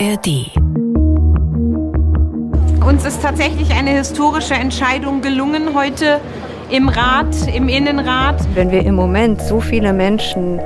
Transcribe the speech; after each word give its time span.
ARD. 0.00 0.50
Uns 2.86 3.04
ist 3.04 3.22
tatsächlich 3.22 3.70
eine 3.74 3.90
historische 3.90 4.54
Entscheidung 4.54 5.20
gelungen 5.20 5.74
heute 5.74 6.20
im 6.70 6.88
Rat, 6.88 7.36
im 7.54 7.68
Innenrat. 7.68 8.36
Wenn 8.54 8.70
wir 8.70 8.86
im 8.86 8.94
Moment 8.94 9.42
so 9.42 9.60
viele 9.60 9.92
Menschen 9.92 10.58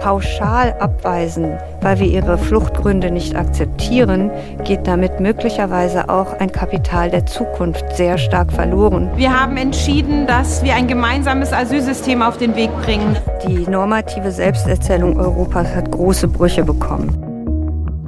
pauschal 0.00 0.74
abweisen, 0.80 1.58
weil 1.82 2.00
wir 2.00 2.06
ihre 2.06 2.38
Fluchtgründe 2.38 3.10
nicht 3.10 3.36
akzeptieren, 3.36 4.30
geht 4.64 4.86
damit 4.86 5.20
möglicherweise 5.20 6.08
auch 6.08 6.32
ein 6.40 6.50
Kapital 6.50 7.10
der 7.10 7.26
Zukunft 7.26 7.84
sehr 7.94 8.16
stark 8.16 8.50
verloren. 8.50 9.10
Wir 9.16 9.38
haben 9.38 9.58
entschieden, 9.58 10.26
dass 10.26 10.62
wir 10.62 10.74
ein 10.74 10.86
gemeinsames 10.86 11.52
Asylsystem 11.52 12.22
auf 12.22 12.38
den 12.38 12.56
Weg 12.56 12.70
bringen. 12.82 13.16
Die 13.46 13.68
normative 13.68 14.30
Selbsterzählung 14.30 15.18
Europas 15.18 15.74
hat 15.74 15.90
große 15.90 16.28
Brüche 16.28 16.64
bekommen. 16.64 17.27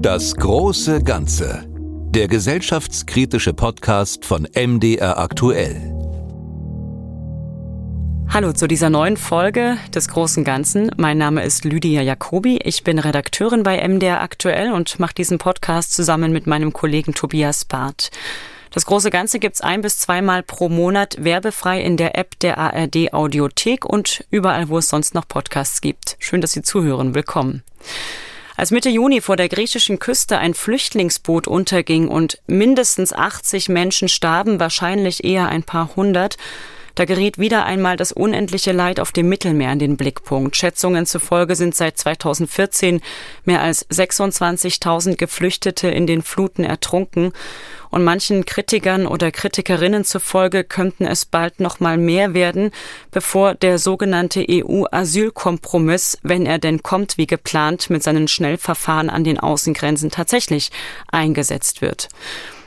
Das 0.03 0.35
große 0.35 1.03
Ganze. 1.03 1.67
Der 2.09 2.27
gesellschaftskritische 2.27 3.53
Podcast 3.53 4.25
von 4.25 4.49
MDR 4.55 5.19
aktuell. 5.19 5.77
Hallo 8.31 8.55
zu 8.55 8.67
dieser 8.67 8.89
neuen 8.89 9.19
Folge 9.19 9.77
des 9.95 10.09
Großen 10.09 10.43
Ganzen. 10.43 10.91
Mein 10.97 11.19
Name 11.19 11.45
ist 11.45 11.67
Lydia 11.67 12.01
Jacobi. 12.01 12.61
Ich 12.65 12.83
bin 12.83 12.99
Redakteurin 12.99 13.63
bei 13.63 13.87
MDR 13.87 14.23
aktuell 14.23 14.73
und 14.73 14.99
mache 14.99 15.13
diesen 15.13 15.37
Podcast 15.37 15.93
zusammen 15.93 16.33
mit 16.33 16.47
meinem 16.47 16.73
Kollegen 16.73 17.13
Tobias 17.13 17.67
Barth. 17.67 18.11
Das 18.71 18.87
große 18.87 19.11
Ganze 19.11 19.39
gibt's 19.39 19.61
ein 19.61 19.83
bis 19.83 19.99
zweimal 19.99 20.43
pro 20.43 20.71
Monat 20.71 21.23
werbefrei 21.23 21.83
in 21.83 21.99
der 21.99 22.17
App 22.17 22.39
der 22.39 22.57
ARD 22.57 23.13
Audiothek 23.13 23.85
und 23.85 24.25
überall, 24.31 24.71
wo 24.71 24.79
es 24.79 24.89
sonst 24.89 25.15
noch 25.15 25.29
Podcasts 25.29 25.83
gibt. 25.83 26.17
Schön, 26.21 26.41
dass 26.41 26.53
Sie 26.53 26.63
zuhören. 26.63 27.15
Willkommen. 27.15 27.65
Als 28.61 28.73
Mitte 28.73 28.91
Juni 28.91 29.23
vor 29.23 29.39
der 29.39 29.49
griechischen 29.49 29.99
Küste 29.99 30.37
ein 30.37 30.53
Flüchtlingsboot 30.53 31.49
unterging 31.49 32.09
und 32.09 32.43
mindestens 32.47 33.15
80 33.15 33.71
Menschen 33.71 34.07
starben, 34.07 34.61
wahrscheinlich 34.61 35.25
eher 35.25 35.49
ein 35.49 35.63
paar 35.63 35.97
hundert, 35.97 36.37
da 37.01 37.07
geriet 37.07 37.39
wieder 37.39 37.65
einmal 37.65 37.97
das 37.97 38.13
unendliche 38.13 38.73
Leid 38.73 39.01
auf 39.01 39.11
dem 39.11 39.27
Mittelmeer 39.31 39.73
in 39.73 39.79
den 39.79 39.97
Blickpunkt. 39.97 40.55
Schätzungen 40.55 41.07
zufolge 41.07 41.57
sind 41.57 41.75
seit 41.75 41.97
2014 41.97 43.01
mehr 43.47 43.63
als 43.63 43.89
26.000 43.89 45.17
Geflüchtete 45.17 45.89
in 45.89 46.07
den 46.07 46.21
Fluten 46.21 46.63
ertrunken. 46.63 47.33
Und 47.89 48.05
manchen 48.05 48.45
Kritikern 48.45 49.07
oder 49.07 49.31
Kritikerinnen 49.31 50.05
zufolge 50.05 50.63
könnten 50.63 51.07
es 51.07 51.25
bald 51.25 51.59
noch 51.59 51.81
mal 51.81 51.97
mehr 51.97 52.35
werden, 52.35 52.71
bevor 53.11 53.55
der 53.55 53.79
sogenannte 53.79 54.45
EU-Asylkompromiss, 54.47 56.19
wenn 56.23 56.45
er 56.45 56.59
denn 56.59 56.83
kommt 56.83 57.17
wie 57.17 57.27
geplant, 57.27 57.89
mit 57.89 58.03
seinen 58.03 58.29
Schnellverfahren 58.29 59.09
an 59.09 59.25
den 59.25 59.41
Außengrenzen 59.41 60.11
tatsächlich 60.11 60.71
eingesetzt 61.11 61.81
wird. 61.81 62.11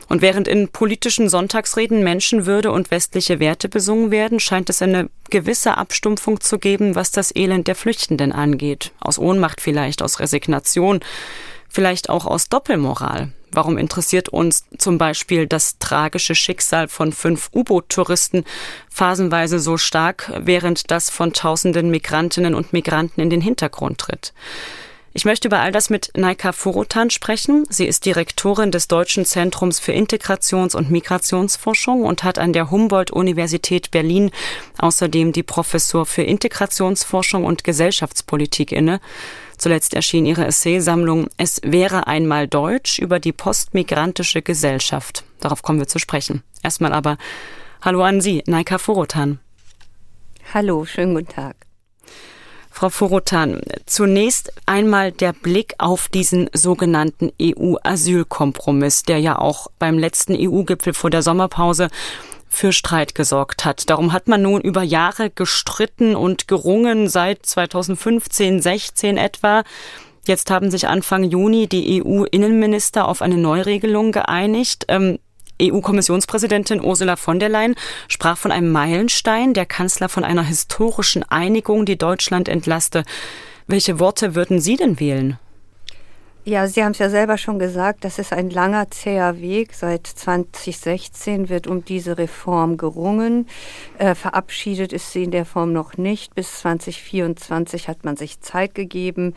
Und 0.09 0.21
während 0.21 0.47
in 0.47 0.67
politischen 0.69 1.29
Sonntagsreden 1.29 2.03
Menschenwürde 2.03 2.71
und 2.71 2.91
westliche 2.91 3.39
Werte 3.39 3.69
besungen 3.69 4.11
werden, 4.11 4.39
scheint 4.39 4.69
es 4.69 4.81
eine 4.81 5.09
gewisse 5.29 5.77
Abstumpfung 5.77 6.41
zu 6.41 6.59
geben, 6.59 6.95
was 6.95 7.11
das 7.11 7.35
Elend 7.35 7.67
der 7.67 7.75
Flüchtenden 7.75 8.31
angeht. 8.31 8.91
Aus 8.99 9.17
Ohnmacht 9.17 9.61
vielleicht, 9.61 10.01
aus 10.01 10.19
Resignation, 10.19 10.99
vielleicht 11.69 12.09
auch 12.09 12.25
aus 12.25 12.49
Doppelmoral. 12.49 13.31
Warum 13.51 13.77
interessiert 13.77 14.29
uns 14.29 14.65
zum 14.77 14.97
Beispiel 14.97 15.45
das 15.45 15.77
tragische 15.77 16.33
Schicksal 16.33 16.87
von 16.87 17.11
fünf 17.11 17.49
U-Boot-Touristen 17.53 18.45
phasenweise 18.89 19.59
so 19.59 19.77
stark, 19.77 20.31
während 20.37 20.89
das 20.89 21.11
von 21.11 21.33
tausenden 21.33 21.91
Migrantinnen 21.91 22.55
und 22.55 22.73
Migranten 22.73 23.21
in 23.21 23.29
den 23.29 23.41
Hintergrund 23.41 23.99
tritt? 23.99 24.33
Ich 25.15 25.25
möchte 25.25 25.47
über 25.47 25.59
all 25.59 25.71
das 25.71 25.91
mit 25.91 26.11
Naika 26.17 26.53
Furutan 26.53 27.11
sprechen. 27.11 27.65
Sie 27.69 27.85
ist 27.85 28.05
Direktorin 28.05 28.71
des 28.71 28.87
Deutschen 28.87 29.25
Zentrums 29.25 29.79
für 29.79 29.91
Integrations- 29.91 30.75
und 30.75 30.89
Migrationsforschung 30.89 32.01
und 32.01 32.23
hat 32.23 32.39
an 32.39 32.51
der 32.51 32.71
Humboldt-Universität 32.71 33.91
Berlin 33.91 34.31
außerdem 34.79 35.31
die 35.31 35.43
Professur 35.43 36.07
für 36.07 36.23
Integrationsforschung 36.23 37.45
und 37.45 37.63
Gesellschaftspolitik 37.63 38.71
inne. 38.71 38.99
Zuletzt 39.59 39.93
erschien 39.93 40.25
ihre 40.25 40.47
Essaysammlung 40.47 41.27
Es 41.37 41.61
wäre 41.63 42.07
einmal 42.07 42.47
Deutsch 42.47 42.97
über 42.97 43.19
die 43.19 43.33
postmigrantische 43.33 44.41
Gesellschaft. 44.41 45.23
Darauf 45.41 45.61
kommen 45.61 45.77
wir 45.77 45.87
zu 45.87 45.99
sprechen. 45.99 46.41
Erstmal 46.63 46.91
aber 46.91 47.17
Hallo 47.83 48.01
an 48.01 48.19
Sie, 48.19 48.41
Naika 48.47 48.79
Furutan. 48.79 49.39
Hallo, 50.55 50.85
schönen 50.85 51.13
guten 51.13 51.27
Tag. 51.27 51.62
Frau 52.73 52.89
Forotan, 52.89 53.61
zunächst 53.85 54.51
einmal 54.65 55.11
der 55.11 55.31
Blick 55.31 55.75
auf 55.77 56.09
diesen 56.09 56.49
sogenannten 56.53 57.31
EU-Asylkompromiss, 57.39 59.03
der 59.03 59.19
ja 59.19 59.37
auch 59.37 59.67
beim 59.77 59.99
letzten 59.99 60.35
EU-Gipfel 60.35 60.95
vor 60.95 61.11
der 61.11 61.21
Sommerpause 61.21 61.89
für 62.49 62.73
Streit 62.73 63.13
gesorgt 63.13 63.63
hat. 63.63 63.91
Darum 63.91 64.11
hat 64.11 64.27
man 64.27 64.41
nun 64.41 64.59
über 64.59 64.81
Jahre 64.81 65.29
gestritten 65.29 66.15
und 66.15 66.47
gerungen, 66.47 67.09
seit 67.09 67.45
2015, 67.45 68.59
16 68.59 69.17
etwa. 69.17 69.63
Jetzt 70.25 70.49
haben 70.49 70.71
sich 70.71 70.87
Anfang 70.87 71.23
Juni 71.23 71.67
die 71.67 72.03
EU-Innenminister 72.03 73.07
auf 73.07 73.21
eine 73.21 73.37
Neuregelung 73.37 74.11
geeinigt. 74.11 74.85
Ähm, 74.87 75.19
EU-Kommissionspräsidentin 75.61 76.83
Ursula 76.83 77.15
von 77.15 77.39
der 77.39 77.49
Leyen 77.49 77.75
sprach 78.07 78.37
von 78.37 78.51
einem 78.51 78.71
Meilenstein, 78.71 79.53
der 79.53 79.65
Kanzler 79.65 80.09
von 80.09 80.23
einer 80.23 80.43
historischen 80.43 81.23
Einigung, 81.23 81.85
die 81.85 81.97
Deutschland 81.97 82.49
entlaste. 82.49 83.03
Welche 83.67 83.99
Worte 83.99 84.35
würden 84.35 84.59
Sie 84.59 84.75
denn 84.75 84.99
wählen? 84.99 85.37
Ja, 86.45 86.67
Sie 86.67 86.83
haben 86.83 86.91
es 86.91 86.97
ja 86.97 87.09
selber 87.09 87.37
schon 87.37 87.57
gesagt, 87.57 88.03
das 88.03 88.19
ist 88.19 88.33
ein 88.33 88.49
langer, 88.49 88.91
zäher 88.91 89.39
Weg. 89.39 89.73
Seit 89.73 90.05
2016 90.05 91.47
wird 91.47 91.67
um 91.67 91.85
diese 91.85 92.17
Reform 92.17 92.75
gerungen. 92.75 93.47
Äh, 93.97 94.13
verabschiedet 94.13 94.91
ist 94.91 95.13
sie 95.13 95.23
in 95.23 95.31
der 95.31 95.45
Form 95.45 95.71
noch 95.71 95.95
nicht. 95.95 96.35
Bis 96.35 96.59
2024 96.59 97.87
hat 97.87 98.03
man 98.03 98.17
sich 98.17 98.41
Zeit 98.41 98.75
gegeben. 98.75 99.35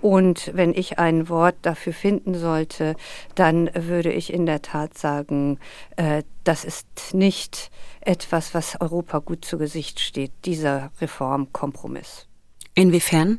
Und 0.00 0.50
wenn 0.52 0.74
ich 0.74 0.98
ein 0.98 1.28
Wort 1.28 1.54
dafür 1.62 1.92
finden 1.92 2.34
sollte, 2.34 2.96
dann 3.36 3.70
würde 3.74 4.12
ich 4.12 4.32
in 4.32 4.44
der 4.44 4.60
Tat 4.60 4.98
sagen, 4.98 5.60
äh, 5.94 6.24
das 6.42 6.64
ist 6.64 7.14
nicht 7.14 7.70
etwas, 8.00 8.52
was 8.52 8.80
Europa 8.80 9.20
gut 9.20 9.44
zu 9.44 9.58
Gesicht 9.58 10.00
steht, 10.00 10.32
dieser 10.44 10.90
Reformkompromiss. 11.00 12.26
Inwiefern? 12.74 13.38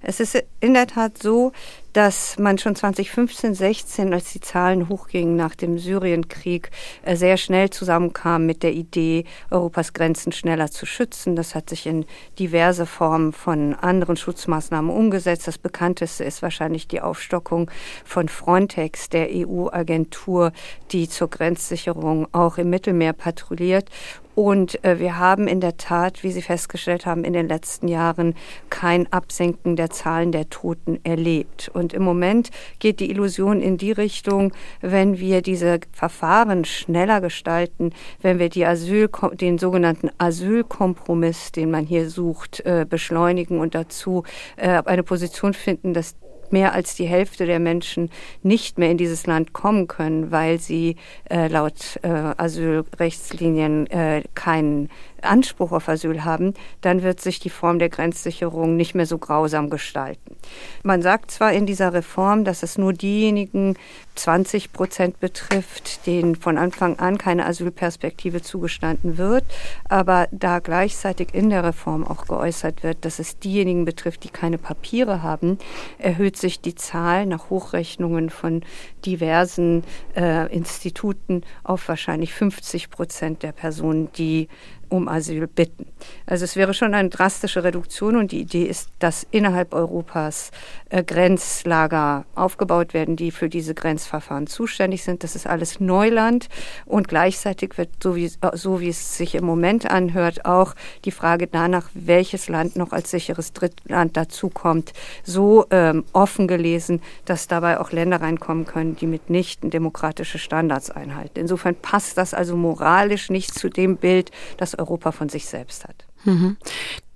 Es 0.00 0.20
ist 0.20 0.42
in 0.60 0.74
der 0.74 0.86
Tat 0.86 1.18
so, 1.18 1.52
dass 1.92 2.38
man 2.38 2.58
schon 2.58 2.76
2015, 2.76 3.54
16, 3.54 4.14
als 4.14 4.32
die 4.32 4.40
Zahlen 4.40 4.88
hochgingen 4.88 5.34
nach 5.34 5.56
dem 5.56 5.78
Syrienkrieg, 5.78 6.70
äh, 7.02 7.16
sehr 7.16 7.36
schnell 7.36 7.70
zusammenkam 7.70 8.46
mit 8.46 8.62
der 8.62 8.72
Idee, 8.72 9.24
Europas 9.50 9.94
Grenzen 9.94 10.30
schneller 10.30 10.70
zu 10.70 10.86
schützen. 10.86 11.34
Das 11.34 11.56
hat 11.56 11.70
sich 11.70 11.86
in 11.86 12.04
diverse 12.38 12.86
Formen 12.86 13.32
von 13.32 13.74
anderen 13.74 14.16
Schutzmaßnahmen 14.16 14.90
umgesetzt. 14.90 15.48
Das 15.48 15.58
bekannteste 15.58 16.22
ist 16.22 16.42
wahrscheinlich 16.42 16.86
die 16.86 17.00
Aufstockung 17.00 17.68
von 18.04 18.28
Frontex, 18.28 19.08
der 19.08 19.28
EU-Agentur, 19.32 20.52
die 20.92 21.08
zur 21.08 21.28
Grenzsicherung 21.28 22.28
auch 22.32 22.58
im 22.58 22.70
Mittelmeer 22.70 23.12
patrouilliert. 23.12 23.90
Und 24.38 24.84
äh, 24.84 25.00
wir 25.00 25.18
haben 25.18 25.48
in 25.48 25.60
der 25.60 25.78
Tat, 25.78 26.22
wie 26.22 26.30
Sie 26.30 26.42
festgestellt 26.42 27.06
haben, 27.06 27.24
in 27.24 27.32
den 27.32 27.48
letzten 27.48 27.88
Jahren 27.88 28.36
kein 28.70 29.12
Absenken 29.12 29.74
der 29.74 29.90
Zahlen 29.90 30.30
der 30.30 30.48
Toten 30.48 31.00
erlebt. 31.02 31.72
Und 31.74 31.92
im 31.92 32.04
Moment 32.04 32.50
geht 32.78 33.00
die 33.00 33.10
Illusion 33.10 33.60
in 33.60 33.78
die 33.78 33.90
Richtung, 33.90 34.52
wenn 34.80 35.18
wir 35.18 35.42
diese 35.42 35.80
Verfahren 35.90 36.64
schneller 36.64 37.20
gestalten, 37.20 37.90
wenn 38.22 38.38
wir 38.38 38.48
die 38.48 38.64
Asyl, 38.64 39.10
den 39.32 39.58
sogenannten 39.58 40.08
Asylkompromiss, 40.18 41.50
den 41.50 41.72
man 41.72 41.84
hier 41.84 42.08
sucht, 42.08 42.60
äh, 42.60 42.86
beschleunigen 42.88 43.58
und 43.58 43.74
dazu 43.74 44.22
äh, 44.54 44.80
eine 44.84 45.02
Position 45.02 45.52
finden, 45.52 45.94
dass 45.94 46.14
mehr 46.52 46.72
als 46.72 46.94
die 46.94 47.06
Hälfte 47.06 47.46
der 47.46 47.58
Menschen 47.58 48.10
nicht 48.42 48.78
mehr 48.78 48.90
in 48.90 48.98
dieses 48.98 49.26
Land 49.26 49.52
kommen 49.52 49.88
können, 49.88 50.30
weil 50.30 50.58
sie 50.58 50.96
äh, 51.30 51.48
laut 51.48 51.98
äh, 52.02 52.08
Asylrechtslinien 52.08 53.86
äh, 53.88 54.22
keinen 54.34 54.90
Anspruch 55.22 55.72
auf 55.72 55.88
Asyl 55.88 56.24
haben, 56.24 56.54
dann 56.80 57.02
wird 57.02 57.20
sich 57.20 57.40
die 57.40 57.50
Form 57.50 57.78
der 57.78 57.88
Grenzsicherung 57.88 58.76
nicht 58.76 58.94
mehr 58.94 59.06
so 59.06 59.18
grausam 59.18 59.70
gestalten. 59.70 60.36
Man 60.82 61.02
sagt 61.02 61.30
zwar 61.30 61.52
in 61.52 61.66
dieser 61.66 61.92
Reform, 61.92 62.44
dass 62.44 62.62
es 62.62 62.78
nur 62.78 62.92
diejenigen 62.92 63.76
20 64.14 64.72
Prozent 64.72 65.20
betrifft, 65.20 66.06
denen 66.06 66.34
von 66.34 66.58
Anfang 66.58 66.98
an 66.98 67.18
keine 67.18 67.46
Asylperspektive 67.46 68.42
zugestanden 68.42 69.16
wird, 69.16 69.44
aber 69.88 70.28
da 70.32 70.58
gleichzeitig 70.58 71.34
in 71.34 71.50
der 71.50 71.64
Reform 71.64 72.04
auch 72.04 72.26
geäußert 72.26 72.82
wird, 72.82 73.04
dass 73.04 73.18
es 73.18 73.38
diejenigen 73.38 73.84
betrifft, 73.84 74.24
die 74.24 74.30
keine 74.30 74.58
Papiere 74.58 75.22
haben, 75.22 75.58
erhöht 75.98 76.36
sich 76.36 76.60
die 76.60 76.74
Zahl 76.74 77.26
nach 77.26 77.50
Hochrechnungen 77.50 78.30
von 78.30 78.62
diversen 79.06 79.84
äh, 80.16 80.52
Instituten 80.52 81.42
auf 81.62 81.88
wahrscheinlich 81.88 82.34
50 82.34 82.90
Prozent 82.90 83.42
der 83.42 83.52
Personen, 83.52 84.10
die 84.12 84.48
um 84.88 85.08
Asyl 85.08 85.46
bitten. 85.46 85.86
Also 86.26 86.44
es 86.44 86.56
wäre 86.56 86.74
schon 86.74 86.94
eine 86.94 87.08
drastische 87.08 87.64
Reduktion 87.64 88.16
und 88.16 88.32
die 88.32 88.40
Idee 88.40 88.64
ist, 88.64 88.90
dass 88.98 89.26
innerhalb 89.30 89.74
Europas 89.74 90.50
äh, 90.90 91.02
Grenzlager 91.02 92.24
aufgebaut 92.34 92.94
werden, 92.94 93.16
die 93.16 93.30
für 93.30 93.48
diese 93.48 93.74
Grenzverfahren 93.74 94.46
zuständig 94.46 95.02
sind. 95.02 95.24
Das 95.24 95.34
ist 95.34 95.46
alles 95.46 95.80
Neuland 95.80 96.48
und 96.86 97.08
gleichzeitig 97.08 97.76
wird, 97.76 97.90
so 98.02 98.16
wie, 98.16 98.30
so 98.54 98.80
wie 98.80 98.88
es 98.88 99.16
sich 99.16 99.34
im 99.34 99.44
Moment 99.44 99.90
anhört, 99.90 100.44
auch 100.44 100.74
die 101.04 101.10
Frage 101.10 101.46
danach, 101.46 101.88
welches 101.94 102.48
Land 102.48 102.76
noch 102.76 102.92
als 102.92 103.10
sicheres 103.10 103.52
Drittland 103.52 104.16
dazukommt, 104.16 104.92
so 105.24 105.66
ähm, 105.70 106.04
offen 106.12 106.48
gelesen, 106.48 107.02
dass 107.24 107.48
dabei 107.48 107.80
auch 107.80 107.92
Länder 107.92 108.20
reinkommen 108.20 108.64
können, 108.64 108.96
die 108.96 109.06
mitnichten 109.06 109.70
demokratische 109.70 110.38
Standards 110.38 110.90
einhalten. 110.90 111.38
Insofern 111.40 111.74
passt 111.74 112.18
das 112.18 112.34
also 112.34 112.56
moralisch 112.56 113.30
nicht 113.30 113.54
zu 113.54 113.68
dem 113.68 113.96
Bild, 113.96 114.30
das 114.56 114.77
Europa 114.78 115.12
von 115.12 115.28
sich 115.28 115.46
selbst 115.46 115.84
hat. 115.84 116.04
Mhm. 116.24 116.56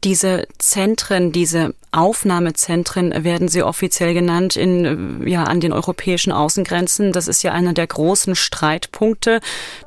Diese 0.04 0.48
Zentren, 0.58 1.30
diese 1.30 1.74
Aufnahmezentren 1.92 3.22
werden 3.22 3.46
sie 3.46 3.62
offiziell 3.62 4.14
genannt 4.14 4.56
in, 4.56 5.24
ja, 5.28 5.44
an 5.44 5.60
den 5.60 5.72
europäischen 5.72 6.32
Außengrenzen. 6.32 7.12
Das 7.12 7.28
ist 7.28 7.44
ja 7.44 7.52
einer 7.52 7.72
der 7.72 7.86
großen 7.86 8.34
Streitpunkte, 8.34 9.40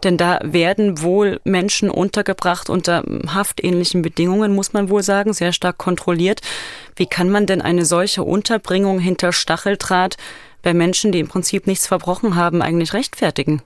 denn 0.06 0.16
da 0.16 0.40
werden 0.42 1.02
wohl 1.02 1.42
Menschen 1.44 1.90
untergebracht 1.90 2.70
unter 2.70 3.04
haftähnlichen 3.28 4.04
Bedingungen, 4.04 4.56
muss 4.56 4.72
man 4.72 4.90
wohl 4.90 5.04
sagen, 5.04 5.34
sehr 5.34 5.52
stark 5.52 5.78
kontrolliert. 5.78 6.40
Wie 6.96 7.08
kann 7.08 7.30
man 7.30 7.46
denn 7.46 7.62
eine 7.62 7.84
solche 7.84 8.24
Unterbringung 8.24 9.00
hinter 9.00 9.34
Stacheldraht 9.34 10.16
bei 10.62 10.74
Menschen, 10.74 11.12
die 11.12 11.20
im 11.20 11.28
Prinzip 11.28 11.68
nichts 11.68 11.88
verbrochen 11.88 12.36
haben, 12.36 12.62
eigentlich 12.62 12.94
rechtfertigen? 12.94 13.62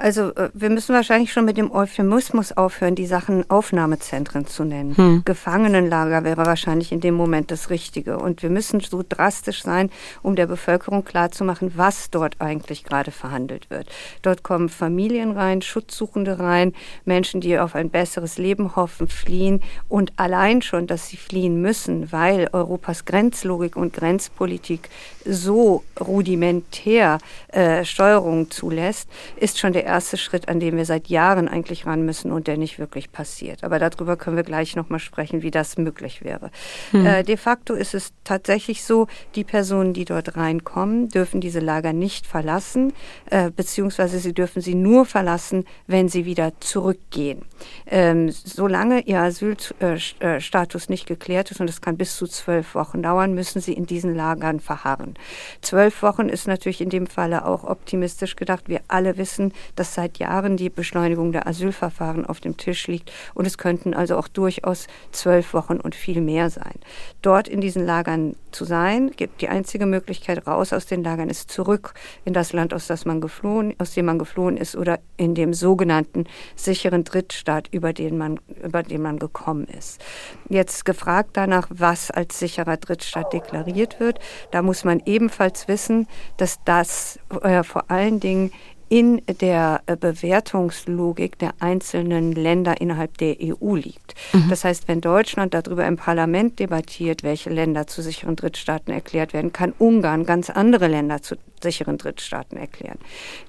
Also 0.00 0.34
äh, 0.34 0.48
wir 0.54 0.70
müssen 0.70 0.94
wahrscheinlich 0.94 1.30
schon 1.30 1.44
mit 1.44 1.58
dem 1.58 1.70
Euphemismus 1.70 2.52
aufhören, 2.52 2.94
die 2.94 3.04
Sachen 3.04 3.48
Aufnahmezentren 3.50 4.46
zu 4.46 4.64
nennen. 4.64 4.96
Hm. 4.96 5.22
Gefangenenlager 5.26 6.24
wäre 6.24 6.46
wahrscheinlich 6.46 6.90
in 6.90 7.00
dem 7.00 7.14
Moment 7.14 7.50
das 7.50 7.68
Richtige. 7.68 8.18
Und 8.18 8.42
wir 8.42 8.48
müssen 8.48 8.80
so 8.80 9.04
drastisch 9.06 9.62
sein, 9.62 9.90
um 10.22 10.36
der 10.36 10.46
Bevölkerung 10.46 11.04
klarzumachen, 11.04 11.72
was 11.76 12.10
dort 12.10 12.36
eigentlich 12.40 12.84
gerade 12.84 13.10
verhandelt 13.10 13.68
wird. 13.68 13.88
Dort 14.22 14.42
kommen 14.42 14.70
Familien 14.70 15.32
rein, 15.32 15.60
Schutzsuchende 15.60 16.38
rein, 16.38 16.72
Menschen, 17.04 17.42
die 17.42 17.58
auf 17.58 17.74
ein 17.74 17.90
besseres 17.90 18.38
Leben 18.38 18.76
hoffen, 18.76 19.06
fliehen. 19.06 19.60
Und 19.90 20.14
allein 20.16 20.62
schon, 20.62 20.86
dass 20.86 21.08
sie 21.08 21.18
fliehen 21.18 21.60
müssen, 21.60 22.10
weil 22.10 22.48
Europas 22.52 23.04
Grenzlogik 23.04 23.76
und 23.76 23.92
Grenzpolitik 23.92 24.88
so 25.26 25.84
rudimentär 26.00 27.18
äh, 27.48 27.84
Steuerung 27.84 28.50
zulässt, 28.50 29.06
ist 29.36 29.58
schon 29.58 29.74
der 29.74 29.89
erste 29.90 30.16
Schritt, 30.16 30.48
an 30.48 30.60
dem 30.60 30.76
wir 30.76 30.84
seit 30.84 31.08
Jahren 31.08 31.48
eigentlich 31.48 31.86
ran 31.86 32.04
müssen 32.04 32.32
und 32.32 32.46
der 32.46 32.56
nicht 32.56 32.78
wirklich 32.78 33.12
passiert. 33.12 33.64
Aber 33.64 33.78
darüber 33.78 34.16
können 34.16 34.36
wir 34.36 34.44
gleich 34.44 34.76
nochmal 34.76 35.00
sprechen, 35.00 35.42
wie 35.42 35.50
das 35.50 35.76
möglich 35.76 36.24
wäre. 36.24 36.50
Hm. 36.92 37.06
Äh, 37.06 37.22
de 37.22 37.36
facto 37.36 37.74
ist 37.74 37.94
es 37.94 38.12
tatsächlich 38.24 38.84
so, 38.84 39.06
die 39.34 39.44
Personen, 39.44 39.92
die 39.92 40.04
dort 40.04 40.36
reinkommen, 40.36 41.08
dürfen 41.08 41.40
diese 41.40 41.60
Lager 41.60 41.92
nicht 41.92 42.26
verlassen, 42.26 42.92
äh, 43.30 43.50
beziehungsweise 43.50 44.18
sie 44.18 44.32
dürfen 44.32 44.62
sie 44.62 44.74
nur 44.74 45.04
verlassen, 45.06 45.66
wenn 45.86 46.08
sie 46.08 46.24
wieder 46.24 46.52
zurückgehen. 46.60 47.42
Ähm, 47.86 48.30
solange 48.30 49.00
ihr 49.00 49.20
Asylstatus 49.20 50.88
nicht 50.88 51.06
geklärt 51.06 51.50
ist, 51.50 51.60
und 51.60 51.66
das 51.66 51.80
kann 51.80 51.96
bis 51.96 52.16
zu 52.16 52.26
zwölf 52.26 52.74
Wochen 52.74 53.02
dauern, 53.02 53.34
müssen 53.34 53.60
sie 53.60 53.72
in 53.72 53.86
diesen 53.86 54.14
Lagern 54.14 54.60
verharren. 54.60 55.14
Zwölf 55.60 56.02
Wochen 56.02 56.28
ist 56.28 56.46
natürlich 56.46 56.80
in 56.80 56.90
dem 56.90 57.06
Falle 57.06 57.44
auch 57.44 57.64
optimistisch 57.64 58.36
gedacht. 58.36 58.68
Wir 58.68 58.80
alle 58.88 59.16
wissen, 59.16 59.52
dass 59.80 59.94
seit 59.94 60.18
Jahren 60.18 60.58
die 60.58 60.68
Beschleunigung 60.68 61.32
der 61.32 61.46
Asylverfahren 61.46 62.26
auf 62.26 62.38
dem 62.38 62.58
Tisch 62.58 62.86
liegt. 62.86 63.10
Und 63.32 63.46
es 63.46 63.56
könnten 63.56 63.94
also 63.94 64.18
auch 64.18 64.28
durchaus 64.28 64.88
zwölf 65.10 65.54
Wochen 65.54 65.78
und 65.78 65.94
viel 65.94 66.20
mehr 66.20 66.50
sein. 66.50 66.74
Dort 67.22 67.48
in 67.48 67.62
diesen 67.62 67.86
Lagern 67.86 68.36
zu 68.50 68.66
sein, 68.66 69.10
gibt 69.10 69.40
die 69.40 69.48
einzige 69.48 69.86
Möglichkeit 69.86 70.46
raus 70.46 70.74
aus 70.74 70.84
den 70.84 71.02
Lagern 71.02 71.30
ist 71.30 71.50
zurück 71.50 71.94
in 72.26 72.34
das 72.34 72.52
Land, 72.52 72.74
aus, 72.74 72.88
das 72.88 73.06
man 73.06 73.22
geflohen, 73.22 73.74
aus 73.78 73.94
dem 73.94 74.04
man 74.04 74.18
geflohen 74.18 74.58
ist 74.58 74.76
oder 74.76 74.98
in 75.16 75.34
dem 75.34 75.54
sogenannten 75.54 76.24
sicheren 76.56 77.04
Drittstaat, 77.04 77.68
über 77.70 77.94
den 77.94 78.18
man, 78.18 78.38
über 78.62 78.82
den 78.82 79.00
man 79.00 79.18
gekommen 79.18 79.64
ist. 79.64 80.04
Jetzt 80.50 80.84
gefragt 80.84 81.30
danach, 81.34 81.68
was 81.70 82.10
als 82.10 82.38
sicherer 82.38 82.76
Drittstaat 82.76 83.32
deklariert 83.32 83.98
wird, 83.98 84.18
da 84.50 84.60
muss 84.60 84.84
man 84.84 85.00
ebenfalls 85.06 85.68
wissen, 85.68 86.06
dass 86.36 86.58
das 86.66 87.18
äh, 87.40 87.62
vor 87.62 87.90
allen 87.90 88.20
Dingen 88.20 88.52
in 88.90 89.22
der 89.40 89.82
äh, 89.86 89.96
Bewertungslogik 89.96 91.38
der 91.38 91.54
einzelnen 91.60 92.32
Länder 92.32 92.80
innerhalb 92.80 93.16
der 93.18 93.36
EU 93.40 93.76
liegt. 93.76 94.14
Mhm. 94.32 94.48
Das 94.50 94.64
heißt, 94.64 94.88
wenn 94.88 95.00
Deutschland 95.00 95.54
darüber 95.54 95.86
im 95.86 95.96
Parlament 95.96 96.58
debattiert, 96.58 97.22
welche 97.22 97.50
Länder 97.50 97.86
zu 97.86 98.02
sicheren 98.02 98.34
Drittstaaten 98.34 98.92
erklärt 98.92 99.32
werden, 99.32 99.52
kann 99.52 99.72
Ungarn 99.78 100.26
ganz 100.26 100.50
andere 100.50 100.88
Länder 100.88 101.22
zu 101.22 101.36
sicheren 101.62 101.98
Drittstaaten 101.98 102.58
erklären. 102.58 102.98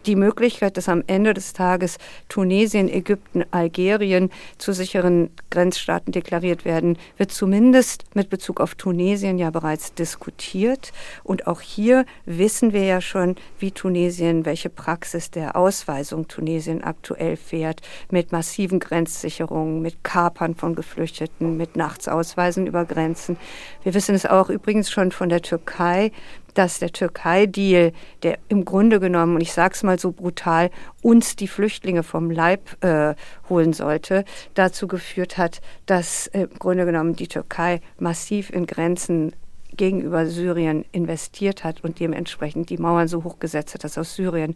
Die 0.05 0.15
Möglichkeit, 0.15 0.77
dass 0.77 0.89
am 0.89 1.03
Ende 1.07 1.33
des 1.33 1.53
Tages 1.53 1.97
Tunesien, 2.29 2.89
Ägypten, 2.89 3.43
Algerien 3.51 4.29
zu 4.57 4.73
sicheren 4.73 5.31
Grenzstaaten 5.49 6.11
deklariert 6.11 6.65
werden, 6.65 6.97
wird 7.17 7.31
zumindest 7.31 8.03
mit 8.13 8.29
Bezug 8.29 8.59
auf 8.59 8.75
Tunesien 8.75 9.37
ja 9.37 9.49
bereits 9.49 9.93
diskutiert. 9.93 10.91
Und 11.23 11.47
auch 11.47 11.61
hier 11.61 12.05
wissen 12.25 12.73
wir 12.73 12.83
ja 12.83 13.01
schon, 13.01 13.35
wie 13.59 13.71
Tunesien, 13.71 14.45
welche 14.45 14.69
Praxis 14.69 15.30
der 15.35 15.55
Ausweisung 15.55 16.27
Tunesien 16.27 16.83
aktuell 16.83 17.37
fährt, 17.37 17.81
mit 18.09 18.31
massiven 18.31 18.79
Grenzsicherungen, 18.79 19.81
mit 19.81 20.03
Kapern 20.03 20.55
von 20.55 20.75
Geflüchteten, 20.75 21.57
mit 21.57 21.75
Nachtsausweisen 21.75 22.67
über 22.67 22.85
Grenzen. 22.85 23.37
Wir 23.83 23.93
wissen 23.93 24.15
es 24.15 24.25
auch 24.25 24.49
übrigens 24.49 24.89
schon 24.89 25.11
von 25.11 25.29
der 25.29 25.41
Türkei, 25.41 26.11
dass 26.53 26.79
der 26.79 26.91
Türkei-Deal, 26.91 27.93
der 28.23 28.37
im 28.49 28.65
Grunde 28.65 28.99
genommen, 28.99 29.35
und 29.35 29.41
ich 29.41 29.53
sage 29.53 29.73
es 29.73 29.83
mal 29.83 29.99
so 29.99 30.11
brutal, 30.11 30.69
uns 31.01 31.35
die 31.35 31.47
Flüchtlinge 31.47 32.03
vom 32.03 32.29
Leib 32.29 32.83
äh, 32.83 33.15
holen 33.49 33.73
sollte, 33.73 34.25
dazu 34.53 34.87
geführt 34.87 35.37
hat, 35.37 35.61
dass 35.85 36.27
äh, 36.27 36.43
im 36.43 36.59
Grunde 36.59 36.85
genommen 36.85 37.15
die 37.15 37.27
Türkei 37.27 37.81
massiv 37.99 38.49
in 38.49 38.65
Grenzen 38.65 39.33
gegenüber 39.75 40.25
Syrien 40.25 40.85
investiert 40.91 41.63
hat 41.63 41.83
und 41.83 41.99
dementsprechend 41.99 42.69
die 42.69 42.77
Mauern 42.77 43.07
so 43.07 43.23
hoch 43.23 43.39
gesetzt 43.39 43.73
hat, 43.73 43.83
dass 43.83 43.97
aus 43.97 44.15
Syrien 44.15 44.55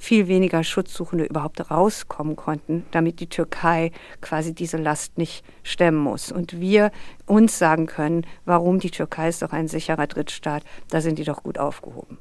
viel 0.00 0.26
weniger 0.28 0.64
Schutzsuchende 0.64 1.24
überhaupt 1.24 1.70
rauskommen 1.70 2.34
konnten, 2.34 2.86
damit 2.90 3.20
die 3.20 3.28
Türkei 3.28 3.92
quasi 4.20 4.54
diese 4.54 4.78
Last 4.78 5.18
nicht 5.18 5.44
stemmen 5.62 5.98
muss. 5.98 6.32
Und 6.32 6.58
wir 6.58 6.90
uns 7.26 7.58
sagen 7.58 7.86
können, 7.86 8.26
warum 8.46 8.80
die 8.80 8.90
Türkei 8.90 9.28
ist 9.28 9.42
doch 9.42 9.52
ein 9.52 9.68
sicherer 9.68 10.06
Drittstaat, 10.06 10.64
da 10.88 11.00
sind 11.00 11.18
die 11.18 11.24
doch 11.24 11.42
gut 11.42 11.58
aufgehoben. 11.58 12.18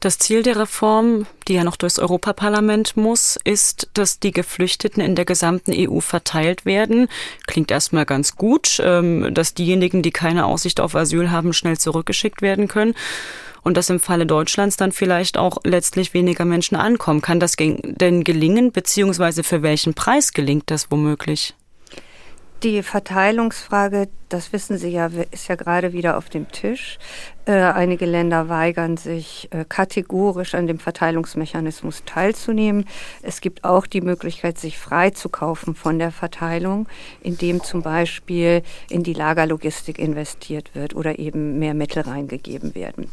Das 0.00 0.18
Ziel 0.18 0.42
der 0.42 0.56
Reform, 0.56 1.26
die 1.48 1.54
ja 1.54 1.64
noch 1.64 1.76
durchs 1.76 1.98
Europaparlament 1.98 2.96
muss, 2.96 3.38
ist, 3.44 3.88
dass 3.94 4.20
die 4.20 4.32
Geflüchteten 4.32 5.02
in 5.02 5.14
der 5.14 5.24
gesamten 5.24 5.72
EU 5.74 6.00
verteilt 6.00 6.66
werden. 6.66 7.08
Klingt 7.46 7.70
erstmal 7.70 8.04
ganz 8.04 8.36
gut, 8.36 8.80
ähm, 8.84 9.32
dass 9.32 9.54
diejenigen, 9.54 10.02
die 10.02 10.10
keine 10.10 10.46
Aussicht 10.46 10.80
auf 10.80 10.94
Asyl 10.94 11.30
haben, 11.30 11.52
schnell 11.52 11.78
zurückgeschickt 11.78 12.42
werden 12.42 12.68
können 12.68 12.94
und 13.64 13.76
dass 13.76 13.90
im 13.90 13.98
Falle 13.98 14.26
Deutschlands 14.26 14.76
dann 14.76 14.92
vielleicht 14.92 15.36
auch 15.36 15.58
letztlich 15.64 16.14
weniger 16.14 16.44
Menschen 16.44 16.76
ankommen. 16.76 17.22
Kann 17.22 17.40
das 17.40 17.56
denn 17.56 18.22
gelingen, 18.22 18.70
beziehungsweise 18.70 19.42
für 19.42 19.62
welchen 19.62 19.94
Preis 19.94 20.32
gelingt 20.32 20.70
das 20.70 20.90
womöglich? 20.90 21.54
Die 22.62 22.82
Verteilungsfrage, 22.82 24.08
das 24.34 24.52
wissen 24.52 24.78
Sie 24.78 24.88
ja, 24.88 25.08
ist 25.30 25.46
ja 25.46 25.54
gerade 25.54 25.92
wieder 25.92 26.18
auf 26.18 26.28
dem 26.28 26.50
Tisch. 26.50 26.98
Äh, 27.46 27.52
einige 27.52 28.04
Länder 28.04 28.48
weigern 28.48 28.96
sich 28.96 29.48
äh, 29.52 29.64
kategorisch 29.68 30.56
an 30.56 30.66
dem 30.66 30.80
Verteilungsmechanismus 30.80 32.02
teilzunehmen. 32.04 32.86
Es 33.22 33.40
gibt 33.40 33.62
auch 33.62 33.86
die 33.86 34.00
Möglichkeit, 34.00 34.58
sich 34.58 34.76
freizukaufen 34.76 35.76
von 35.76 36.00
der 36.00 36.10
Verteilung, 36.10 36.88
indem 37.22 37.62
zum 37.62 37.82
Beispiel 37.82 38.62
in 38.90 39.04
die 39.04 39.12
Lagerlogistik 39.12 40.00
investiert 40.00 40.74
wird 40.74 40.96
oder 40.96 41.20
eben 41.20 41.60
mehr 41.60 41.74
Mittel 41.74 42.02
reingegeben 42.02 42.74
werden. 42.74 43.10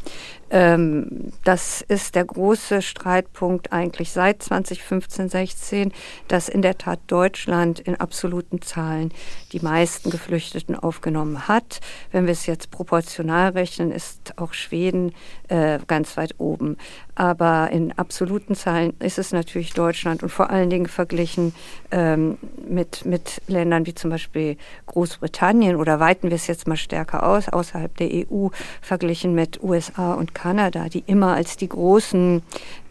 Ähm, 0.49 1.33
das 1.43 1.81
ist 1.81 2.15
der 2.15 2.25
große 2.25 2.81
Streitpunkt 2.81 3.71
eigentlich 3.71 4.11
seit 4.11 4.41
2015, 4.41 5.29
16, 5.29 5.91
dass 6.27 6.49
in 6.49 6.63
der 6.63 6.79
Tat 6.79 6.99
Deutschland 7.07 7.79
in 7.79 7.99
absoluten 7.99 8.61
Zahlen 8.61 9.13
die 9.51 9.59
meisten 9.59 10.09
Geflüchteten 10.09 10.75
aufgenommen 10.75 11.11
aufgenommen 11.12 11.48
hat. 11.48 11.80
Wenn 12.12 12.25
wir 12.25 12.32
es 12.32 12.46
jetzt 12.46 12.72
proportional 12.72 13.51
rechnen, 13.51 13.91
ist 13.91 14.34
auch 14.38 14.53
Schweden 14.53 15.13
äh, 15.50 15.80
ganz 15.88 16.18
weit 16.18 16.36
oben. 16.38 16.77
Aber 17.15 17.70
in 17.72 17.91
absoluten 17.98 18.56
Zahlen 18.56 18.94
ist 19.00 19.20
es 19.20 19.32
natürlich 19.32 19.74
Deutschland 19.74 20.24
und 20.24 20.30
vor 20.30 20.50
allen 20.50 20.70
Dingen 20.70 20.88
verglichen 20.88 21.53
ähm, 21.91 22.38
mit, 22.68 23.06
mit 23.06 23.41
Ländern 23.48 23.86
wie 23.86 23.94
zum 23.94 24.10
Beispiel 24.10 24.58
Großbritannien 24.88 25.75
oder 25.75 26.00
weiten 26.00 26.30
wir 26.30 26.36
es 26.36 26.48
jetzt 26.48 26.68
mal 26.68 26.77
stärker 26.77 27.27
aus, 27.27 27.50
außerhalb 27.50 27.96
der 27.98 28.10
EU, 28.32 28.48
verglichen 28.82 29.36
mit 29.36 29.62
USA 29.62 30.13
und 30.13 30.34
Kanada, 30.34 30.88
die 30.88 31.03
immer 31.06 31.36
als 31.36 31.58
die 31.58 31.70
großen 31.70 32.41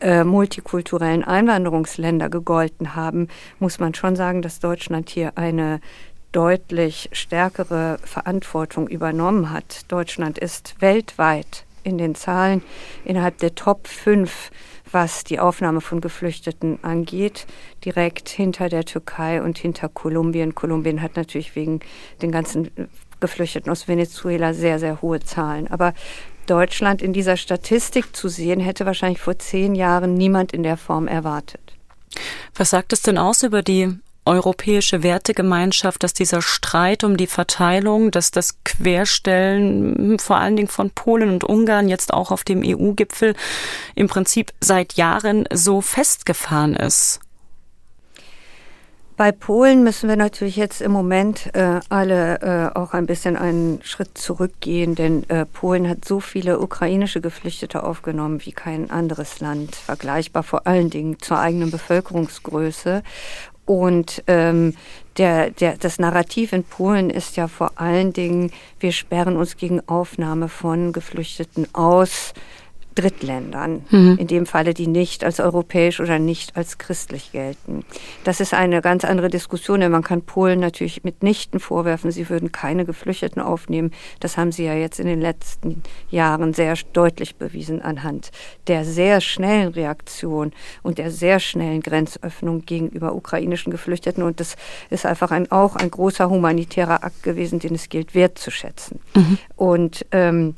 äh, 0.00 0.25
multikulturellen 0.25 1.25
Einwanderungsländer 1.25 2.29
gegolten 2.29 2.95
haben, 2.95 3.29
muss 3.59 3.79
man 3.79 3.95
schon 3.95 4.17
sagen, 4.17 4.43
dass 4.43 4.61
Deutschland 4.61 5.09
hier 5.09 5.37
eine 5.37 5.81
deutlich 6.32 7.08
stärkere 7.12 7.99
Verantwortung 8.04 8.88
übernommen 8.88 9.50
hat. 9.50 9.84
Deutschland 9.88 10.38
ist 10.38 10.76
weltweit 10.80 11.64
in 11.82 11.99
den 11.99 12.14
Zahlen 12.14 12.62
innerhalb 13.04 13.38
der 13.38 13.54
Top 13.54 13.88
5, 13.88 14.50
was 14.92 15.25
die 15.25 15.38
Aufnahme 15.38 15.80
von 15.80 16.00
Geflüchteten 16.00 16.82
angeht, 16.82 17.46
direkt 17.84 18.28
hinter 18.28 18.68
der 18.68 18.84
Türkei 18.84 19.42
und 19.42 19.58
hinter 19.58 19.88
Kolumbien. 19.88 20.54
Kolumbien 20.54 21.00
hat 21.00 21.16
natürlich 21.16 21.54
wegen 21.56 21.80
den 22.22 22.32
ganzen 22.32 22.70
Geflüchteten 23.20 23.70
aus 23.70 23.88
Venezuela 23.88 24.54
sehr, 24.54 24.78
sehr 24.78 25.00
hohe 25.02 25.20
Zahlen. 25.20 25.68
Aber 25.68 25.94
Deutschland 26.46 27.02
in 27.02 27.12
dieser 27.12 27.37
Statistik 27.37 28.16
zu 28.16 28.28
sehen, 28.28 28.60
hätte 28.60 28.87
wahrscheinlich 28.87 29.20
vor 29.20 29.38
zehn 29.38 29.75
Jahren 29.75 30.14
niemand 30.14 30.52
in 30.52 30.62
der 30.62 30.76
Form 30.76 31.06
erwartet. 31.06 31.60
Was 32.54 32.70
sagt 32.70 32.92
es 32.92 33.02
denn 33.02 33.18
aus 33.18 33.42
über 33.42 33.62
die 33.62 33.96
europäische 34.25 35.03
Wertegemeinschaft, 35.03 36.03
dass 36.03 36.12
dieser 36.12 36.43
Streit 36.43 37.05
um 37.05 37.17
die 37.17 37.27
Verteilung, 37.27 38.11
dass 38.11 38.31
das 38.31 38.62
Querstellen 38.65 39.95
hm, 39.97 40.19
vor 40.19 40.37
allen 40.37 40.57
Dingen 40.57 40.69
von 40.69 40.91
Polen 40.91 41.31
und 41.31 41.45
Ungarn 41.45 41.89
jetzt 41.89 42.12
auch 42.12 42.31
auf 42.31 42.45
dem 42.45 42.62
EU-Gipfel 42.65 43.35
im 43.95 44.09
Prinzip 44.09 44.53
seit 44.61 44.95
Jahren 44.95 45.47
so 45.53 45.81
festgefahren 45.81 46.77
ist? 46.77 47.21
Bei 49.21 49.33
Polen 49.33 49.85
müssen 49.85 50.09
wir 50.09 50.17
natürlich 50.17 50.57
jetzt 50.57 50.81
im 50.81 50.93
Moment 50.93 51.55
äh, 51.55 51.81
alle 51.91 52.41
äh, 52.41 52.79
auch 52.79 52.95
ein 52.95 53.05
bisschen 53.05 53.37
einen 53.37 53.83
Schritt 53.83 54.17
zurückgehen, 54.17 54.95
denn 54.95 55.29
äh, 55.29 55.45
Polen 55.45 55.87
hat 55.87 56.07
so 56.07 56.21
viele 56.21 56.59
ukrainische 56.59 57.21
Geflüchtete 57.21 57.83
aufgenommen 57.83 58.41
wie 58.47 58.53
kein 58.53 58.91
anderes 58.91 59.41
Land, 59.41 59.77
vergleichbar 59.77 60.43
vor 60.43 60.67
allen 60.67 60.89
Dingen 60.89 61.19
zur 61.21 61.39
eigenen 61.39 61.71
Bevölkerungsgröße. 61.71 63.03
Und 63.71 64.25
ähm, 64.27 64.75
der, 65.17 65.50
der, 65.53 65.77
das 65.77 66.00
Narrativ 66.00 66.53
in 66.53 66.65
Polen 66.65 67.09
ist 67.09 67.37
ja 67.37 67.47
vor 67.47 67.71
allen 67.77 68.12
Dingen, 68.12 68.50
wir 68.81 68.91
sperren 68.91 69.37
uns 69.37 69.57
gegen 69.57 69.81
Aufnahme 69.89 70.49
von 70.49 70.93
Geflüchteten 70.93 71.73
aus. 71.73 72.35
Drittländern, 72.94 73.85
mhm. 73.90 74.16
in 74.18 74.26
dem 74.26 74.47
Falle, 74.47 74.75
die 74.75 74.87
nicht 74.87 75.25
als 75.25 75.40
europäisch 75.40 76.00
oder 76.00 76.18
nicht 76.18 76.56
als 76.56 76.78
christlich 76.78 77.32
gelten. 77.32 77.85
Das 78.25 78.40
ist 78.40 78.54
eine 78.54 78.82
ganz 78.82 79.04
andere 79.04 79.28
Diskussion, 79.28 79.80
denn 79.80 79.92
man 79.92 80.02
kann 80.02 80.23
Polen 80.23 80.61
natürlich 80.61 81.04
mitnichten 81.04 81.61
vorwerfen, 81.61 82.11
sie 82.11 82.28
würden 82.28 82.52
keine 82.52 82.85
Geflüchteten 82.85 83.40
aufnehmen. 83.40 83.92
Das 84.20 84.37
haben 84.37 84.52
sie 84.52 84.64
ja 84.64 84.75
jetzt 84.75 85.00
in 85.00 85.06
den 85.06 85.20
letzten 85.20 85.82
Jahren 86.11 86.52
sehr 86.52 86.75
deutlich 86.92 87.37
bewiesen 87.37 87.82
anhand 87.82 88.30
der 88.66 88.85
sehr 88.85 89.20
schnellen 89.20 89.68
Reaktion 89.68 90.52
und 90.82 90.99
der 90.99 91.11
sehr 91.11 91.40
schnellen 91.40 91.80
Grenzöffnung 91.80 92.64
gegenüber 92.64 93.14
ukrainischen 93.14 93.70
Geflüchteten. 93.70 94.23
Und 94.23 94.40
das 94.40 94.56
ist 94.90 95.06
einfach 95.06 95.30
ein, 95.30 95.50
auch 95.50 95.76
ein 95.76 95.90
großer 95.90 96.30
humanitärer 96.30 97.02
Akt 97.04 97.23
gewesen, 97.23 97.59
den 97.59 97.75
es 97.75 97.88
gilt 97.88 98.14
wertzuschätzen. 98.14 99.00
Mhm. 99.14 99.38
Und 99.56 100.06
ähm, 100.12 100.54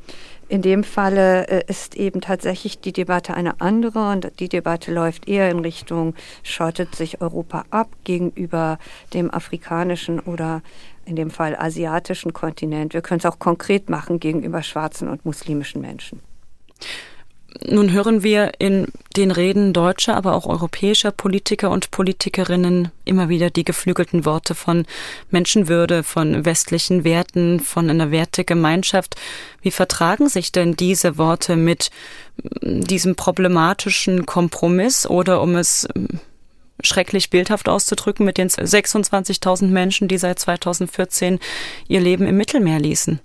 in 0.52 0.60
dem 0.60 0.84
Falle 0.84 1.48
äh, 1.48 1.64
ist 1.66 1.96
eben 1.96 2.20
tatsächlich 2.20 2.78
die 2.78 2.92
Debatte 2.92 3.32
eine 3.32 3.62
andere 3.62 4.10
und 4.10 4.38
die 4.38 4.50
Debatte 4.50 4.92
läuft 4.92 5.26
eher 5.26 5.50
in 5.50 5.60
Richtung, 5.60 6.14
schottet 6.42 6.94
sich 6.94 7.22
Europa 7.22 7.64
ab 7.70 7.88
gegenüber 8.04 8.78
dem 9.14 9.30
afrikanischen 9.30 10.20
oder 10.20 10.60
in 11.06 11.16
dem 11.16 11.30
Fall 11.30 11.56
asiatischen 11.56 12.34
Kontinent. 12.34 12.92
Wir 12.92 13.00
können 13.00 13.20
es 13.20 13.24
auch 13.24 13.38
konkret 13.38 13.88
machen 13.88 14.20
gegenüber 14.20 14.62
schwarzen 14.62 15.08
und 15.08 15.24
muslimischen 15.24 15.80
Menschen. 15.80 16.20
Nun 17.66 17.92
hören 17.92 18.22
wir 18.22 18.52
in 18.58 18.86
den 19.16 19.30
Reden 19.30 19.72
deutscher, 19.72 20.16
aber 20.16 20.34
auch 20.34 20.46
europäischer 20.46 21.10
Politiker 21.10 21.70
und 21.70 21.90
Politikerinnen 21.90 22.90
immer 23.04 23.28
wieder 23.28 23.50
die 23.50 23.64
geflügelten 23.64 24.24
Worte 24.24 24.54
von 24.54 24.86
Menschenwürde, 25.30 26.02
von 26.02 26.44
westlichen 26.44 27.04
Werten, 27.04 27.60
von 27.60 27.90
einer 27.90 28.10
Wertegemeinschaft. 28.10 29.16
Wie 29.60 29.70
vertragen 29.70 30.28
sich 30.28 30.52
denn 30.52 30.76
diese 30.76 31.18
Worte 31.18 31.56
mit 31.56 31.90
diesem 32.62 33.16
problematischen 33.16 34.24
Kompromiss 34.24 35.06
oder 35.06 35.42
um 35.42 35.56
es 35.56 35.86
schrecklich 36.82 37.30
bildhaft 37.30 37.68
auszudrücken, 37.68 38.24
mit 38.24 38.38
den 38.38 38.48
26.000 38.48 39.66
Menschen, 39.66 40.08
die 40.08 40.18
seit 40.18 40.38
2014 40.38 41.38
ihr 41.86 42.00
Leben 42.00 42.26
im 42.26 42.36
Mittelmeer 42.36 42.80
ließen? 42.80 43.20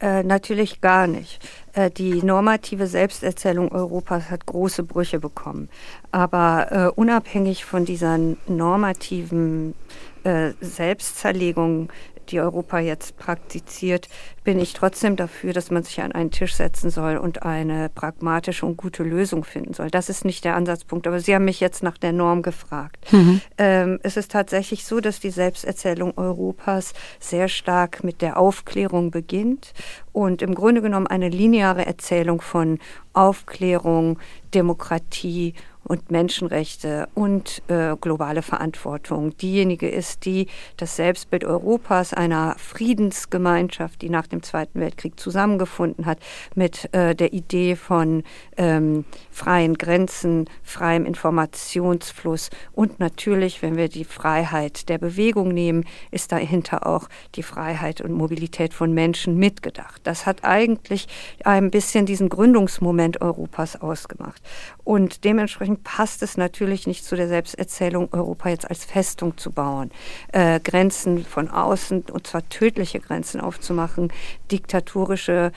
Äh, 0.00 0.22
natürlich 0.22 0.80
gar 0.80 1.08
nicht. 1.08 1.40
Äh, 1.72 1.90
die 1.90 2.22
normative 2.22 2.86
Selbsterzählung 2.86 3.72
Europas 3.72 4.30
hat 4.30 4.46
große 4.46 4.84
Brüche 4.84 5.18
bekommen. 5.18 5.68
Aber 6.12 6.68
äh, 6.70 7.00
unabhängig 7.00 7.64
von 7.64 7.84
dieser 7.84 8.18
normativen 8.46 9.74
äh, 10.22 10.52
Selbstzerlegung 10.60 11.90
die 12.30 12.40
Europa 12.40 12.78
jetzt 12.78 13.16
praktiziert, 13.16 14.08
bin 14.44 14.58
ich 14.58 14.72
trotzdem 14.72 15.16
dafür, 15.16 15.52
dass 15.52 15.70
man 15.70 15.82
sich 15.82 16.00
an 16.00 16.12
einen 16.12 16.30
Tisch 16.30 16.54
setzen 16.54 16.90
soll 16.90 17.16
und 17.16 17.42
eine 17.42 17.88
pragmatische 17.88 18.64
und 18.64 18.76
gute 18.76 19.02
Lösung 19.02 19.44
finden 19.44 19.74
soll. 19.74 19.90
Das 19.90 20.08
ist 20.08 20.24
nicht 20.24 20.44
der 20.44 20.56
Ansatzpunkt. 20.56 21.06
Aber 21.06 21.20
Sie 21.20 21.34
haben 21.34 21.44
mich 21.44 21.60
jetzt 21.60 21.82
nach 21.82 21.98
der 21.98 22.12
Norm 22.12 22.42
gefragt. 22.42 23.12
Mhm. 23.12 23.40
Ähm, 23.58 24.00
es 24.02 24.16
ist 24.16 24.32
tatsächlich 24.32 24.84
so, 24.84 25.00
dass 25.00 25.20
die 25.20 25.30
Selbsterzählung 25.30 26.16
Europas 26.16 26.94
sehr 27.20 27.48
stark 27.48 28.04
mit 28.04 28.22
der 28.22 28.38
Aufklärung 28.38 29.10
beginnt 29.10 29.74
und 30.12 30.42
im 30.42 30.54
Grunde 30.54 30.82
genommen 30.82 31.06
eine 31.06 31.28
lineare 31.28 31.86
Erzählung 31.86 32.40
von 32.40 32.78
Aufklärung, 33.12 34.18
Demokratie 34.54 35.54
und 35.88 36.10
Menschenrechte 36.10 37.08
und 37.14 37.62
äh, 37.68 37.96
globale 38.00 38.42
Verantwortung 38.42 39.36
diejenige 39.38 39.88
ist, 39.88 40.24
die 40.24 40.46
das 40.76 40.96
Selbstbild 40.96 41.44
Europas, 41.44 42.12
einer 42.12 42.54
Friedensgemeinschaft, 42.58 44.02
die 44.02 44.10
nach 44.10 44.26
dem 44.26 44.42
Zweiten 44.42 44.80
Weltkrieg 44.80 45.18
zusammengefunden 45.18 46.06
hat, 46.06 46.18
mit 46.54 46.92
äh, 46.94 47.14
der 47.14 47.32
Idee 47.32 47.74
von 47.74 48.22
ähm, 48.56 49.04
freien 49.30 49.78
Grenzen, 49.78 50.48
freiem 50.62 51.06
Informationsfluss 51.06 52.50
und 52.72 53.00
natürlich, 53.00 53.62
wenn 53.62 53.76
wir 53.76 53.88
die 53.88 54.04
Freiheit 54.04 54.88
der 54.88 54.98
Bewegung 54.98 55.48
nehmen, 55.48 55.84
ist 56.10 56.32
dahinter 56.32 56.86
auch 56.86 57.08
die 57.34 57.42
Freiheit 57.42 58.00
und 58.00 58.12
Mobilität 58.12 58.74
von 58.74 58.92
Menschen 58.92 59.36
mitgedacht. 59.38 60.02
Das 60.04 60.26
hat 60.26 60.44
eigentlich 60.44 61.08
ein 61.44 61.70
bisschen 61.70 62.04
diesen 62.04 62.28
Gründungsmoment 62.28 63.22
Europas 63.22 63.80
ausgemacht. 63.80 64.42
Und 64.88 65.24
dementsprechend 65.24 65.84
passt 65.84 66.22
es 66.22 66.38
natürlich 66.38 66.86
nicht 66.86 67.04
zu 67.04 67.14
der 67.14 67.28
Selbsterzählung, 67.28 68.08
Europa 68.10 68.48
jetzt 68.48 68.70
als 68.70 68.86
Festung 68.86 69.36
zu 69.36 69.50
bauen, 69.50 69.90
äh, 70.32 70.60
Grenzen 70.60 71.26
von 71.26 71.50
außen, 71.50 72.04
und 72.10 72.26
zwar 72.26 72.48
tödliche 72.48 72.98
Grenzen 72.98 73.42
aufzumachen, 73.42 74.10
diktatorische 74.50 75.52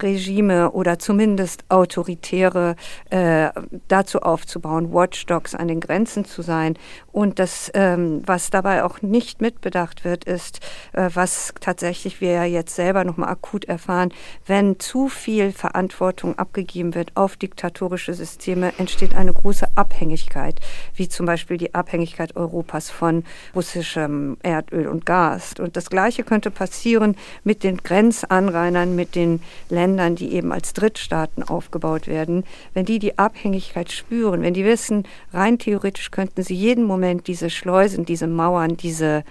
Regime 0.00 0.70
oder 0.70 0.98
zumindest 0.98 1.64
autoritäre 1.68 2.76
äh, 3.10 3.50
dazu 3.88 4.20
aufzubauen, 4.20 4.92
Watchdogs 4.92 5.54
an 5.54 5.68
den 5.68 5.80
Grenzen 5.80 6.24
zu 6.24 6.42
sein. 6.42 6.74
Und 7.12 7.38
das, 7.38 7.70
ähm, 7.74 8.22
was 8.26 8.50
dabei 8.50 8.84
auch 8.84 9.02
nicht 9.02 9.40
mitbedacht 9.40 10.04
wird, 10.04 10.24
ist, 10.24 10.60
äh, 10.92 11.10
was 11.14 11.54
tatsächlich 11.60 12.20
wir 12.20 12.32
ja 12.32 12.44
jetzt 12.44 12.74
selber 12.74 13.04
nochmal 13.04 13.28
akut 13.28 13.64
erfahren, 13.64 14.12
wenn 14.46 14.78
zu 14.80 15.08
viel 15.08 15.52
Verantwortung 15.52 16.38
abgegeben 16.38 16.94
wird 16.94 17.12
auf 17.16 17.36
diktatorische 17.36 18.14
Systeme, 18.14 18.72
entsteht 18.78 19.14
eine 19.14 19.32
große 19.32 19.73
Abhängigkeit, 19.74 20.60
wie 20.94 21.08
zum 21.08 21.26
Beispiel 21.26 21.56
die 21.56 21.74
Abhängigkeit 21.74 22.36
Europas 22.36 22.90
von 22.90 23.24
russischem 23.54 24.36
Erdöl 24.42 24.88
und 24.88 25.06
Gas. 25.06 25.54
Und 25.58 25.76
das 25.76 25.90
Gleiche 25.90 26.24
könnte 26.24 26.50
passieren 26.50 27.16
mit 27.44 27.64
den 27.64 27.78
Grenzanrainern, 27.78 28.94
mit 28.94 29.14
den 29.14 29.40
Ländern, 29.68 30.16
die 30.16 30.32
eben 30.32 30.52
als 30.52 30.72
Drittstaaten 30.72 31.42
aufgebaut 31.42 32.06
werden, 32.06 32.44
wenn 32.72 32.84
die 32.84 32.98
die 32.98 33.18
Abhängigkeit 33.18 33.90
spüren, 33.90 34.42
wenn 34.42 34.54
die 34.54 34.64
wissen, 34.64 35.04
rein 35.32 35.58
theoretisch 35.58 36.10
könnten 36.10 36.42
sie 36.42 36.54
jeden 36.54 36.84
Moment 36.84 37.26
diese 37.26 37.50
Schleusen, 37.50 38.04
diese 38.04 38.26
Mauern, 38.26 38.76
diese 38.76 39.24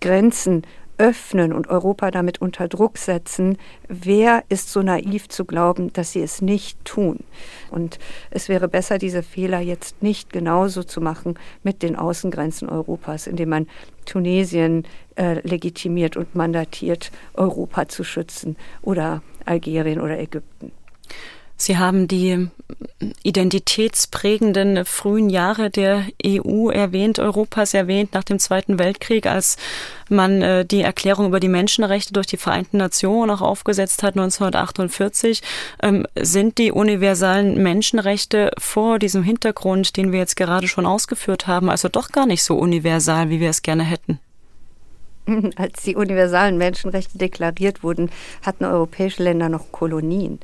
Grenzen 0.00 0.62
öffnen 0.98 1.52
und 1.52 1.68
Europa 1.68 2.10
damit 2.10 2.40
unter 2.40 2.68
Druck 2.68 2.98
setzen, 2.98 3.56
wer 3.88 4.44
ist 4.48 4.70
so 4.70 4.82
naiv 4.82 5.28
zu 5.28 5.44
glauben, 5.44 5.92
dass 5.92 6.12
sie 6.12 6.22
es 6.22 6.42
nicht 6.42 6.84
tun? 6.84 7.20
Und 7.70 7.98
es 8.30 8.48
wäre 8.48 8.68
besser, 8.68 8.98
diese 8.98 9.22
Fehler 9.22 9.60
jetzt 9.60 10.02
nicht 10.02 10.32
genauso 10.32 10.82
zu 10.82 11.00
machen 11.00 11.38
mit 11.62 11.82
den 11.82 11.96
Außengrenzen 11.96 12.68
Europas, 12.68 13.26
indem 13.26 13.48
man 13.50 13.66
Tunesien 14.04 14.84
äh, 15.16 15.40
legitimiert 15.46 16.16
und 16.16 16.34
mandatiert, 16.34 17.10
Europa 17.34 17.88
zu 17.88 18.04
schützen 18.04 18.56
oder 18.82 19.22
Algerien 19.44 20.00
oder 20.00 20.18
Ägypten. 20.18 20.72
Sie 21.60 21.76
haben 21.76 22.06
die 22.06 22.48
identitätsprägenden 23.24 24.84
frühen 24.84 25.28
Jahre 25.28 25.70
der 25.70 26.04
EU 26.24 26.70
erwähnt, 26.70 27.18
Europas 27.18 27.74
erwähnt 27.74 28.14
nach 28.14 28.22
dem 28.22 28.38
Zweiten 28.38 28.78
Weltkrieg, 28.78 29.26
als 29.26 29.56
man 30.08 30.40
äh, 30.40 30.64
die 30.64 30.82
Erklärung 30.82 31.26
über 31.26 31.40
die 31.40 31.48
Menschenrechte 31.48 32.12
durch 32.12 32.28
die 32.28 32.36
Vereinten 32.36 32.76
Nationen 32.76 33.30
auch 33.30 33.42
aufgesetzt 33.42 34.04
hat 34.04 34.14
1948. 34.14 35.42
Ähm, 35.82 36.06
sind 36.14 36.58
die 36.58 36.70
universalen 36.70 37.60
Menschenrechte 37.60 38.52
vor 38.56 39.00
diesem 39.00 39.24
Hintergrund, 39.24 39.96
den 39.96 40.12
wir 40.12 40.20
jetzt 40.20 40.36
gerade 40.36 40.68
schon 40.68 40.86
ausgeführt 40.86 41.48
haben, 41.48 41.70
also 41.70 41.88
doch 41.88 42.12
gar 42.12 42.26
nicht 42.26 42.44
so 42.44 42.56
universal, 42.56 43.30
wie 43.30 43.40
wir 43.40 43.50
es 43.50 43.62
gerne 43.62 43.82
hätten? 43.82 44.20
als 45.56 45.82
die 45.82 45.96
universalen 45.96 46.58
Menschenrechte 46.58 47.18
deklariert 47.18 47.82
wurden, 47.82 48.10
hatten 48.42 48.64
europäische 48.64 49.22
Länder 49.22 49.48
noch 49.48 49.72
Kolonien. 49.72 50.40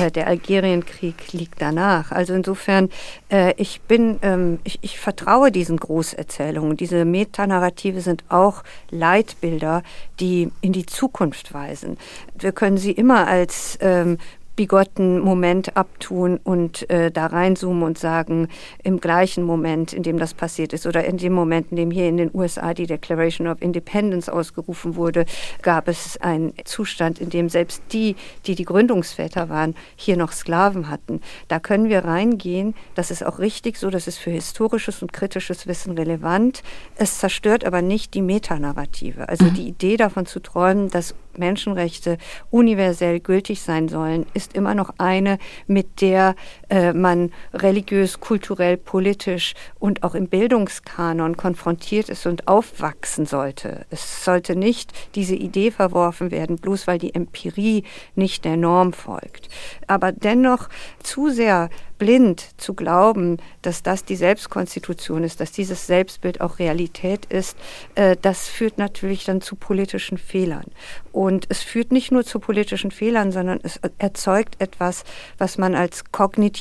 Äh, 0.00 0.10
der 0.10 0.26
Algerienkrieg 0.26 1.32
liegt 1.32 1.60
danach. 1.60 2.12
Also 2.12 2.34
insofern, 2.34 2.90
äh, 3.30 3.54
ich 3.56 3.80
bin, 3.82 4.18
ähm, 4.22 4.58
ich, 4.64 4.78
ich, 4.82 4.98
vertraue 4.98 5.50
diesen 5.52 5.76
Großerzählungen. 5.76 6.76
Diese 6.76 7.04
Metanarrative 7.04 8.00
sind 8.00 8.24
auch 8.28 8.64
Leitbilder, 8.90 9.82
die 10.20 10.50
in 10.60 10.72
die 10.72 10.86
Zukunft 10.86 11.54
weisen. 11.54 11.98
Wir 12.38 12.52
können 12.52 12.78
sie 12.78 12.92
immer 12.92 13.26
als 13.26 13.78
ähm, 13.80 14.18
bigotten 14.58 15.20
Moment 15.20 15.76
abtun 15.76 16.40
und 16.42 16.90
äh, 16.90 17.12
da 17.12 17.26
reinzoomen 17.26 17.84
und 17.84 17.96
sagen, 17.96 18.48
im 18.82 18.98
gleichen 18.98 19.44
Moment, 19.44 19.92
in 19.92 20.02
dem 20.02 20.18
das 20.18 20.34
passiert 20.34 20.72
ist 20.72 20.84
oder 20.84 21.04
in 21.04 21.16
dem 21.16 21.32
Moment, 21.32 21.68
in 21.70 21.76
dem 21.76 21.92
hier 21.92 22.08
in 22.08 22.16
den 22.16 22.32
USA 22.34 22.74
die 22.74 22.88
Declaration 22.88 23.46
of 23.46 23.62
Independence 23.62 24.28
ausgerufen 24.28 24.96
wurde, 24.96 25.26
gab 25.62 25.86
es 25.86 26.20
einen 26.20 26.54
Zustand, 26.64 27.20
in 27.20 27.30
dem 27.30 27.48
selbst 27.48 27.84
die, 27.92 28.16
die 28.46 28.56
die 28.56 28.64
Gründungsväter 28.64 29.48
waren, 29.48 29.76
hier 29.94 30.16
noch 30.16 30.32
Sklaven 30.32 30.90
hatten. 30.90 31.20
Da 31.46 31.60
können 31.60 31.88
wir 31.88 32.04
reingehen. 32.04 32.74
Das 32.96 33.12
ist 33.12 33.24
auch 33.24 33.38
richtig 33.38 33.76
so, 33.76 33.90
das 33.90 34.08
ist 34.08 34.18
für 34.18 34.32
historisches 34.32 35.02
und 35.02 35.12
kritisches 35.12 35.68
Wissen 35.68 35.96
relevant. 35.96 36.64
Es 36.96 37.18
zerstört 37.20 37.64
aber 37.64 37.80
nicht 37.80 38.12
die 38.12 38.22
Metanarrative. 38.22 39.28
Also 39.28 39.50
die 39.50 39.68
Idee 39.68 39.96
davon 39.96 40.26
zu 40.26 40.40
träumen, 40.40 40.90
dass 40.90 41.14
Menschenrechte 41.38 42.18
universell 42.50 43.20
gültig 43.20 43.60
sein 43.62 43.88
sollen, 43.88 44.26
ist 44.34 44.54
immer 44.54 44.74
noch 44.74 44.94
eine, 44.98 45.38
mit 45.66 46.00
der 46.00 46.34
äh, 46.70 46.92
man 46.92 47.32
religiös, 47.54 48.20
kulturell, 48.20 48.76
politisch 48.76 49.54
und 49.78 50.02
auch 50.02 50.14
im 50.14 50.28
Bildungskanon 50.28 51.36
konfrontiert 51.36 52.08
ist 52.08 52.26
und 52.26 52.48
aufwachsen 52.48 53.26
sollte. 53.26 53.86
Es 53.90 54.24
sollte 54.24 54.56
nicht 54.56 54.92
diese 55.14 55.34
Idee 55.34 55.70
verworfen 55.70 56.30
werden, 56.30 56.56
bloß 56.56 56.86
weil 56.86 56.98
die 56.98 57.14
Empirie 57.14 57.84
nicht 58.14 58.44
der 58.44 58.56
Norm 58.56 58.92
folgt. 58.92 59.48
Aber 59.86 60.12
dennoch 60.12 60.68
zu 61.02 61.30
sehr 61.30 61.70
blind 61.98 62.48
zu 62.56 62.74
glauben, 62.74 63.38
dass 63.62 63.82
das 63.82 64.04
die 64.04 64.16
Selbstkonstitution 64.16 65.24
ist, 65.24 65.40
dass 65.40 65.52
dieses 65.52 65.86
Selbstbild 65.86 66.40
auch 66.40 66.58
Realität 66.58 67.26
ist, 67.26 67.56
äh, 67.96 68.16
das 68.22 68.48
führt 68.48 68.78
natürlich 68.78 69.24
dann 69.24 69.40
zu 69.40 69.56
politischen 69.56 70.16
Fehlern. 70.16 70.66
Und 71.12 71.46
es 71.48 71.62
führt 71.62 71.92
nicht 71.92 72.12
nur 72.12 72.24
zu 72.24 72.38
politischen 72.38 72.90
Fehlern, 72.92 73.32
sondern 73.32 73.58
es 73.62 73.80
erzeugt 73.98 74.60
etwas, 74.60 75.04
was 75.36 75.58
man 75.58 75.74
als 75.74 76.04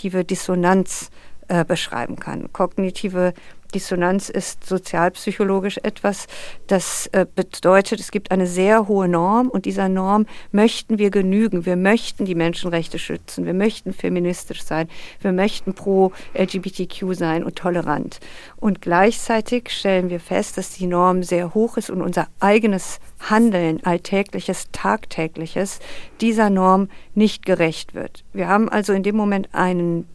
kognitive 0.04 0.24
Dissonanz 0.24 1.10
äh, 1.48 1.64
beschreiben 1.64 2.18
kann. 2.18 2.52
Kognitive 2.52 3.34
Dissonanz 3.74 4.30
ist 4.30 4.66
sozialpsychologisch 4.66 5.80
etwas, 5.84 6.28
das 6.68 7.08
äh, 7.08 7.26
bedeutet, 7.34 8.00
es 8.00 8.12
gibt 8.12 8.32
eine 8.32 8.48
sehr 8.48 8.88
hohe 8.88 9.08
Norm 9.08 9.50
und 9.50 9.66
dieser 9.66 9.90
Norm 9.90 10.26
möchten 10.52 10.98
wir 10.98 11.10
genügen. 11.10 11.66
Wir 11.66 11.76
möchten 11.76 12.26
die 12.26 12.36
Menschenrechte 12.36 13.00
schützen, 13.00 13.46
wir 13.46 13.54
möchten 13.54 13.94
feministisch 13.94 14.64
sein, 14.64 14.88
wir 15.22 15.32
möchten 15.32 15.74
pro 15.74 16.12
LGBTQ 16.34 17.14
sein 17.14 17.44
und 17.44 17.56
tolerant. 17.56 18.20
Und 18.56 18.82
gleichzeitig 18.82 19.70
stellen 19.70 20.10
wir 20.10 20.20
fest, 20.20 20.58
dass 20.58 20.72
die 20.72 20.88
Norm 20.88 21.24
sehr 21.24 21.54
hoch 21.54 21.78
ist 21.78 21.90
und 21.90 22.02
unser 22.02 22.28
eigenes 22.40 23.00
Handeln, 23.20 23.84
alltägliches, 23.84 24.68
tagtägliches, 24.72 25.80
dieser 26.22 26.50
Norm 26.50 26.90
nicht 27.16 27.46
gerecht 27.46 27.94
wird. 27.94 28.24
Wir 28.34 28.48
haben 28.48 28.70
also 28.70 28.94
in 28.94 29.04
dem 29.04 29.16
Moment 29.16 29.50
einen 29.54 30.08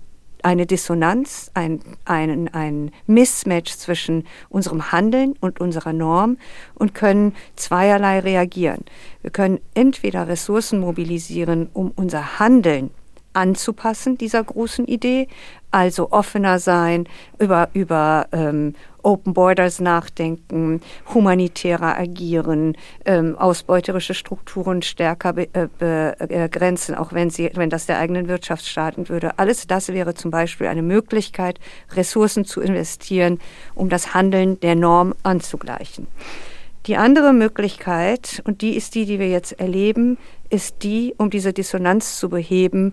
eine 0.42 0.66
Dissonanz, 0.66 1.50
ein, 1.54 1.80
ein, 2.04 2.48
ein 2.52 2.90
Mismatch 3.06 3.76
zwischen 3.76 4.26
unserem 4.48 4.92
Handeln 4.92 5.34
und 5.40 5.60
unserer 5.60 5.92
Norm 5.92 6.38
und 6.74 6.94
können 6.94 7.34
zweierlei 7.56 8.20
reagieren. 8.20 8.84
Wir 9.22 9.30
können 9.30 9.60
entweder 9.74 10.28
Ressourcen 10.28 10.80
mobilisieren, 10.80 11.68
um 11.72 11.92
unser 11.94 12.38
Handeln 12.38 12.90
anzupassen 13.32 14.18
dieser 14.18 14.44
großen 14.44 14.86
Idee, 14.86 15.28
also 15.70 16.12
offener 16.12 16.58
sein, 16.58 17.08
über, 17.38 17.70
über 17.72 18.26
ähm, 18.32 18.74
Open 19.02 19.34
Borders 19.34 19.80
nachdenken, 19.80 20.80
humanitärer 21.12 21.98
agieren, 21.98 22.76
ähm, 23.04 23.36
ausbeuterische 23.36 24.14
Strukturen 24.14 24.82
stärker 24.82 25.34
äh, 25.36 25.68
begrenzen, 25.78 26.94
auch 26.94 27.12
wenn, 27.12 27.30
sie, 27.30 27.50
wenn 27.54 27.70
das 27.70 27.86
der 27.86 27.98
eigenen 27.98 28.28
Wirtschaft 28.28 28.66
schaden 28.66 29.08
würde. 29.08 29.38
Alles 29.38 29.66
das 29.66 29.88
wäre 29.88 30.14
zum 30.14 30.30
Beispiel 30.30 30.66
eine 30.66 30.82
Möglichkeit, 30.82 31.58
Ressourcen 31.94 32.44
zu 32.44 32.60
investieren, 32.60 33.40
um 33.74 33.88
das 33.88 34.14
Handeln 34.14 34.60
der 34.60 34.74
Norm 34.74 35.14
anzugleichen. 35.22 36.06
Die 36.86 36.96
andere 36.96 37.32
Möglichkeit, 37.32 38.42
und 38.44 38.60
die 38.60 38.76
ist 38.76 38.96
die, 38.96 39.06
die 39.06 39.20
wir 39.20 39.28
jetzt 39.28 39.52
erleben, 39.60 40.18
ist 40.50 40.82
die, 40.82 41.14
um 41.16 41.30
diese 41.30 41.52
Dissonanz 41.52 42.18
zu 42.18 42.28
beheben, 42.28 42.92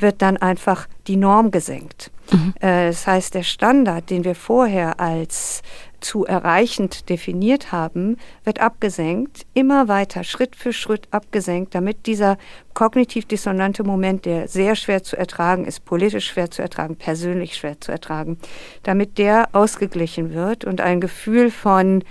wird 0.00 0.22
dann 0.22 0.36
einfach 0.36 0.86
die 1.06 1.16
Norm 1.16 1.50
gesenkt. 1.50 2.10
Mhm. 2.32 2.54
Äh, 2.60 2.88
das 2.88 3.06
heißt, 3.06 3.34
der 3.34 3.42
Standard, 3.42 4.10
den 4.10 4.24
wir 4.24 4.34
vorher 4.34 5.00
als 5.00 5.62
zu 6.00 6.24
erreichend 6.24 7.08
definiert 7.08 7.72
haben, 7.72 8.18
wird 8.44 8.60
abgesenkt, 8.60 9.46
immer 9.54 9.88
weiter, 9.88 10.22
Schritt 10.22 10.54
für 10.54 10.72
Schritt 10.72 11.08
abgesenkt, 11.10 11.74
damit 11.74 12.06
dieser 12.06 12.38
kognitiv 12.72 13.26
dissonante 13.26 13.82
Moment, 13.82 14.24
der 14.24 14.46
sehr 14.46 14.76
schwer 14.76 15.02
zu 15.02 15.16
ertragen 15.16 15.64
ist, 15.64 15.84
politisch 15.84 16.28
schwer 16.28 16.50
zu 16.50 16.62
ertragen, 16.62 16.96
persönlich 16.96 17.56
schwer 17.56 17.80
zu 17.80 17.90
ertragen, 17.90 18.38
damit 18.84 19.18
der 19.18 19.48
ausgeglichen 19.52 20.32
wird 20.32 20.64
und 20.64 20.80
ein 20.80 21.00
Gefühl 21.00 21.50
von, 21.50 22.04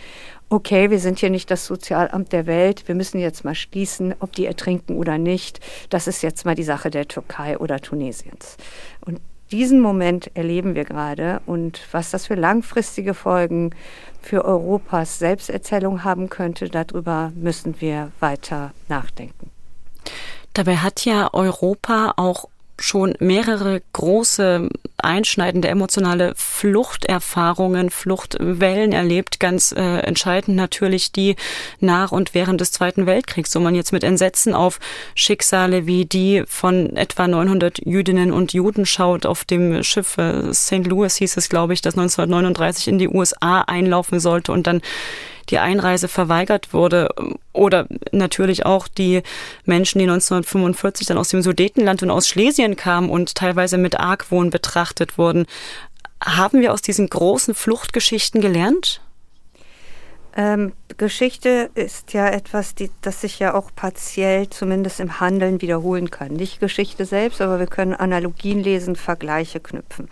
okay, 0.49 0.89
wir 0.89 0.99
sind 0.99 1.19
hier 1.19 1.29
nicht 1.29 1.51
das 1.51 1.65
Sozialamt 1.65 2.31
der 2.31 2.45
Welt, 2.45 2.87
wir 2.87 2.95
müssen 2.95 3.19
jetzt 3.19 3.43
mal 3.43 3.55
schließen, 3.55 4.15
ob 4.19 4.33
die 4.33 4.45
ertrinken 4.45 4.97
oder 4.97 5.17
nicht. 5.17 5.59
Das 5.89 6.07
ist 6.07 6.21
jetzt 6.21 6.45
mal 6.45 6.55
die 6.55 6.63
Sache 6.63 6.89
der 6.89 7.07
Türkei 7.07 7.57
oder 7.57 7.79
Tunesiens. 7.79 8.57
Und 9.05 9.19
diesen 9.51 9.79
Moment 9.79 10.29
erleben 10.35 10.75
wir 10.75 10.83
gerade 10.83 11.41
und 11.45 11.79
was 11.91 12.11
das 12.11 12.27
für 12.27 12.35
langfristige 12.35 13.13
Folgen 13.13 13.71
für 14.21 14.43
Europas 14.43 15.19
Selbsterzählung 15.19 16.03
haben 16.03 16.29
könnte, 16.29 16.69
darüber 16.69 17.31
müssen 17.35 17.79
wir 17.79 18.11
weiter 18.19 18.73
nachdenken. 18.89 19.49
Dabei 20.53 20.77
hat 20.77 21.05
ja 21.05 21.33
Europa 21.33 22.13
auch 22.17 22.49
schon 22.79 23.15
mehrere 23.19 23.81
große 23.93 24.69
einschneidende 24.97 25.67
emotionale 25.67 26.33
Fluchterfahrungen, 26.35 27.89
Fluchtwellen 27.89 28.91
erlebt. 28.91 29.39
Ganz 29.39 29.71
äh, 29.71 29.99
entscheidend 29.99 30.57
natürlich 30.57 31.11
die 31.11 31.35
nach 31.79 32.11
und 32.11 32.33
während 32.33 32.61
des 32.61 32.71
Zweiten 32.71 33.05
Weltkriegs, 33.05 33.55
wo 33.55 33.59
man 33.59 33.75
jetzt 33.75 33.93
mit 33.93 34.03
Entsetzen 34.03 34.53
auf 34.53 34.79
Schicksale 35.15 35.85
wie 35.85 36.05
die 36.05 36.43
von 36.47 36.95
etwa 36.95 37.27
900 37.27 37.85
Jüdinnen 37.85 38.31
und 38.31 38.53
Juden 38.53 38.85
schaut 38.85 39.25
auf 39.25 39.45
dem 39.45 39.83
Schiff 39.83 40.17
äh, 40.17 40.53
St. 40.53 40.85
Louis 40.87 41.15
hieß 41.15 41.37
es, 41.37 41.49
glaube 41.49 41.73
ich, 41.73 41.81
das 41.81 41.95
1939 41.95 42.87
in 42.87 42.97
die 42.97 43.09
USA 43.09 43.61
einlaufen 43.61 44.19
sollte 44.19 44.51
und 44.51 44.67
dann 44.67 44.81
die 45.49 45.59
Einreise 45.59 46.07
verweigert 46.07 46.73
wurde. 46.73 47.09
Oder 47.53 47.87
natürlich 48.11 48.65
auch 48.65 48.87
die 48.87 49.23
Menschen, 49.65 49.99
die 49.99 50.05
1945 50.05 51.07
dann 51.07 51.17
aus 51.17 51.29
dem 51.29 51.41
Sudetenland 51.41 52.03
und 52.03 52.11
aus 52.11 52.27
Schlesien 52.27 52.75
kamen 52.75 53.09
und 53.09 53.35
teilweise 53.35 53.77
mit 53.77 53.99
Argwohn 53.99 54.49
betrachtet 54.49 55.17
wurden. 55.17 55.45
Haben 56.23 56.61
wir 56.61 56.73
aus 56.73 56.81
diesen 56.81 57.07
großen 57.07 57.53
Fluchtgeschichten 57.53 58.41
gelernt? 58.41 59.01
Ähm, 60.37 60.73
Geschichte 60.97 61.69
ist 61.73 62.13
ja 62.13 62.27
etwas, 62.27 62.75
die, 62.75 62.91
das 63.01 63.21
sich 63.21 63.39
ja 63.39 63.55
auch 63.55 63.71
partiell 63.75 64.49
zumindest 64.49 64.99
im 64.99 65.19
Handeln 65.19 65.61
wiederholen 65.61 66.11
kann. 66.11 66.33
Nicht 66.33 66.59
Geschichte 66.59 67.05
selbst, 67.05 67.41
aber 67.41 67.59
wir 67.59 67.65
können 67.65 67.93
Analogien 67.93 68.61
lesen, 68.61 68.95
Vergleiche 68.95 69.59
knüpfen. 69.59 70.09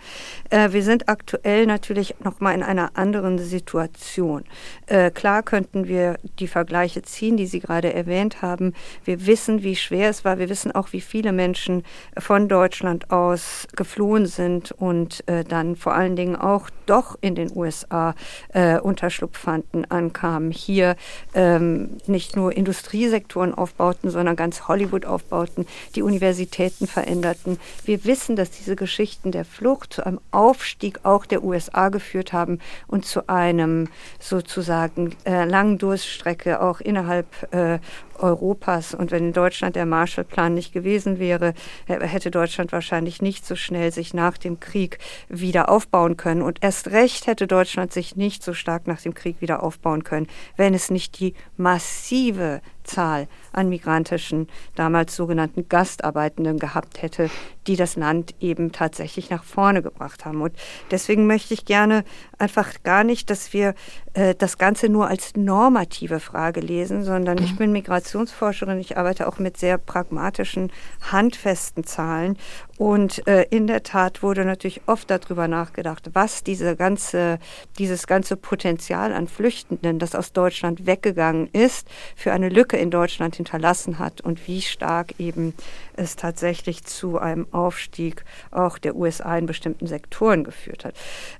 Äh, 0.50 0.72
wir 0.72 0.82
sind 0.82 1.08
aktuell 1.08 1.66
natürlich 1.66 2.16
noch 2.24 2.40
mal 2.40 2.52
in 2.52 2.64
einer 2.64 2.90
anderen 2.94 3.38
Situation. 3.38 4.44
Äh, 4.86 5.12
klar 5.12 5.44
könnten 5.44 5.86
wir 5.86 6.18
die 6.40 6.48
Vergleiche 6.48 7.02
ziehen, 7.02 7.36
die 7.36 7.46
Sie 7.46 7.60
gerade 7.60 7.94
erwähnt 7.94 8.42
haben. 8.42 8.74
Wir 9.04 9.26
wissen, 9.26 9.62
wie 9.62 9.76
schwer 9.76 10.10
es 10.10 10.24
war. 10.24 10.38
Wir 10.38 10.48
wissen 10.48 10.72
auch, 10.72 10.92
wie 10.92 11.00
viele 11.00 11.32
Menschen 11.32 11.84
von 12.18 12.48
Deutschland 12.48 13.12
aus 13.12 13.68
geflohen 13.76 14.26
sind 14.26 14.72
und 14.72 15.26
äh, 15.28 15.44
dann 15.44 15.76
vor 15.76 15.94
allen 15.94 16.16
Dingen 16.16 16.34
auch 16.34 16.68
doch 16.86 17.16
in 17.20 17.34
den 17.36 17.50
USA 17.54 18.14
äh, 18.52 18.78
Unterschlupf 18.78 19.38
fanden 19.38 19.84
an 19.84 20.12
kamen, 20.16 20.50
hier 20.50 20.96
ähm, 21.34 21.90
nicht 22.06 22.36
nur 22.36 22.56
Industriesektoren 22.56 23.52
aufbauten, 23.52 24.10
sondern 24.10 24.34
ganz 24.34 24.66
Hollywood 24.66 25.04
aufbauten, 25.04 25.66
die 25.94 26.02
Universitäten 26.02 26.86
veränderten. 26.86 27.58
Wir 27.84 28.04
wissen, 28.04 28.34
dass 28.34 28.50
diese 28.50 28.76
Geschichten 28.76 29.30
der 29.30 29.44
Flucht 29.44 29.92
zu 29.92 30.06
einem 30.06 30.20
Aufstieg 30.30 31.00
auch 31.02 31.26
der 31.26 31.44
USA 31.44 31.90
geführt 31.90 32.32
haben 32.32 32.60
und 32.86 33.04
zu 33.04 33.28
einem 33.28 33.88
sozusagen 34.18 35.14
äh, 35.24 35.44
langen 35.44 35.76
Durststrecke 35.76 36.62
auch 36.62 36.80
innerhalb 36.80 37.26
äh, 37.52 37.78
Europas. 38.20 38.94
Und 38.94 39.10
wenn 39.10 39.26
in 39.26 39.32
Deutschland 39.32 39.76
der 39.76 39.86
Marshallplan 39.86 40.54
nicht 40.54 40.72
gewesen 40.72 41.18
wäre, 41.18 41.54
hätte 41.86 42.30
Deutschland 42.30 42.72
wahrscheinlich 42.72 43.22
nicht 43.22 43.46
so 43.46 43.56
schnell 43.56 43.92
sich 43.92 44.14
nach 44.14 44.38
dem 44.38 44.60
Krieg 44.60 44.98
wieder 45.28 45.68
aufbauen 45.68 46.16
können. 46.16 46.42
Und 46.42 46.58
erst 46.62 46.88
recht 46.88 47.26
hätte 47.26 47.46
Deutschland 47.46 47.92
sich 47.92 48.16
nicht 48.16 48.42
so 48.42 48.54
stark 48.54 48.86
nach 48.86 49.00
dem 49.00 49.14
Krieg 49.14 49.40
wieder 49.40 49.62
aufbauen 49.62 50.04
können, 50.04 50.26
wenn 50.56 50.74
es 50.74 50.90
nicht 50.90 51.18
die 51.20 51.34
massive 51.56 52.60
Zahl 52.86 53.28
an 53.52 53.68
migrantischen, 53.68 54.48
damals 54.74 55.16
sogenannten 55.16 55.68
Gastarbeitenden 55.68 56.58
gehabt 56.58 57.02
hätte, 57.02 57.30
die 57.66 57.76
das 57.76 57.96
Land 57.96 58.34
eben 58.40 58.72
tatsächlich 58.72 59.30
nach 59.30 59.44
vorne 59.44 59.82
gebracht 59.82 60.24
haben. 60.24 60.40
Und 60.40 60.54
deswegen 60.90 61.26
möchte 61.26 61.54
ich 61.54 61.64
gerne 61.64 62.04
einfach 62.38 62.82
gar 62.82 63.04
nicht, 63.04 63.30
dass 63.30 63.52
wir 63.52 63.74
äh, 64.14 64.34
das 64.34 64.58
Ganze 64.58 64.88
nur 64.88 65.08
als 65.08 65.36
normative 65.36 66.20
Frage 66.20 66.60
lesen, 66.60 67.04
sondern 67.04 67.38
ich 67.38 67.52
mhm. 67.52 67.56
bin 67.56 67.72
Migrationsforscherin, 67.72 68.78
ich 68.78 68.96
arbeite 68.96 69.26
auch 69.26 69.38
mit 69.38 69.56
sehr 69.56 69.78
pragmatischen, 69.78 70.70
handfesten 71.10 71.84
Zahlen. 71.84 72.38
Und 72.78 73.26
äh, 73.26 73.46
in 73.50 73.66
der 73.66 73.82
Tat 73.82 74.22
wurde 74.22 74.44
natürlich 74.44 74.82
oft 74.86 75.10
darüber 75.10 75.48
nachgedacht, 75.48 76.10
was 76.12 76.44
diese 76.44 76.76
ganze, 76.76 77.38
dieses 77.78 78.06
ganze 78.06 78.36
Potenzial 78.36 79.12
an 79.12 79.28
Flüchtenden, 79.28 79.98
das 79.98 80.14
aus 80.14 80.32
Deutschland 80.32 80.86
weggegangen 80.86 81.48
ist, 81.52 81.88
für 82.14 82.32
eine 82.32 82.48
Lücke 82.50 82.75
in 82.78 82.90
Deutschland 82.90 83.36
hinterlassen 83.36 83.98
hat 83.98 84.20
und 84.20 84.46
wie 84.46 84.62
stark 84.62 85.14
eben 85.18 85.54
es 85.94 86.16
tatsächlich 86.16 86.84
zu 86.84 87.18
einem 87.18 87.46
Aufstieg 87.52 88.24
auch 88.50 88.78
der 88.78 88.96
USA 88.96 89.36
in 89.38 89.46
bestimmten 89.46 89.86
Sektoren 89.86 90.44
geführt 90.44 90.84
hat. 90.84 90.94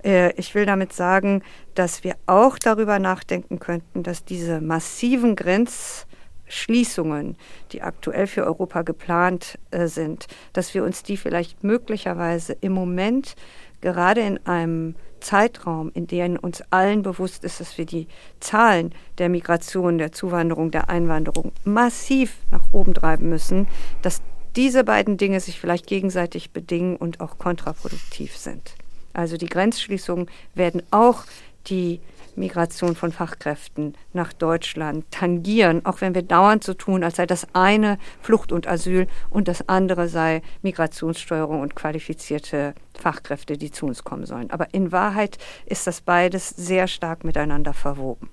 Äh, 0.04 0.32
ich 0.34 0.54
will 0.54 0.66
damit 0.66 0.92
sagen, 0.92 1.42
dass 1.74 2.04
wir 2.04 2.16
auch 2.26 2.58
darüber 2.58 2.98
nachdenken 2.98 3.58
könnten, 3.58 4.02
dass 4.02 4.24
diese 4.24 4.60
massiven 4.60 5.36
Grenzschließungen, 5.36 7.36
die 7.72 7.82
aktuell 7.82 8.26
für 8.26 8.44
Europa 8.44 8.82
geplant 8.82 9.58
äh, 9.70 9.86
sind, 9.86 10.26
dass 10.52 10.74
wir 10.74 10.84
uns 10.84 11.02
die 11.02 11.16
vielleicht 11.16 11.64
möglicherweise 11.64 12.56
im 12.60 12.72
Moment 12.72 13.36
gerade 13.80 14.22
in 14.22 14.44
einem 14.46 14.94
Zeitraum, 15.20 15.90
in 15.94 16.06
dem 16.06 16.36
uns 16.36 16.62
allen 16.70 17.02
bewusst 17.02 17.44
ist, 17.44 17.60
dass 17.60 17.78
wir 17.78 17.86
die 17.86 18.08
Zahlen 18.40 18.94
der 19.18 19.28
Migration, 19.28 19.98
der 19.98 20.12
Zuwanderung, 20.12 20.70
der 20.70 20.88
Einwanderung 20.88 21.52
massiv 21.64 22.36
nach 22.50 22.72
oben 22.72 22.94
treiben 22.94 23.28
müssen, 23.28 23.66
dass 24.02 24.22
diese 24.56 24.84
beiden 24.84 25.16
Dinge 25.16 25.40
sich 25.40 25.60
vielleicht 25.60 25.86
gegenseitig 25.86 26.52
bedingen 26.52 26.96
und 26.96 27.20
auch 27.20 27.38
kontraproduktiv 27.38 28.36
sind. 28.36 28.74
Also 29.12 29.36
die 29.36 29.46
Grenzschließungen 29.46 30.28
werden 30.54 30.82
auch 30.90 31.24
die 31.66 32.00
Migration 32.36 32.94
von 32.94 33.12
Fachkräften 33.12 33.94
nach 34.12 34.32
Deutschland 34.32 35.10
tangieren, 35.10 35.84
auch 35.84 36.00
wenn 36.00 36.14
wir 36.14 36.22
dauernd 36.22 36.64
so 36.64 36.74
tun, 36.74 37.02
als 37.04 37.16
sei 37.16 37.26
das 37.26 37.46
eine 37.54 37.98
Flucht 38.20 38.52
und 38.52 38.66
Asyl 38.66 39.06
und 39.30 39.48
das 39.48 39.68
andere 39.68 40.08
sei 40.08 40.42
Migrationssteuerung 40.62 41.60
und 41.60 41.74
qualifizierte 41.74 42.74
Fachkräfte, 42.98 43.56
die 43.56 43.70
zu 43.70 43.86
uns 43.86 44.04
kommen 44.04 44.26
sollen. 44.26 44.50
Aber 44.50 44.72
in 44.72 44.92
Wahrheit 44.92 45.38
ist 45.66 45.86
das 45.86 46.00
beides 46.00 46.50
sehr 46.50 46.86
stark 46.86 47.24
miteinander 47.24 47.72
verwoben. 47.72 48.30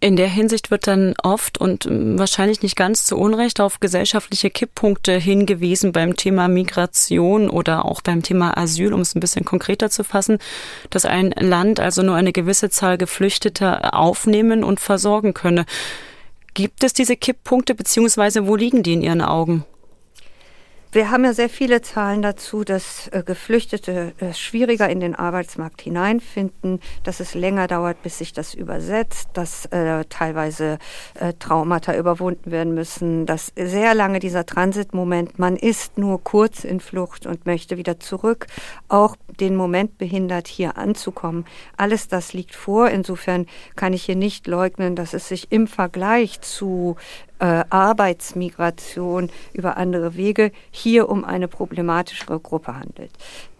In 0.00 0.14
der 0.14 0.28
Hinsicht 0.28 0.70
wird 0.70 0.86
dann 0.86 1.14
oft 1.24 1.58
und 1.58 1.88
wahrscheinlich 1.90 2.62
nicht 2.62 2.76
ganz 2.76 3.04
zu 3.04 3.16
Unrecht 3.16 3.60
auf 3.60 3.80
gesellschaftliche 3.80 4.48
Kipppunkte 4.48 5.18
hingewiesen 5.18 5.90
beim 5.90 6.14
Thema 6.14 6.46
Migration 6.46 7.50
oder 7.50 7.84
auch 7.84 8.00
beim 8.00 8.22
Thema 8.22 8.56
Asyl, 8.56 8.92
um 8.92 9.00
es 9.00 9.16
ein 9.16 9.20
bisschen 9.20 9.44
konkreter 9.44 9.90
zu 9.90 10.04
fassen, 10.04 10.38
dass 10.90 11.04
ein 11.04 11.32
Land 11.32 11.80
also 11.80 12.02
nur 12.02 12.14
eine 12.14 12.32
gewisse 12.32 12.70
Zahl 12.70 12.96
Geflüchteter 12.96 13.92
aufnehmen 13.94 14.62
und 14.62 14.78
versorgen 14.78 15.34
könne. 15.34 15.66
Gibt 16.54 16.84
es 16.84 16.92
diese 16.92 17.16
Kipppunkte 17.16 17.74
beziehungsweise 17.74 18.46
wo 18.46 18.54
liegen 18.54 18.84
die 18.84 18.92
in 18.92 19.02
Ihren 19.02 19.22
Augen? 19.22 19.64
Wir 20.90 21.10
haben 21.10 21.22
ja 21.22 21.34
sehr 21.34 21.50
viele 21.50 21.82
Zahlen 21.82 22.22
dazu, 22.22 22.64
dass 22.64 23.08
äh, 23.08 23.22
Geflüchtete 23.22 24.14
äh, 24.20 24.32
schwieriger 24.32 24.88
in 24.88 25.00
den 25.00 25.14
Arbeitsmarkt 25.14 25.82
hineinfinden, 25.82 26.80
dass 27.04 27.20
es 27.20 27.34
länger 27.34 27.66
dauert, 27.66 28.02
bis 28.02 28.16
sich 28.16 28.32
das 28.32 28.54
übersetzt, 28.54 29.28
dass 29.34 29.66
äh, 29.66 30.06
teilweise 30.08 30.78
äh, 31.20 31.34
Traumata 31.38 31.94
überwunden 31.94 32.50
werden 32.50 32.72
müssen, 32.74 33.26
dass 33.26 33.52
sehr 33.54 33.92
lange 33.92 34.18
dieser 34.18 34.46
Transitmoment, 34.46 35.38
man 35.38 35.56
ist 35.56 35.98
nur 35.98 36.24
kurz 36.24 36.64
in 36.64 36.80
Flucht 36.80 37.26
und 37.26 37.44
möchte 37.44 37.76
wieder 37.76 38.00
zurück, 38.00 38.46
auch 38.88 39.14
den 39.40 39.56
Moment 39.56 39.98
behindert, 39.98 40.48
hier 40.48 40.78
anzukommen. 40.78 41.44
Alles 41.76 42.08
das 42.08 42.32
liegt 42.32 42.54
vor. 42.54 42.88
Insofern 42.88 43.44
kann 43.76 43.92
ich 43.92 44.04
hier 44.04 44.16
nicht 44.16 44.46
leugnen, 44.46 44.96
dass 44.96 45.12
es 45.12 45.28
sich 45.28 45.52
im 45.52 45.66
Vergleich 45.66 46.40
zu 46.40 46.96
äh, 47.38 47.64
Arbeitsmigration 47.70 49.30
über 49.52 49.76
andere 49.76 50.16
Wege 50.16 50.52
hier 50.70 51.08
um 51.08 51.24
eine 51.24 51.48
problematischere 51.48 52.40
Gruppe 52.40 52.76
handelt. 52.76 53.10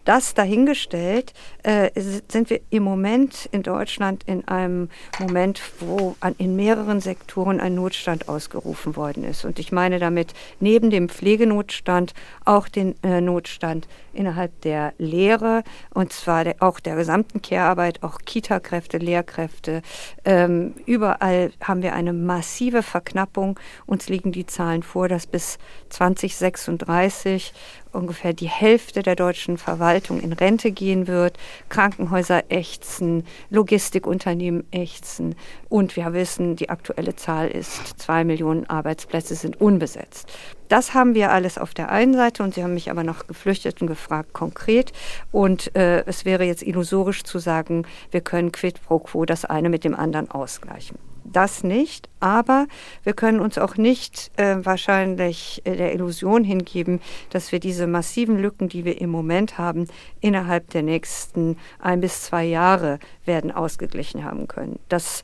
Das 0.04 0.32
dahingestellt 0.32 1.34
äh, 1.62 1.90
sind 2.28 2.48
wir 2.48 2.61
im 2.70 2.82
Moment 2.82 3.46
in 3.52 3.62
Deutschland 3.62 4.24
in 4.26 4.46
einem 4.48 4.88
Moment, 5.18 5.61
wo 5.80 6.16
an, 6.20 6.34
in 6.38 6.56
mehreren 6.56 7.00
Sektoren 7.00 7.61
ein 7.61 7.74
Notstand 7.74 8.28
ausgerufen 8.28 8.96
worden 8.96 9.22
ist. 9.24 9.44
Und 9.44 9.58
ich 9.58 9.70
meine 9.70 9.98
damit 9.98 10.32
neben 10.61 10.88
dem 10.90 11.08
Pflegenotstand 11.08 12.14
auch 12.44 12.68
den 12.68 12.94
äh, 13.02 13.20
Notstand 13.20 13.87
innerhalb 14.18 14.61
der 14.62 14.94
Lehre 14.98 15.62
und 15.94 16.12
zwar 16.12 16.44
der, 16.44 16.56
auch 16.61 16.80
der 16.80 16.96
gesamten 16.96 17.40
Care-Arbeit, 17.40 18.02
auch 18.02 18.18
Kita-Kräfte, 18.24 18.98
Lehrkräfte. 18.98 19.82
Ähm, 20.24 20.74
überall 20.87 21.52
haben 21.62 21.82
wir 21.82 21.94
eine 21.94 22.12
massive 22.12 22.82
Verknappung. 22.82 23.61
Uns 23.87 24.08
liegen 24.08 24.32
die 24.32 24.46
Zahlen 24.46 24.82
vor, 24.82 25.08
dass 25.08 25.26
bis 25.26 25.58
2036 25.90 27.52
ungefähr 27.98 28.32
die 28.32 28.48
Hälfte 28.48 29.02
der 29.02 29.16
deutschen 29.16 29.58
Verwaltung 29.58 30.20
in 30.20 30.32
Rente 30.32 30.70
gehen 30.70 31.06
wird. 31.06 31.37
Krankenhäuser 31.68 32.44
ächzen, 32.50 33.26
Logistikunternehmen 33.50 34.64
ächzen. 34.70 35.34
Und 35.68 35.96
wir 35.96 36.12
wissen, 36.12 36.56
die 36.56 36.70
aktuelle 36.70 37.16
Zahl 37.16 37.48
ist, 37.48 37.98
zwei 37.98 38.24
Millionen 38.24 38.68
Arbeitsplätze 38.70 39.34
sind 39.34 39.61
unbesetzt. 39.61 40.32
Das 40.68 40.94
haben 40.94 41.14
wir 41.14 41.32
alles 41.32 41.58
auf 41.58 41.74
der 41.74 41.90
einen 41.90 42.14
Seite 42.14 42.42
und 42.42 42.54
Sie 42.54 42.62
haben 42.62 42.74
mich 42.74 42.90
aber 42.90 43.02
noch 43.02 43.26
Geflüchteten 43.26 43.87
gefragt 43.87 44.32
konkret. 44.32 44.92
Und 45.32 45.74
äh, 45.74 46.04
es 46.06 46.24
wäre 46.24 46.44
jetzt 46.44 46.62
illusorisch 46.62 47.24
zu 47.24 47.38
sagen, 47.38 47.87
wir 48.11 48.20
können 48.20 48.52
quid 48.52 48.82
pro 48.82 48.98
quo 48.98 49.24
das 49.24 49.44
eine 49.44 49.70
mit 49.70 49.84
dem 49.84 49.94
anderen 49.94 50.30
ausgleichen 50.30 50.98
das 51.32 51.64
nicht, 51.64 52.08
aber 52.20 52.66
wir 53.04 53.12
können 53.12 53.40
uns 53.40 53.58
auch 53.58 53.76
nicht 53.76 54.30
äh, 54.36 54.64
wahrscheinlich 54.64 55.62
äh, 55.64 55.76
der 55.76 55.94
Illusion 55.94 56.44
hingeben, 56.44 57.00
dass 57.30 57.52
wir 57.52 57.60
diese 57.60 57.86
massiven 57.86 58.38
Lücken, 58.38 58.68
die 58.68 58.84
wir 58.84 59.00
im 59.00 59.10
Moment 59.10 59.58
haben, 59.58 59.86
innerhalb 60.20 60.70
der 60.70 60.82
nächsten 60.82 61.56
ein 61.78 62.00
bis 62.00 62.22
zwei 62.22 62.44
Jahre 62.44 62.98
werden 63.24 63.50
ausgeglichen 63.50 64.24
haben 64.24 64.48
können. 64.48 64.78
Das 64.88 65.22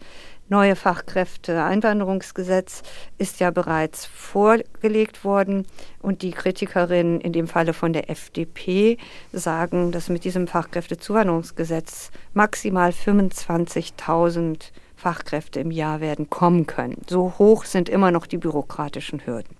neue 0.48 0.76
Fachkräfte-Einwanderungsgesetz 0.76 2.82
ist 3.18 3.40
ja 3.40 3.50
bereits 3.50 4.06
vorgelegt 4.06 5.24
worden 5.24 5.66
und 6.02 6.22
die 6.22 6.30
Kritikerinnen 6.32 7.20
in 7.20 7.32
dem 7.32 7.48
Falle 7.48 7.72
von 7.72 7.92
der 7.92 8.10
FDP 8.10 8.98
sagen, 9.32 9.90
dass 9.92 10.08
mit 10.08 10.24
diesem 10.24 10.46
Fachkräftezuwanderungsgesetz 10.46 12.10
maximal 12.34 12.90
25.000 12.90 14.70
Fachkräfte 15.04 15.60
im 15.60 15.70
Jahr 15.70 16.00
werden 16.00 16.30
kommen 16.30 16.66
können. 16.66 17.02
So 17.06 17.34
hoch 17.36 17.66
sind 17.66 17.90
immer 17.90 18.10
noch 18.10 18.26
die 18.26 18.38
bürokratischen 18.38 19.26
Hürden. 19.26 19.54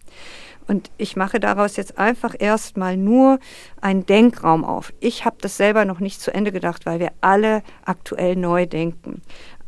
Und 0.66 0.90
ich 0.96 1.16
mache 1.16 1.38
daraus 1.38 1.76
jetzt 1.76 1.98
einfach 1.98 2.35
erstmal 2.38 2.96
nur 2.96 3.38
einen 3.83 4.07
Denkraum 4.07 4.64
auf. 4.64 4.94
Ich 5.00 5.26
habe 5.26 5.37
das 5.42 5.59
selber 5.59 5.85
noch 5.85 6.00
nicht 6.00 6.22
zu 6.22 6.33
Ende 6.33 6.50
gedacht, 6.50 6.87
weil 6.87 6.98
wir 6.98 7.12
alle 7.20 7.62
aktuell 7.85 8.37
neu 8.37 8.64
denken. 8.64 9.20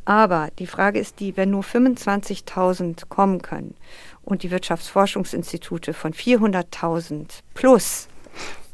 Aber 0.06 0.48
die 0.58 0.66
Frage 0.66 0.98
ist 0.98 1.20
die, 1.20 1.36
wenn 1.36 1.50
nur 1.50 1.62
25.000 1.62 3.08
kommen 3.10 3.42
können 3.42 3.74
und 4.24 4.44
die 4.44 4.50
Wirtschaftsforschungsinstitute 4.50 5.92
von 5.92 6.14
400.000 6.14 7.42
plus 7.52 8.08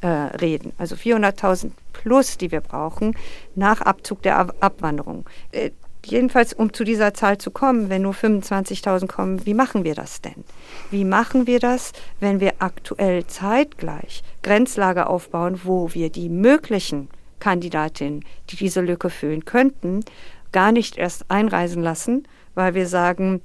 äh, 0.03 0.07
reden, 0.07 0.73
also 0.79 0.95
400.000 0.95 1.73
plus, 1.93 2.39
die 2.39 2.53
wir 2.53 2.61
brauchen, 2.61 3.17
nach 3.57 3.81
Abzug 3.81 4.23
der 4.23 4.39
Ab 4.39 4.55
Abwanderung, 4.61 5.25
äh, 5.51 5.71
jedenfalls, 6.07 6.53
um 6.53 6.73
zu 6.73 6.85
dieser 6.85 7.15
Zahl 7.15 7.39
zu 7.39 7.51
kommen, 7.51 7.89
wenn 7.89 8.03
nur 8.03 8.15
25.000 8.15 9.07
kommen, 9.07 9.47
wie 9.47 9.55
machen 9.55 9.85
wir 9.85 9.95
das 9.95 10.21
denn? 10.21 10.45
Wie 10.91 11.05
machen 11.05 11.47
wir 11.47 11.61
das, 11.61 11.93
wenn 12.21 12.41
wir 12.41 12.55
aktuell 12.59 13.27
zeitgleich 13.27 14.23
Grenzlager 14.43 15.09
aufbauen, 15.09 15.61
wo 15.65 15.95
wir 15.95 16.11
die 16.11 16.29
möglichen 16.29 17.09
Kandidatinnen, 17.41 18.25
die 18.51 18.57
diese 18.57 18.81
Lücke 18.81 19.11
füllen 19.11 19.45
könnten, 19.45 20.05
gar 20.53 20.73
nicht 20.73 20.97
erst 20.97 21.31
einreisen 21.31 21.83
lassen, 21.83 22.29
weil 22.55 22.75
wir 22.75 22.87
sagen, 22.87 23.41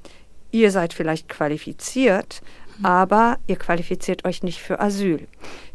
ihr 0.52 0.72
seid 0.72 0.93
vielleicht 0.93 1.30
qualifiziert, 1.30 2.41
aber 2.84 3.38
ihr 3.48 3.56
qualifiziert 3.56 4.26
euch 4.26 4.44
nicht 4.44 4.60
für 4.60 4.80
Asyl. 4.80 5.28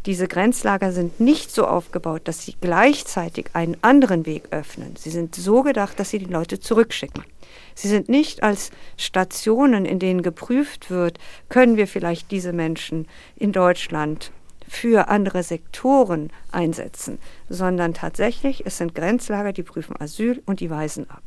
Diese 0.06 0.26
Grenzlager 0.26 0.92
sind 0.92 1.20
nicht 1.20 1.50
so 1.50 1.66
aufgebaut, 1.66 2.22
dass 2.24 2.44
sie 2.44 2.54
gleichzeitig 2.60 3.50
einen 3.52 3.76
anderen 3.82 4.26
Weg 4.26 4.44
öffnen. 4.50 4.96
Sie 4.96 5.10
sind 5.10 5.34
so 5.34 5.62
gedacht, 5.62 5.98
dass 6.00 6.10
sie 6.10 6.18
die 6.18 6.32
Leute 6.32 6.58
zurückschicken. 6.60 7.24
Sie 7.74 7.88
sind 7.88 8.08
nicht 8.08 8.42
als 8.42 8.70
Stationen, 8.96 9.84
in 9.84 9.98
denen 9.98 10.22
geprüft 10.22 10.90
wird, 10.90 11.18
können 11.48 11.76
wir 11.76 11.86
vielleicht 11.86 12.30
diese 12.30 12.52
Menschen 12.52 13.06
in 13.36 13.52
Deutschland 13.52 14.32
für 14.68 15.08
andere 15.08 15.42
Sektoren 15.42 16.30
einsetzen, 16.50 17.18
sondern 17.48 17.94
tatsächlich, 17.94 18.64
es 18.64 18.78
sind 18.78 18.94
Grenzlager, 18.94 19.52
die 19.52 19.62
prüfen 19.62 20.00
Asyl 20.00 20.42
und 20.46 20.60
die 20.60 20.70
weisen 20.70 21.08
ab 21.10 21.22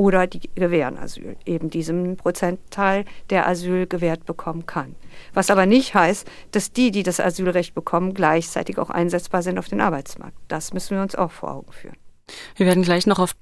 oder 0.00 0.26
die 0.26 0.40
gewähren 0.54 0.96
Asyl, 0.96 1.36
eben 1.44 1.68
diesem 1.68 2.16
Prozentteil, 2.16 3.04
der 3.28 3.46
Asyl 3.46 3.86
gewährt 3.86 4.24
bekommen 4.24 4.64
kann. 4.64 4.96
Was 5.34 5.50
aber 5.50 5.66
nicht 5.66 5.94
heißt, 5.94 6.26
dass 6.52 6.72
die, 6.72 6.90
die 6.90 7.02
das 7.02 7.20
Asylrecht 7.20 7.74
bekommen, 7.74 8.14
gleichzeitig 8.14 8.78
auch 8.78 8.88
einsetzbar 8.88 9.42
sind 9.42 9.58
auf 9.58 9.68
den 9.68 9.82
Arbeitsmarkt. 9.82 10.38
Das 10.48 10.72
müssen 10.72 10.96
wir 10.96 11.02
uns 11.02 11.16
auch 11.16 11.30
vor 11.30 11.50
Augen 11.50 11.70
führen. 11.70 11.96
Wir 12.56 12.64
werden 12.64 12.82
gleich 12.82 13.06
noch 13.06 13.18
auf 13.18 13.32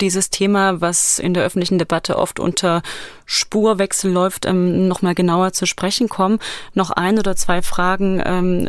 dieses 0.00 0.30
Thema, 0.30 0.80
was 0.80 1.20
in 1.20 1.34
der 1.34 1.44
öffentlichen 1.44 1.78
Debatte 1.78 2.18
oft 2.18 2.40
unter 2.40 2.82
Spurwechsel 3.24 4.10
läuft, 4.10 4.44
ähm, 4.44 4.88
nochmal 4.88 5.14
genauer 5.14 5.52
zu 5.52 5.66
sprechen 5.66 6.08
kommen. 6.08 6.40
Noch 6.74 6.90
ein 6.90 7.16
oder 7.16 7.36
zwei 7.36 7.62
Fragen 7.62 8.20
ähm, 8.24 8.68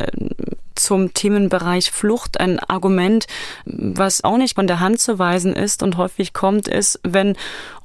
zum 0.74 1.14
Themenbereich 1.14 1.90
Flucht. 1.90 2.40
Ein 2.40 2.58
Argument, 2.58 3.26
was 3.64 4.24
auch 4.24 4.36
nicht 4.36 4.54
von 4.54 4.66
der 4.66 4.80
Hand 4.80 5.00
zu 5.00 5.18
weisen 5.18 5.54
ist 5.54 5.82
und 5.82 5.96
häufig 5.96 6.32
kommt, 6.32 6.68
ist, 6.68 7.00
wenn 7.02 7.36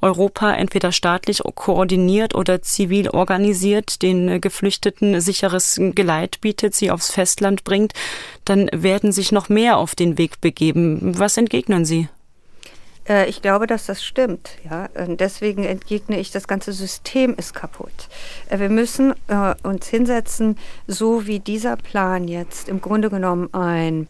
Europa 0.02 0.52
entweder 0.54 0.92
staatlich 0.92 1.42
koordiniert 1.56 2.36
oder 2.36 2.62
zivil 2.62 3.10
organisiert 3.10 4.02
den 4.02 4.42
Geflüchteten 4.42 5.22
sicheres 5.22 5.80
Geleit 5.80 6.42
bietet, 6.42 6.76
sie 6.76 6.92
aufs 6.92 7.12
Festland 7.12 7.64
bringt, 7.64 7.94
dann 8.46 8.70
werden 8.74 9.12
sich 9.12 9.32
noch 9.32 9.50
mehr 9.50 9.78
auf 9.78 9.96
den 9.96 10.18
Weg 10.18 10.42
begeben. 10.42 11.18
Was 11.18 11.38
entgegnen 11.38 11.86
Sie? 11.86 12.08
Äh, 13.10 13.28
ich 13.28 13.42
glaube, 13.42 13.68
dass 13.68 13.88
das 13.88 14.04
stimmt. 14.04 14.52
Ja? 14.70 14.88
Und 14.96 15.20
deswegen 15.20 15.64
entgegne 15.64 16.20
ich, 16.20 16.32
das 16.32 16.48
ganze 16.48 16.72
System 16.72 17.34
ist 17.36 17.54
kaputt. 17.54 18.08
Äh, 18.50 18.60
wir 18.60 18.70
müssen 18.70 19.14
äh, 19.28 19.56
uns 19.64 19.88
hinsetzen, 19.88 20.58
so 20.88 21.26
wie 21.26 21.40
dieser 21.40 21.76
Plan 21.76 22.28
jetzt 22.28 22.70
im 22.70 22.80
Grunde 22.80 23.10
genommen 23.10 23.54
ein 23.54 24.08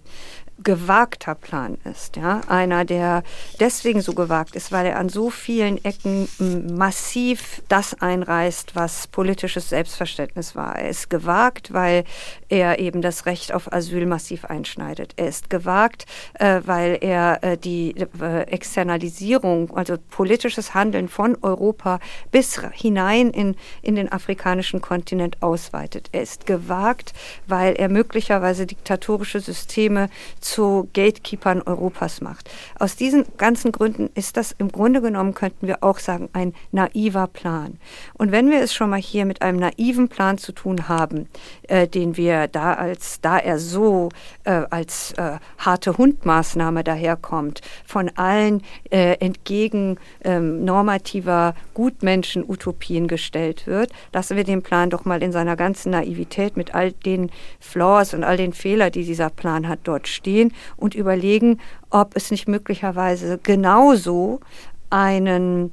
gewagter 0.63 1.36
Plan 1.36 1.78
ist. 1.84 2.15
Ja? 2.15 2.41
Einer, 2.48 2.86
der 2.86 3.24
deswegen 3.60 4.02
so 4.02 4.13
gewagt 4.13 4.56
ist, 4.56 4.72
weil 4.72 4.86
er 4.86 4.98
an 4.98 5.10
so 5.10 5.30
vielen 5.30 5.84
Ecken 5.84 6.28
massiv 6.76 7.62
das 7.67 8.02
einreißt, 8.02 8.76
was 8.76 9.08
politisches 9.08 9.69
Selbstverständnis 9.69 10.56
war. 10.56 10.76
Er 10.76 10.89
ist 10.89 11.10
gewagt, 11.10 11.74
weil 11.74 12.04
er 12.50 12.80
eben 12.80 13.02
das 13.02 13.26
Recht 13.26 13.54
auf 13.54 13.72
Asyl 13.72 14.06
massiv 14.06 14.45
einschneidet. 14.45 15.13
Er 15.15 15.28
ist 15.30 15.50
gewagt, 15.50 16.06
äh, 16.34 16.62
weil 16.65 16.98
er 17.02 17.43
äh, 17.43 17.58
die 17.58 17.95
äh, 18.22 18.41
Externalisierung, 18.43 19.76
also 19.76 19.95
politisches 20.10 20.74
Handeln 20.74 21.10
von 21.10 21.38
Europa 21.41 22.00
bis 22.32 22.60
hinein 22.74 23.30
in, 23.32 23.56
in 23.82 23.95
den 23.95 24.12
afrikanischen 24.12 24.82
Kontinent 24.82 25.41
ausweitet. 25.41 26.10
Er 26.12 26.22
ist 26.22 26.45
gewagt, 26.45 27.13
weil 27.48 27.76
er 27.76 27.89
möglicherweise 27.89 28.65
diktatorische 28.65 29.39
Systeme 29.39 30.10
zu 30.49 30.89
Gatekeepern 30.93 31.62
Europas 31.62 32.21
macht. 32.21 32.49
Aus 32.79 32.95
diesen 32.95 33.25
ganzen 33.38 33.71
Gründen 33.71 34.09
ist 34.15 34.35
das 34.35 34.55
im 34.57 34.71
Grunde 34.71 34.99
genommen, 35.01 35.35
könnten 35.35 35.67
wir 35.67 35.83
auch 35.83 35.99
sagen, 35.99 36.29
ein 36.33 36.53
naiver 36.71 37.27
Plan. 37.27 37.77
Und 38.15 38.31
wenn 38.31 38.49
wir 38.49 38.62
es 38.62 38.73
schon 38.73 38.89
mal 38.89 38.99
hier 38.99 39.25
mit 39.25 39.43
einem 39.43 39.59
naiven 39.59 40.09
Plan 40.09 40.39
zu 40.39 40.51
tun 40.51 40.88
haben, 40.89 41.27
äh, 41.67 41.88
den 41.88 42.17
wir 42.17 42.47
da 42.47 42.73
als, 42.73 43.21
da 43.21 43.38
er 43.38 43.59
so 43.59 44.09
äh, 44.43 44.63
als 44.71 45.13
äh, 45.13 45.38
harte 45.59 45.97
Hundmaßnahme 45.97 46.83
daherkommt, 46.83 47.62
von 47.85 48.09
allen 48.15 48.63
äh, 48.89 49.17
entgegen 49.19 49.97
ähm, 50.23 50.65
normativer 50.65 51.53
Gutmenschen-Utopien 51.75 53.07
gestellt 53.07 53.67
wird, 53.67 53.91
lassen 54.13 54.35
wir 54.35 54.43
den 54.43 54.63
Plan 54.63 54.89
doch 54.89 55.05
mal 55.05 55.21
in 55.21 55.31
seiner 55.31 55.55
ganzen 55.55 55.91
Naivität 55.91 56.57
mit 56.57 56.73
all 56.73 56.91
den 56.91 57.29
Flaws 57.59 58.15
und 58.15 58.23
all 58.23 58.38
den 58.38 58.53
Fehlern, 58.53 58.91
die 58.91 59.03
dieser 59.03 59.29
Plan 59.29 59.67
hat, 59.67 59.79
dort 59.83 60.07
stehen 60.07 60.38
gehen 60.39 60.54
und 60.78 60.95
überlegen, 60.95 61.60
ob 61.89 62.15
es 62.15 62.32
nicht 62.32 62.47
möglicherweise 62.47 63.39
genauso 63.41 64.39
einen 64.89 65.71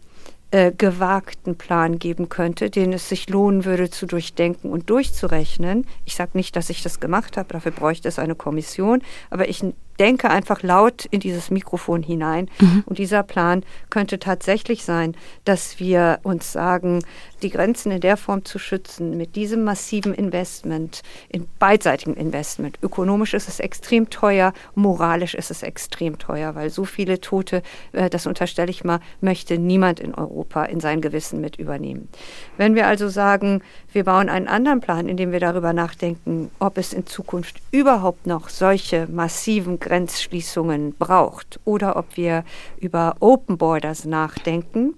äh, 0.50 0.72
gewagten 0.72 1.57
Plan 1.57 1.98
geben 1.98 2.29
könnte, 2.29 2.70
den 2.70 2.92
es 2.92 3.09
sich 3.09 3.29
lohnen 3.29 3.64
würde 3.64 3.90
zu 3.90 4.07
durchdenken 4.07 4.70
und 4.70 4.90
durchzurechnen. 4.90 5.87
Ich 6.05 6.14
sage 6.14 6.33
nicht, 6.35 6.57
dass 6.57 6.70
ich 6.70 6.83
das 6.83 7.00
gemacht 7.00 7.37
habe, 7.37 7.52
dafür 7.52 7.72
bräuchte 7.72 8.09
es 8.09 8.18
eine 8.18 8.35
Kommission, 8.35 9.02
aber 9.31 9.48
ich 9.48 9.64
denke 9.98 10.30
einfach 10.30 10.62
laut 10.62 11.06
in 11.06 11.20
dieses 11.20 11.50
Mikrofon 11.50 12.02
hinein. 12.02 12.48
Mhm. 12.61 12.85
Und 12.87 12.98
dieser 12.98 13.22
Plan 13.22 13.64
könnte 13.90 14.18
tatsächlich 14.18 14.85
sein, 14.85 15.16
dass 15.44 15.80
wir 15.80 16.20
uns 16.22 16.52
sagen, 16.52 17.02
die 17.42 17.50
Grenzen 17.50 17.92
in 17.92 18.00
der 18.00 18.16
Form 18.16 18.44
zu 18.44 18.59
schützen, 18.59 19.16
mit 19.16 19.37
diesem 19.37 19.64
massiven 19.64 20.14
Investment, 20.14 21.02
in 21.28 21.46
beidseitigem 21.59 22.14
Investment. 22.14 22.78
Ökonomisch 22.82 23.35
ist 23.35 23.48
es 23.48 23.61
extrem 23.61 24.11
teuer, 24.11 24.52
moralisch 24.74 25.35
ist 25.35 25.50
es 25.50 25.62
extrem 25.62 26.18
teuer, 26.18 26.54
weil 26.54 26.70
so 26.70 26.85
viele 26.85 27.20
Tote, 27.20 27.62
äh, 27.92 28.09
das 28.09 28.26
unterstelle 28.26 28.70
ich 28.70 28.85
mal, 28.85 29.00
möchte 29.20 29.59
niemand 29.59 30.00
in 30.00 30.14
Europa 30.14 30.64
in 30.64 30.80
sein 30.80 31.00
Gewissen 31.00 31.40
mit 31.40 31.56
übernehmen. 31.56 32.09
Wenn 32.56 32.74
wir 32.74 32.87
also 32.87 33.09
sagen, 33.09 33.62
wir 33.92 34.04
bauen 34.04 34.28
einen 34.28 34.48
anderen 34.48 34.80
Plan, 34.80 35.09
in 35.09 35.16
dem 35.16 35.32
wir 35.32 35.40
darüber 35.40 35.72
nachdenken, 35.72 36.50
ob 36.59 36.78
es 36.78 36.92
in 36.92 37.06
Zukunft 37.06 37.56
überhaupt 37.70 38.26
noch 38.26 38.48
solche 38.48 39.06
massiven 39.11 39.78
Grenzschließungen 39.87 40.94
braucht 40.99 41.61
oder 41.64 41.96
ob 41.96 42.16
wir 42.16 42.44
über 42.79 43.16
Open 43.20 43.59
Borders 43.59 44.05
nachdenken, 44.05 44.94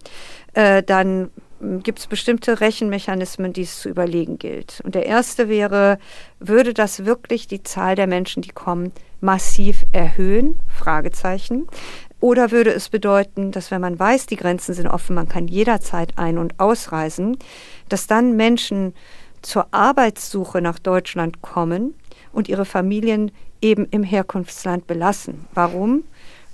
äh, 0.54 0.82
dann 0.82 1.30
gibt 1.82 1.98
es 1.98 2.06
bestimmte 2.06 2.60
Rechenmechanismen, 2.60 3.52
die 3.52 3.62
es 3.62 3.80
zu 3.80 3.88
überlegen 3.88 4.38
gilt. 4.38 4.80
Und 4.84 4.94
der 4.94 5.06
erste 5.06 5.48
wäre, 5.48 5.98
würde 6.38 6.72
das 6.72 7.04
wirklich 7.04 7.48
die 7.48 7.62
Zahl 7.62 7.96
der 7.96 8.06
Menschen, 8.06 8.42
die 8.42 8.50
kommen, 8.50 8.92
massiv 9.20 9.84
erhöhen? 9.92 10.56
Fragezeichen. 10.68 11.66
Oder 12.20 12.50
würde 12.50 12.72
es 12.72 12.88
bedeuten, 12.88 13.52
dass 13.52 13.70
wenn 13.70 13.80
man 13.80 13.98
weiß, 13.98 14.26
die 14.26 14.36
Grenzen 14.36 14.74
sind 14.74 14.86
offen, 14.86 15.14
man 15.14 15.28
kann 15.28 15.48
jederzeit 15.48 16.16
ein- 16.16 16.38
und 16.38 16.58
ausreisen, 16.60 17.36
dass 17.88 18.06
dann 18.06 18.36
Menschen 18.36 18.94
zur 19.42 19.66
Arbeitssuche 19.72 20.60
nach 20.60 20.78
Deutschland 20.78 21.42
kommen 21.42 21.94
und 22.32 22.48
ihre 22.48 22.64
Familien 22.64 23.30
eben 23.60 23.86
im 23.90 24.02
Herkunftsland 24.02 24.86
belassen. 24.86 25.46
Warum? 25.54 26.04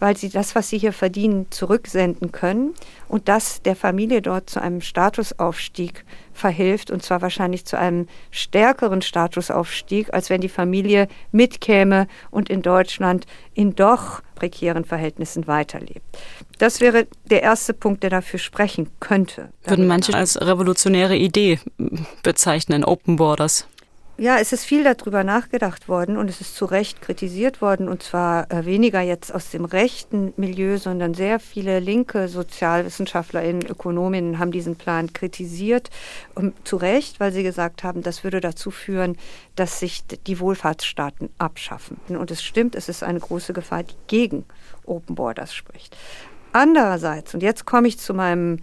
Weil 0.00 0.16
sie 0.16 0.28
das, 0.28 0.54
was 0.54 0.68
sie 0.68 0.78
hier 0.78 0.92
verdienen, 0.92 1.46
zurücksenden 1.50 2.32
können 2.32 2.74
und 3.08 3.28
das 3.28 3.62
der 3.62 3.76
Familie 3.76 4.22
dort 4.22 4.50
zu 4.50 4.60
einem 4.60 4.80
Statusaufstieg 4.80 6.04
verhilft 6.34 6.90
und 6.90 7.02
zwar 7.02 7.22
wahrscheinlich 7.22 7.64
zu 7.64 7.78
einem 7.78 8.08
stärkeren 8.30 9.02
Statusaufstieg, 9.02 10.12
als 10.12 10.30
wenn 10.30 10.40
die 10.40 10.48
Familie 10.48 11.08
mitkäme 11.30 12.08
und 12.30 12.50
in 12.50 12.60
Deutschland 12.60 13.26
in 13.54 13.76
doch 13.76 14.20
prekären 14.34 14.84
Verhältnissen 14.84 15.46
weiterlebt. 15.46 16.02
Das 16.58 16.80
wäre 16.80 17.06
der 17.30 17.42
erste 17.42 17.72
Punkt, 17.72 18.02
der 18.02 18.10
dafür 18.10 18.40
sprechen 18.40 18.90
könnte. 19.00 19.50
Würden 19.64 19.86
manche 19.86 20.12
als 20.12 20.40
revolutionäre 20.40 21.16
Idee 21.16 21.60
bezeichnen, 22.22 22.84
Open 22.84 23.16
Borders? 23.16 23.68
Ja, 24.16 24.38
es 24.38 24.52
ist 24.52 24.64
viel 24.64 24.84
darüber 24.84 25.24
nachgedacht 25.24 25.88
worden 25.88 26.16
und 26.16 26.30
es 26.30 26.40
ist 26.40 26.54
zu 26.54 26.66
Recht 26.66 27.02
kritisiert 27.02 27.60
worden 27.60 27.88
und 27.88 28.04
zwar 28.04 28.48
äh, 28.52 28.64
weniger 28.64 29.00
jetzt 29.00 29.34
aus 29.34 29.50
dem 29.50 29.64
rechten 29.64 30.32
Milieu, 30.36 30.78
sondern 30.78 31.14
sehr 31.14 31.40
viele 31.40 31.80
linke 31.80 32.28
Sozialwissenschaftlerinnen, 32.28 33.66
Ökonominnen 33.66 34.38
haben 34.38 34.52
diesen 34.52 34.76
Plan 34.76 35.12
kritisiert 35.12 35.90
und 36.36 36.54
zu 36.64 36.76
Recht, 36.76 37.18
weil 37.18 37.32
sie 37.32 37.42
gesagt 37.42 37.82
haben, 37.82 38.02
das 38.02 38.22
würde 38.22 38.40
dazu 38.40 38.70
führen, 38.70 39.16
dass 39.56 39.80
sich 39.80 40.04
die 40.06 40.38
Wohlfahrtsstaaten 40.38 41.30
abschaffen. 41.38 41.96
Und 42.06 42.30
es 42.30 42.40
stimmt, 42.40 42.76
es 42.76 42.88
ist 42.88 43.02
eine 43.02 43.18
große 43.18 43.52
Gefahr, 43.52 43.82
die 43.82 43.96
gegen 44.06 44.44
Open 44.84 45.16
Borders 45.16 45.52
spricht. 45.52 45.96
Andererseits, 46.52 47.34
und 47.34 47.42
jetzt 47.42 47.64
komme 47.64 47.88
ich 47.88 47.98
zu 47.98 48.14
meinem 48.14 48.60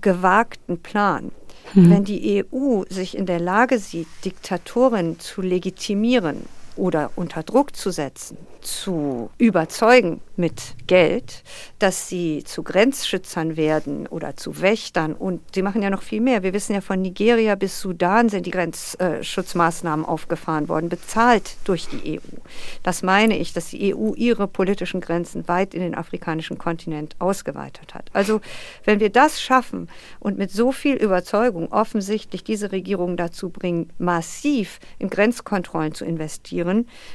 gewagten 0.00 0.80
Plan, 0.80 1.32
hm. 1.72 1.90
Wenn 1.90 2.04
die 2.04 2.44
EU 2.52 2.82
sich 2.88 3.16
in 3.16 3.26
der 3.26 3.40
Lage 3.40 3.78
sieht, 3.78 4.06
Diktatoren 4.24 5.18
zu 5.18 5.42
legitimieren, 5.42 6.42
oder 6.76 7.10
unter 7.16 7.42
Druck 7.42 7.76
zu 7.76 7.90
setzen, 7.90 8.36
zu 8.60 9.30
überzeugen 9.38 10.20
mit 10.36 10.74
Geld, 10.86 11.44
dass 11.78 12.08
sie 12.08 12.42
zu 12.44 12.62
Grenzschützern 12.62 13.56
werden 13.56 14.06
oder 14.06 14.36
zu 14.36 14.60
Wächtern. 14.60 15.12
Und 15.14 15.40
sie 15.54 15.62
machen 15.62 15.82
ja 15.82 15.90
noch 15.90 16.02
viel 16.02 16.20
mehr. 16.20 16.42
Wir 16.42 16.52
wissen 16.52 16.74
ja, 16.74 16.80
von 16.80 17.00
Nigeria 17.00 17.54
bis 17.54 17.80
Sudan 17.80 18.28
sind 18.28 18.46
die 18.46 18.50
Grenzschutzmaßnahmen 18.50 20.04
aufgefahren 20.04 20.68
worden, 20.68 20.88
bezahlt 20.88 21.56
durch 21.64 21.86
die 21.88 22.18
EU. 22.18 22.36
Das 22.82 23.02
meine 23.02 23.38
ich, 23.38 23.52
dass 23.52 23.68
die 23.68 23.94
EU 23.94 24.14
ihre 24.14 24.48
politischen 24.48 25.00
Grenzen 25.00 25.46
weit 25.46 25.74
in 25.74 25.80
den 25.80 25.94
afrikanischen 25.94 26.58
Kontinent 26.58 27.16
ausgeweitet 27.18 27.94
hat. 27.94 28.10
Also 28.12 28.40
wenn 28.84 28.98
wir 28.98 29.10
das 29.10 29.40
schaffen 29.40 29.88
und 30.20 30.38
mit 30.38 30.50
so 30.50 30.72
viel 30.72 30.96
Überzeugung 30.96 31.70
offensichtlich 31.70 32.42
diese 32.42 32.72
Regierung 32.72 33.16
dazu 33.16 33.50
bringen, 33.50 33.90
massiv 33.98 34.80
in 34.98 35.10
Grenzkontrollen 35.10 35.94
zu 35.94 36.04
investieren, 36.04 36.63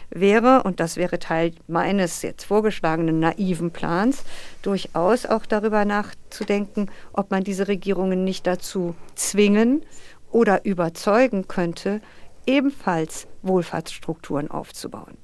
wäre, 0.09 0.63
und 0.63 0.79
das 0.79 0.95
wäre 0.95 1.19
Teil 1.19 1.53
meines 1.67 2.21
jetzt 2.21 2.45
vorgeschlagenen 2.45 3.19
naiven 3.19 3.71
Plans, 3.71 4.23
durchaus 4.61 5.25
auch 5.25 5.45
darüber 5.45 5.85
nachzudenken, 5.85 6.89
ob 7.13 7.31
man 7.31 7.43
diese 7.43 7.67
Regierungen 7.67 8.23
nicht 8.23 8.47
dazu 8.47 8.95
zwingen 9.15 9.83
oder 10.31 10.65
überzeugen 10.65 11.47
könnte, 11.47 12.01
ebenfalls 12.45 13.27
Wohlfahrtsstrukturen 13.41 14.49
aufzubauen. 14.49 15.17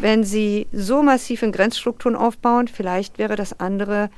Wenn 0.00 0.24
sie 0.24 0.66
so 0.72 1.02
massiv 1.02 1.42
in 1.42 1.52
Grenzstrukturen 1.52 2.16
aufbauen, 2.16 2.68
vielleicht 2.68 3.18
wäre 3.18 3.36
das 3.36 3.58
andere 3.60 4.10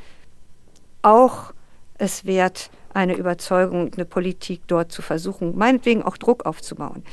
auch 1.03 1.53
es 1.99 2.25
wert, 2.25 2.71
eine 2.97 3.15
Überzeugung, 3.15 3.93
eine 3.95 4.07
Politik 4.07 4.63
dort 4.69 4.91
zu 4.91 5.03
versuchen, 5.03 5.55
meinetwegen 5.55 6.03
auch 6.03 6.17
Druck 6.17 6.47
aufzubauen. 6.47 7.05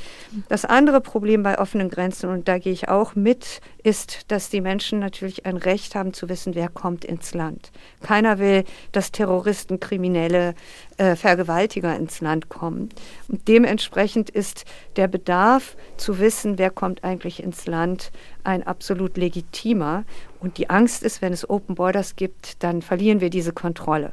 Das 0.48 0.64
andere 0.64 1.02
Problem 1.02 1.42
bei 1.42 1.58
offenen 1.58 1.90
Grenzen, 1.90 2.30
und 2.30 2.48
da 2.48 2.56
gehe 2.58 2.72
ich 2.72 2.88
auch 2.88 3.14
mit, 3.14 3.60
ist, 3.82 4.30
dass 4.32 4.48
die 4.48 4.62
Menschen 4.62 4.98
natürlich 4.98 5.44
ein 5.44 5.58
Recht 5.58 5.94
haben 5.94 6.14
zu 6.14 6.30
wissen, 6.30 6.54
wer 6.54 6.70
kommt 6.70 7.04
ins 7.04 7.34
Land. 7.34 7.70
Keiner 8.02 8.38
will, 8.38 8.64
dass 8.92 9.12
Terroristen, 9.12 9.78
Kriminelle, 9.78 10.54
äh, 10.96 11.16
Vergewaltiger 11.16 11.94
ins 11.94 12.22
Land 12.22 12.48
kommen. 12.48 12.88
Und 13.28 13.46
dementsprechend 13.46 14.30
ist 14.30 14.64
der 14.96 15.06
Bedarf 15.06 15.76
zu 15.98 16.18
wissen, 16.18 16.56
wer 16.56 16.70
kommt 16.70 17.04
eigentlich 17.04 17.42
ins 17.42 17.66
Land, 17.66 18.10
ein 18.42 18.66
absolut 18.66 19.18
legitimer. 19.18 20.04
Und 20.40 20.56
die 20.56 20.70
Angst 20.70 21.02
ist, 21.02 21.20
wenn 21.20 21.34
es 21.34 21.48
Open 21.48 21.74
Borders 21.74 22.16
gibt, 22.16 22.62
dann 22.62 22.80
verlieren 22.80 23.20
wir 23.20 23.28
diese 23.28 23.52
Kontrolle. 23.52 24.12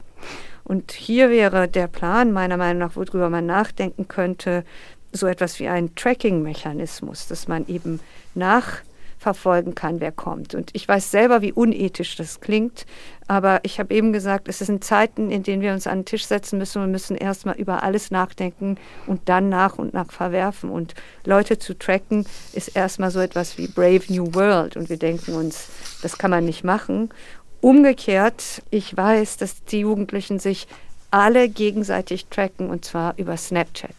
Und 0.72 0.94
hier 0.94 1.30
wäre 1.30 1.68
der 1.68 1.88
Plan 1.88 2.32
meiner 2.32 2.56
Meinung 2.56 2.78
nach, 2.78 2.96
worüber 2.96 3.30
man 3.30 3.46
nachdenken 3.46 4.08
könnte, 4.08 4.64
so 5.12 5.28
etwas 5.28 5.60
wie 5.60 5.68
ein 5.68 5.96
Tracking-Mechanismus, 5.96 7.28
dass 7.28 7.50
man 7.50 7.68
eben 7.68 8.00
nachverfolgen 8.36 9.76
kann, 9.76 10.00
wer 10.00 10.14
kommt. 10.14 10.56
Und 10.56 10.70
ich 10.72 10.88
weiß 10.88 11.12
selber, 11.12 11.42
wie 11.42 11.52
unethisch 11.52 12.16
das 12.16 12.40
klingt, 12.40 12.86
aber 13.28 13.60
ich 13.64 13.82
habe 13.82 13.94
eben 13.94 14.14
gesagt, 14.14 14.48
es 14.48 14.60
sind 14.60 14.82
Zeiten, 14.82 15.30
in 15.30 15.44
denen 15.44 15.62
wir 15.62 15.74
uns 15.74 15.88
an 15.88 16.00
den 16.00 16.06
Tisch 16.06 16.26
setzen 16.26 16.58
müssen 16.58 16.82
und 16.82 16.92
müssen 16.92 17.18
erstmal 17.18 17.56
über 17.56 17.84
alles 17.84 18.10
nachdenken 18.10 18.78
und 19.08 19.28
dann 19.28 19.50
nach 19.50 19.78
und 19.78 19.94
nach 19.94 20.10
verwerfen. 20.10 20.70
Und 20.70 20.94
Leute 21.26 21.60
zu 21.60 21.78
tracken 21.78 22.26
ist 22.54 22.70
erstmal 22.78 23.12
so 23.12 23.20
etwas 23.20 23.58
wie 23.58 23.68
Brave 23.68 24.04
New 24.08 24.34
World 24.36 24.78
und 24.78 24.90
wir 24.90 24.98
denken 24.98 25.34
uns, 25.34 25.68
das 26.02 26.18
kann 26.18 26.32
man 26.32 26.46
nicht 26.46 26.64
machen. 26.64 27.10
Umgekehrt, 27.62 28.64
ich 28.72 28.96
weiß, 28.98 29.38
dass 29.38 29.64
die 29.66 29.82
Jugendlichen 29.82 30.40
sich 30.40 30.68
alle 31.12 31.50
gegenseitig 31.50 32.26
tracken 32.28 32.70
und 32.70 32.86
zwar 32.86 33.14
über 33.18 33.38
Snapchat. 33.38 33.94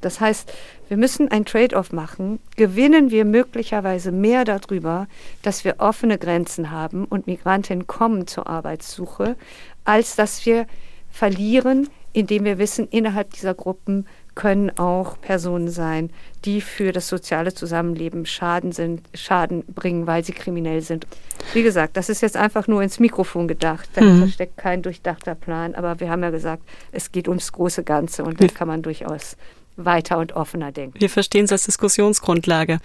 Das 0.00 0.20
heißt, 0.20 0.52
wir 0.88 0.96
müssen 0.96 1.30
ein 1.30 1.44
Trade-off 1.44 1.92
machen. 1.92 2.40
Gewinnen 2.56 3.10
wir 3.10 3.24
möglicherweise 3.24 4.12
mehr 4.12 4.44
darüber, 4.44 5.06
dass 5.42 5.64
wir 5.64 5.76
offene 5.78 6.18
Grenzen 6.18 6.70
haben 6.70 7.04
und 7.04 7.26
Migrantinnen 7.26 7.86
kommen 7.86 8.26
zur 8.26 8.48
Arbeitssuche, 8.48 9.36
als 9.84 10.16
dass 10.16 10.44
wir 10.44 10.66
verlieren, 11.10 11.88
indem 12.12 12.44
wir 12.44 12.58
wissen, 12.58 12.88
innerhalb 12.90 13.32
dieser 13.32 13.54
Gruppen 13.54 14.06
können 14.36 14.70
auch 14.78 15.20
Personen 15.20 15.68
sein, 15.68 16.10
die 16.44 16.60
für 16.60 16.92
das 16.92 17.08
soziale 17.08 17.52
Zusammenleben 17.52 18.26
Schaden, 18.26 18.70
sind, 18.70 19.02
Schaden 19.14 19.64
bringen, 19.64 20.06
weil 20.06 20.24
sie 20.24 20.32
kriminell 20.32 20.82
sind. 20.82 21.06
Wie 21.54 21.64
gesagt, 21.64 21.96
das 21.96 22.08
ist 22.08 22.20
jetzt 22.20 22.36
einfach 22.36 22.68
nur 22.68 22.82
ins 22.82 23.00
Mikrofon 23.00 23.48
gedacht. 23.48 23.88
Dahinter 23.94 24.26
mhm. 24.26 24.30
steckt 24.30 24.58
kein 24.58 24.82
durchdachter 24.82 25.34
Plan. 25.34 25.74
Aber 25.74 25.98
wir 25.98 26.10
haben 26.10 26.22
ja 26.22 26.30
gesagt, 26.30 26.62
es 26.92 27.10
geht 27.10 27.26
ums 27.26 27.50
große 27.50 27.82
Ganze 27.82 28.22
und 28.22 28.40
da 28.40 28.46
kann 28.46 28.68
man 28.68 28.82
durchaus 28.82 29.36
weiter 29.76 30.18
und 30.18 30.34
offener 30.34 30.72
denken. 30.72 31.00
Wir 31.00 31.10
verstehen 31.10 31.44
es 31.44 31.52
als 31.52 31.64
Diskussionsgrundlage. 31.64 32.78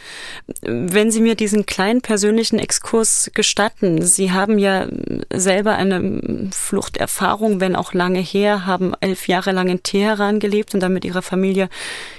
Wenn 0.62 1.12
Sie 1.12 1.21
mir 1.21 1.36
diesen 1.36 1.65
kleinen 1.65 2.01
persönlichen 2.01 2.60
Exkurs 2.60 3.32
gestatten, 3.34 4.01
Sie 4.01 4.32
haben 4.32 4.58
ja 4.58 4.88
selber 5.34 5.75
eine 5.75 6.49
Fluchterfahrung, 6.51 7.60
wenn 7.60 7.75
auch 7.75 7.93
lange 7.93 8.19
her, 8.19 8.65
haben 8.65 8.93
elf 8.99 9.27
Jahre 9.27 9.51
lang 9.51 9.69
in 9.69 9.84
Teheran 9.84 10.39
gelebt 10.39 10.73
und 10.73 10.82
dann 10.82 10.93
mit 10.93 11.06
Ihrer 11.06 11.21
Familie 11.21 11.69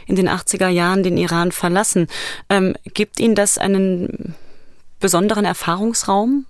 in 0.07 0.17
den 0.17 0.29
80er 0.29 0.69
Jahren 0.69 1.03
den 1.03 1.17
Iran 1.17 1.53
verlassen. 1.53 2.09
Ähm, 2.49 2.75
gibt 2.95 3.21
Ihnen 3.21 3.35
das 3.35 3.59
einen 3.59 4.35
besonderen 5.01 5.45
Erfahrungsraum? 5.45 6.47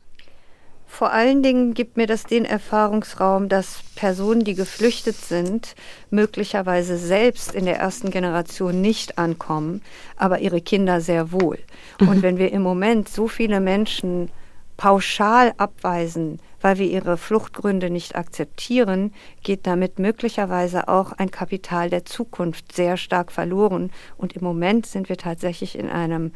Vor 0.93 1.11
allen 1.11 1.43
Dingen 1.43 1.73
gibt 1.73 1.97
mir 1.97 2.07
das 2.07 2.25
den 2.25 2.45
Erfahrungsraum, 2.45 3.49
dass 3.49 3.81
Personen, 3.97 4.45
die 4.45 4.55
geflüchtet 4.55 5.17
sind, 5.17 5.75
möglicherweise 6.11 6.99
selbst 6.99 7.55
in 7.55 7.65
der 7.65 7.79
ersten 7.79 8.11
Generation 8.11 8.83
nicht 8.83 9.17
ankommen, 9.17 9.81
aber 10.19 10.41
ihre 10.41 10.61
Kinder 10.61 11.01
sehr 11.01 11.33
wohl. 11.33 11.59
Mhm. 11.99 12.09
Und 12.09 12.23
wenn 12.23 12.37
wir 12.37 12.53
im 12.53 12.61
Moment 12.61 13.09
so 13.09 13.27
viele 13.27 13.59
Menschen 13.61 14.29
pauschal 14.77 15.55
abweisen, 15.57 16.41
weil 16.61 16.77
wir 16.77 16.87
ihre 16.87 17.17
Fluchtgründe 17.17 17.89
nicht 17.89 18.15
akzeptieren, 18.15 19.15
geht 19.43 19.67
damit 19.67 19.99
möglicherweise 19.99 20.89
auch 20.89 21.13
ein 21.13 21.31
Kapital 21.31 21.89
der 21.89 22.05
Zukunft 22.05 22.71
sehr 22.73 22.99
stark 22.99 23.33
verloren. 23.33 23.91
Und 24.19 24.35
im 24.35 24.45
Moment 24.45 24.85
sind 24.85 25.09
wir 25.09 25.17
tatsächlich 25.17 25.79
in 25.79 25.89
einem 25.89 26.33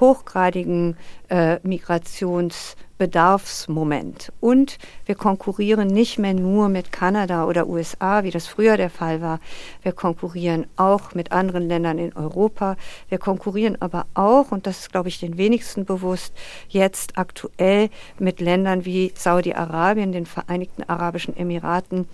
hochgradigen 0.00 0.96
äh, 1.28 1.58
Migrationsbedarfsmoment. 1.62 4.32
Und 4.40 4.78
wir 5.06 5.14
konkurrieren 5.14 5.86
nicht 5.88 6.18
mehr 6.18 6.34
nur 6.34 6.68
mit 6.68 6.92
Kanada 6.92 7.46
oder 7.46 7.68
USA, 7.68 8.24
wie 8.24 8.30
das 8.30 8.46
früher 8.46 8.76
der 8.76 8.90
Fall 8.90 9.20
war. 9.20 9.40
Wir 9.82 9.92
konkurrieren 9.92 10.66
auch 10.76 11.14
mit 11.14 11.32
anderen 11.32 11.68
Ländern 11.68 11.98
in 11.98 12.16
Europa. 12.16 12.76
Wir 13.08 13.18
konkurrieren 13.18 13.80
aber 13.80 14.06
auch, 14.14 14.52
und 14.52 14.66
das 14.66 14.80
ist, 14.80 14.92
glaube 14.92 15.08
ich, 15.08 15.20
den 15.20 15.38
wenigsten 15.38 15.84
bewusst, 15.84 16.34
jetzt 16.68 17.18
aktuell 17.18 17.90
mit 18.18 18.40
Ländern 18.40 18.84
wie 18.84 19.12
Saudi-Arabien, 19.14 20.12
den 20.12 20.26
Vereinigten 20.26 20.82
Arabischen 20.84 21.36
Emiraten, 21.36 22.08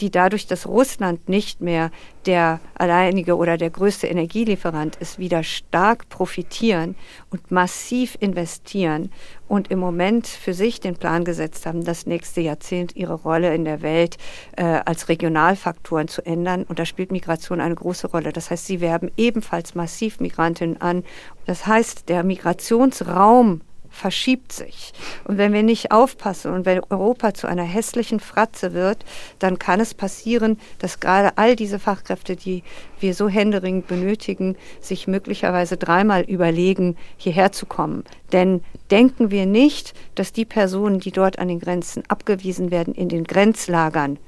die 0.00 0.10
dadurch, 0.10 0.46
dass 0.46 0.66
Russland 0.66 1.28
nicht 1.28 1.60
mehr 1.60 1.90
der 2.26 2.60
alleinige 2.74 3.36
oder 3.36 3.56
der 3.56 3.70
größte 3.70 4.06
Energielieferant 4.06 4.96
ist, 4.96 5.18
wieder 5.18 5.42
stark 5.42 6.08
profitieren 6.08 6.94
und 7.30 7.50
massiv 7.50 8.16
investieren 8.20 9.10
und 9.48 9.70
im 9.70 9.78
Moment 9.78 10.26
für 10.26 10.54
sich 10.54 10.80
den 10.80 10.96
Plan 10.96 11.24
gesetzt 11.24 11.66
haben, 11.66 11.84
das 11.84 12.06
nächste 12.06 12.40
Jahrzehnt 12.40 12.94
ihre 12.96 13.14
Rolle 13.14 13.54
in 13.54 13.64
der 13.64 13.82
Welt 13.82 14.16
äh, 14.56 14.62
als 14.62 15.08
Regionalfaktoren 15.08 16.08
zu 16.08 16.24
ändern. 16.24 16.64
Und 16.64 16.78
da 16.78 16.84
spielt 16.84 17.10
Migration 17.10 17.60
eine 17.60 17.74
große 17.74 18.08
Rolle. 18.08 18.32
Das 18.32 18.50
heißt, 18.50 18.66
sie 18.66 18.80
werben 18.80 19.10
ebenfalls 19.16 19.74
massiv 19.74 20.20
Migrantinnen 20.20 20.80
an. 20.80 21.04
Das 21.46 21.66
heißt, 21.66 22.08
der 22.08 22.22
Migrationsraum 22.22 23.62
verschiebt 23.90 24.52
sich. 24.52 24.92
Und 25.24 25.36
wenn 25.36 25.52
wir 25.52 25.62
nicht 25.62 25.92
aufpassen 25.92 26.52
und 26.52 26.64
wenn 26.64 26.80
Europa 26.90 27.34
zu 27.34 27.46
einer 27.46 27.64
hässlichen 27.64 28.20
Fratze 28.20 28.72
wird, 28.72 29.04
dann 29.38 29.58
kann 29.58 29.80
es 29.80 29.94
passieren, 29.94 30.58
dass 30.78 31.00
gerade 31.00 31.36
all 31.36 31.56
diese 31.56 31.78
Fachkräfte, 31.78 32.36
die 32.36 32.62
wir 33.00 33.14
so 33.14 33.28
händeringend 33.28 33.88
benötigen, 33.88 34.56
sich 34.80 35.06
möglicherweise 35.06 35.76
dreimal 35.76 36.22
überlegen, 36.22 36.96
hierher 37.16 37.52
zu 37.52 37.66
kommen. 37.66 38.04
Denn 38.32 38.62
denken 38.90 39.30
wir 39.30 39.46
nicht, 39.46 39.94
dass 40.14 40.32
die 40.32 40.44
Personen, 40.44 41.00
die 41.00 41.12
dort 41.12 41.38
an 41.38 41.48
den 41.48 41.60
Grenzen 41.60 42.04
abgewiesen 42.08 42.70
werden, 42.70 42.94
in 42.94 43.08
den 43.08 43.24
Grenzlagern, 43.24 44.18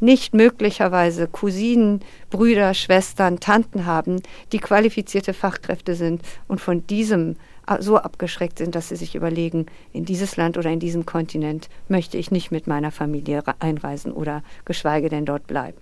nicht 0.00 0.34
möglicherweise 0.34 1.28
Cousinen, 1.28 2.00
Brüder, 2.30 2.74
Schwestern, 2.74 3.40
Tanten 3.40 3.86
haben, 3.86 4.20
die 4.52 4.58
qualifizierte 4.58 5.32
Fachkräfte 5.32 5.94
sind 5.94 6.22
und 6.48 6.60
von 6.60 6.86
diesem 6.86 7.36
so 7.80 7.98
abgeschreckt 7.98 8.58
sind, 8.58 8.74
dass 8.74 8.88
sie 8.88 8.96
sich 8.96 9.14
überlegen, 9.14 9.66
in 9.92 10.04
dieses 10.04 10.36
Land 10.36 10.58
oder 10.58 10.70
in 10.70 10.80
diesem 10.80 11.06
Kontinent 11.06 11.68
möchte 11.88 12.18
ich 12.18 12.30
nicht 12.30 12.50
mit 12.50 12.66
meiner 12.66 12.90
Familie 12.90 13.42
einreisen 13.58 14.12
oder 14.12 14.42
geschweige 14.64 15.08
denn 15.08 15.24
dort 15.24 15.46
bleiben. 15.46 15.78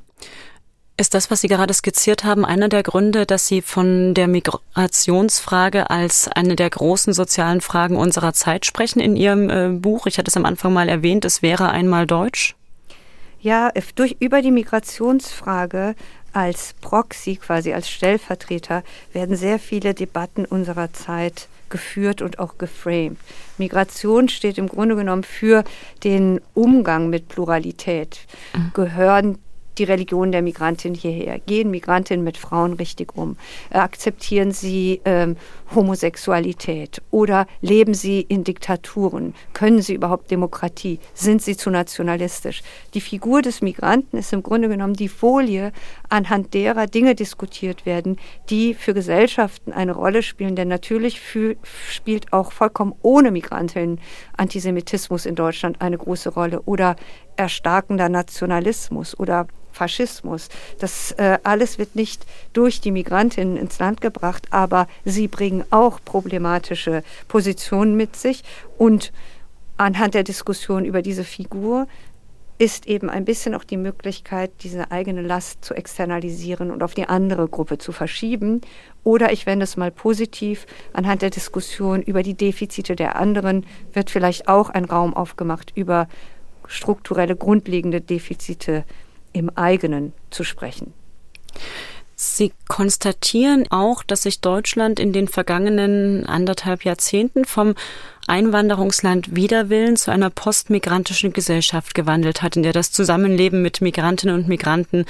Ist 0.99 1.15
das, 1.15 1.31
was 1.31 1.41
Sie 1.41 1.49
gerade 1.49 1.73
skizziert 1.73 2.23
haben, 2.23 2.45
einer 2.45 2.69
der 2.69 2.83
Gründe, 2.83 3.25
dass 3.25 3.47
Sie 3.47 3.63
von 3.63 4.13
der 4.15 4.29
Migrationsfrage 4.29 5.89
als 5.91 6.29
eine 6.29 6.55
der 6.55 6.69
großen 6.69 7.15
sozialen 7.15 7.61
Fragen 7.61 7.97
unserer 7.97 8.35
Zeit 8.35 8.67
sprechen 8.67 9.01
in 9.01 9.17
Ihrem 9.17 9.51
äh, 9.51 9.69
Buch? 9.71 10.07
Ich 10.07 10.19
hatte 10.19 10.29
es 10.29 10.37
am 10.37 10.45
Anfang 10.45 10.73
mal 10.73 10.89
erwähnt, 10.89 11.25
es 11.25 11.41
wäre 11.41 11.71
einmal 11.71 12.07
Deutsch. 12.07 12.55
Ja, 13.41 13.73
durch, 13.97 14.17
über 14.21 14.43
die 14.43 14.53
Migrationsfrage 14.53 15.97
als 16.33 16.75
Proxy, 16.81 17.37
quasi 17.37 17.73
als 17.73 17.91
Stellvertreter, 17.91 18.85
werden 19.13 19.35
sehr 19.35 19.59
viele 19.59 19.95
Debatten 19.95 20.45
unserer 20.45 20.93
Zeit 20.93 21.49
geführt 21.73 22.23
und 22.23 22.39
auch 22.39 22.57
geframed. 22.59 23.19
Migration 23.59 24.29
steht 24.29 24.59
im 24.59 24.69
Grunde 24.69 24.95
genommen 24.95 25.25
für 25.25 25.65
den 26.05 26.41
Umgang 26.55 27.11
mit 27.11 27.27
Pluralität. 27.27 28.21
Mhm. 28.55 28.71
Gehören 28.75 29.39
die 29.79 29.85
Religion 29.85 30.33
der 30.33 30.43
Migrantin 30.43 30.95
hierher? 30.95 31.39
Gehen 31.39 31.71
Migrantinnen 31.71 32.25
mit 32.25 32.37
Frauen 32.37 32.75
richtig 32.75 33.17
um? 33.17 33.37
Äh, 33.71 33.79
akzeptieren 33.79 34.53
sie 34.53 35.01
ähm, 35.05 35.37
Homosexualität? 35.75 37.03
Oder 37.11 37.47
leben 37.61 37.95
sie 37.95 38.21
in 38.21 38.45
Diktaturen? 38.45 39.35
Können 39.53 39.83
sie 39.83 39.95
überhaupt 39.95 40.31
Demokratie? 40.31 40.99
Sind 41.15 41.43
sie 41.43 41.57
zu 41.57 41.71
nationalistisch? 41.71 42.63
Die 42.95 43.01
Figur 43.01 43.43
des 43.43 43.63
Migranten 43.63 44.19
ist 44.19 44.33
im 44.33 44.43
Grunde 44.43 44.69
genommen 44.69 44.95
die 44.95 45.09
Folie, 45.09 45.73
anhand 46.09 46.55
derer 46.55 46.87
Dinge 46.87 47.15
diskutiert 47.15 47.87
werden, 47.87 48.19
die 48.51 48.75
für 48.75 48.95
Gesellschaften 48.95 49.73
eine 49.73 49.93
Rolle 49.93 50.23
spielen. 50.23 50.57
Denn 50.57 50.69
natürlich 50.69 51.21
spielt 51.89 52.33
auch 52.33 52.53
vollkommen 52.53 52.95
ohne 53.03 53.31
Migrantinnen 53.31 54.01
Antisemitismus 54.37 55.27
in 55.27 55.35
Deutschland 55.35 55.81
eine 55.81 55.99
große 55.99 56.31
Rolle 56.31 56.63
oder 56.63 56.97
erstarkender 57.37 58.09
Nationalismus 58.09 59.19
oder 59.19 59.47
Faschismus. 59.73 60.49
Das 60.79 61.13
äh, 61.13 61.39
alles 61.43 61.79
wird 61.79 61.97
nicht 61.97 62.27
durch 62.53 62.81
die 62.81 62.91
Migrantinnen 62.91 63.57
ins 63.57 63.79
Land 63.79 64.01
gebracht, 64.01 64.47
aber 64.51 64.87
sie 65.05 65.29
bringen 65.29 65.65
auch 65.71 65.99
problematische 66.05 67.03
Positionen 67.29 67.97
mit 67.97 68.17
sich. 68.17 68.45
Und 68.79 69.13
anhand 69.77 70.15
der 70.15 70.25
Diskussion 70.25 70.85
über 70.85 71.03
diese 71.03 71.25
Figur 71.25 71.87
ist 72.59 72.87
eben 72.87 73.11
ein 73.11 73.25
bisschen 73.25 73.57
auch 73.57 73.65
die 73.65 73.77
Möglichkeit, 73.77 74.53
diese 74.63 74.93
eigene 74.93 75.23
Last 75.23 75.65
zu 75.65 75.75
externalisieren 75.75 76.71
und 76.71 76.85
auf 76.85 76.95
die 76.95 77.09
andere 77.09 77.49
Gruppe 77.49 77.79
zu 77.79 77.91
verschieben. 77.91 78.61
Oder 79.03 79.33
ich 79.33 79.47
wende 79.47 79.65
es 79.65 79.77
mal 79.77 79.91
positiv, 79.91 80.67
anhand 80.93 81.23
der 81.23 81.31
Diskussion 81.31 82.03
über 82.03 82.23
die 82.23 82.35
Defizite 82.35 82.95
der 82.95 83.17
anderen 83.17 83.67
wird 83.93 84.11
vielleicht 84.11 84.47
auch 84.47 84.71
ein 84.71 84.85
Raum 84.85 85.13
aufgemacht, 85.13 85.73
über 85.75 86.07
strukturelle, 86.69 87.37
grundlegende 87.37 88.01
Defizite 88.01 88.85
im 89.33 89.51
eigenen 89.51 90.13
zu 90.31 90.45
sprechen. 90.45 90.93
Sie 92.23 92.53
konstatieren 92.69 93.67
auch, 93.71 94.05
dass 94.05 94.23
sich 94.23 94.41
Deutschland 94.41 95.01
in 95.01 95.13
den 95.13 95.27
vergangenen 95.27 96.25
anderthalb 96.25 96.85
Jahrzehnten 96.85 97.45
vom 97.45 97.75
Einwanderungsland 98.29 99.35
Widerwillen 99.35 99.97
zu 99.97 100.13
einer 100.13 100.31
postmigrantischen 100.31 101.33
Gesellschaft 101.33 101.97
gewandelt 101.97 102.41
hat, 102.41 102.55
in 102.57 102.63
der 102.63 102.73
das 102.73 102.93
Zusammenleben 102.93 103.61
mit 103.61 103.81
Migrantinnen 103.81 104.37
und 104.37 104.47
Migranten 104.47 105.05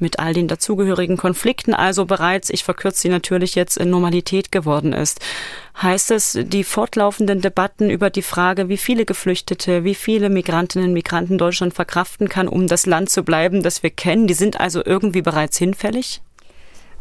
mit 0.00 0.18
all 0.18 0.34
den 0.34 0.48
dazugehörigen 0.48 1.16
Konflikten 1.16 1.72
also 1.72 2.04
bereits, 2.04 2.50
ich 2.50 2.64
verkürze 2.64 3.02
sie 3.02 3.08
natürlich 3.10 3.54
jetzt, 3.54 3.76
in 3.76 3.88
Normalität 3.88 4.50
geworden 4.50 4.92
ist. 4.92 5.20
Heißt 5.80 6.10
es, 6.10 6.36
die 6.42 6.64
fortlaufenden 6.64 7.40
Debatten 7.40 7.90
über 7.90 8.10
die 8.10 8.22
Frage, 8.22 8.68
wie 8.68 8.76
viele 8.76 9.04
Geflüchtete, 9.04 9.84
wie 9.84 9.94
viele 9.94 10.30
Migrantinnen 10.30 10.88
und 10.88 10.94
Migranten 10.94 11.38
Deutschland 11.38 11.74
verkraften 11.74 12.28
kann, 12.28 12.48
um 12.48 12.66
das 12.66 12.86
Land 12.86 13.08
zu 13.08 13.22
bleiben, 13.22 13.62
das 13.62 13.84
wir 13.84 13.90
kennen, 13.90 14.26
die 14.26 14.34
sind 14.34 14.58
also 14.58 14.84
irgendwie 14.84 15.22
bereits 15.22 15.58
hinfällig? 15.58 16.22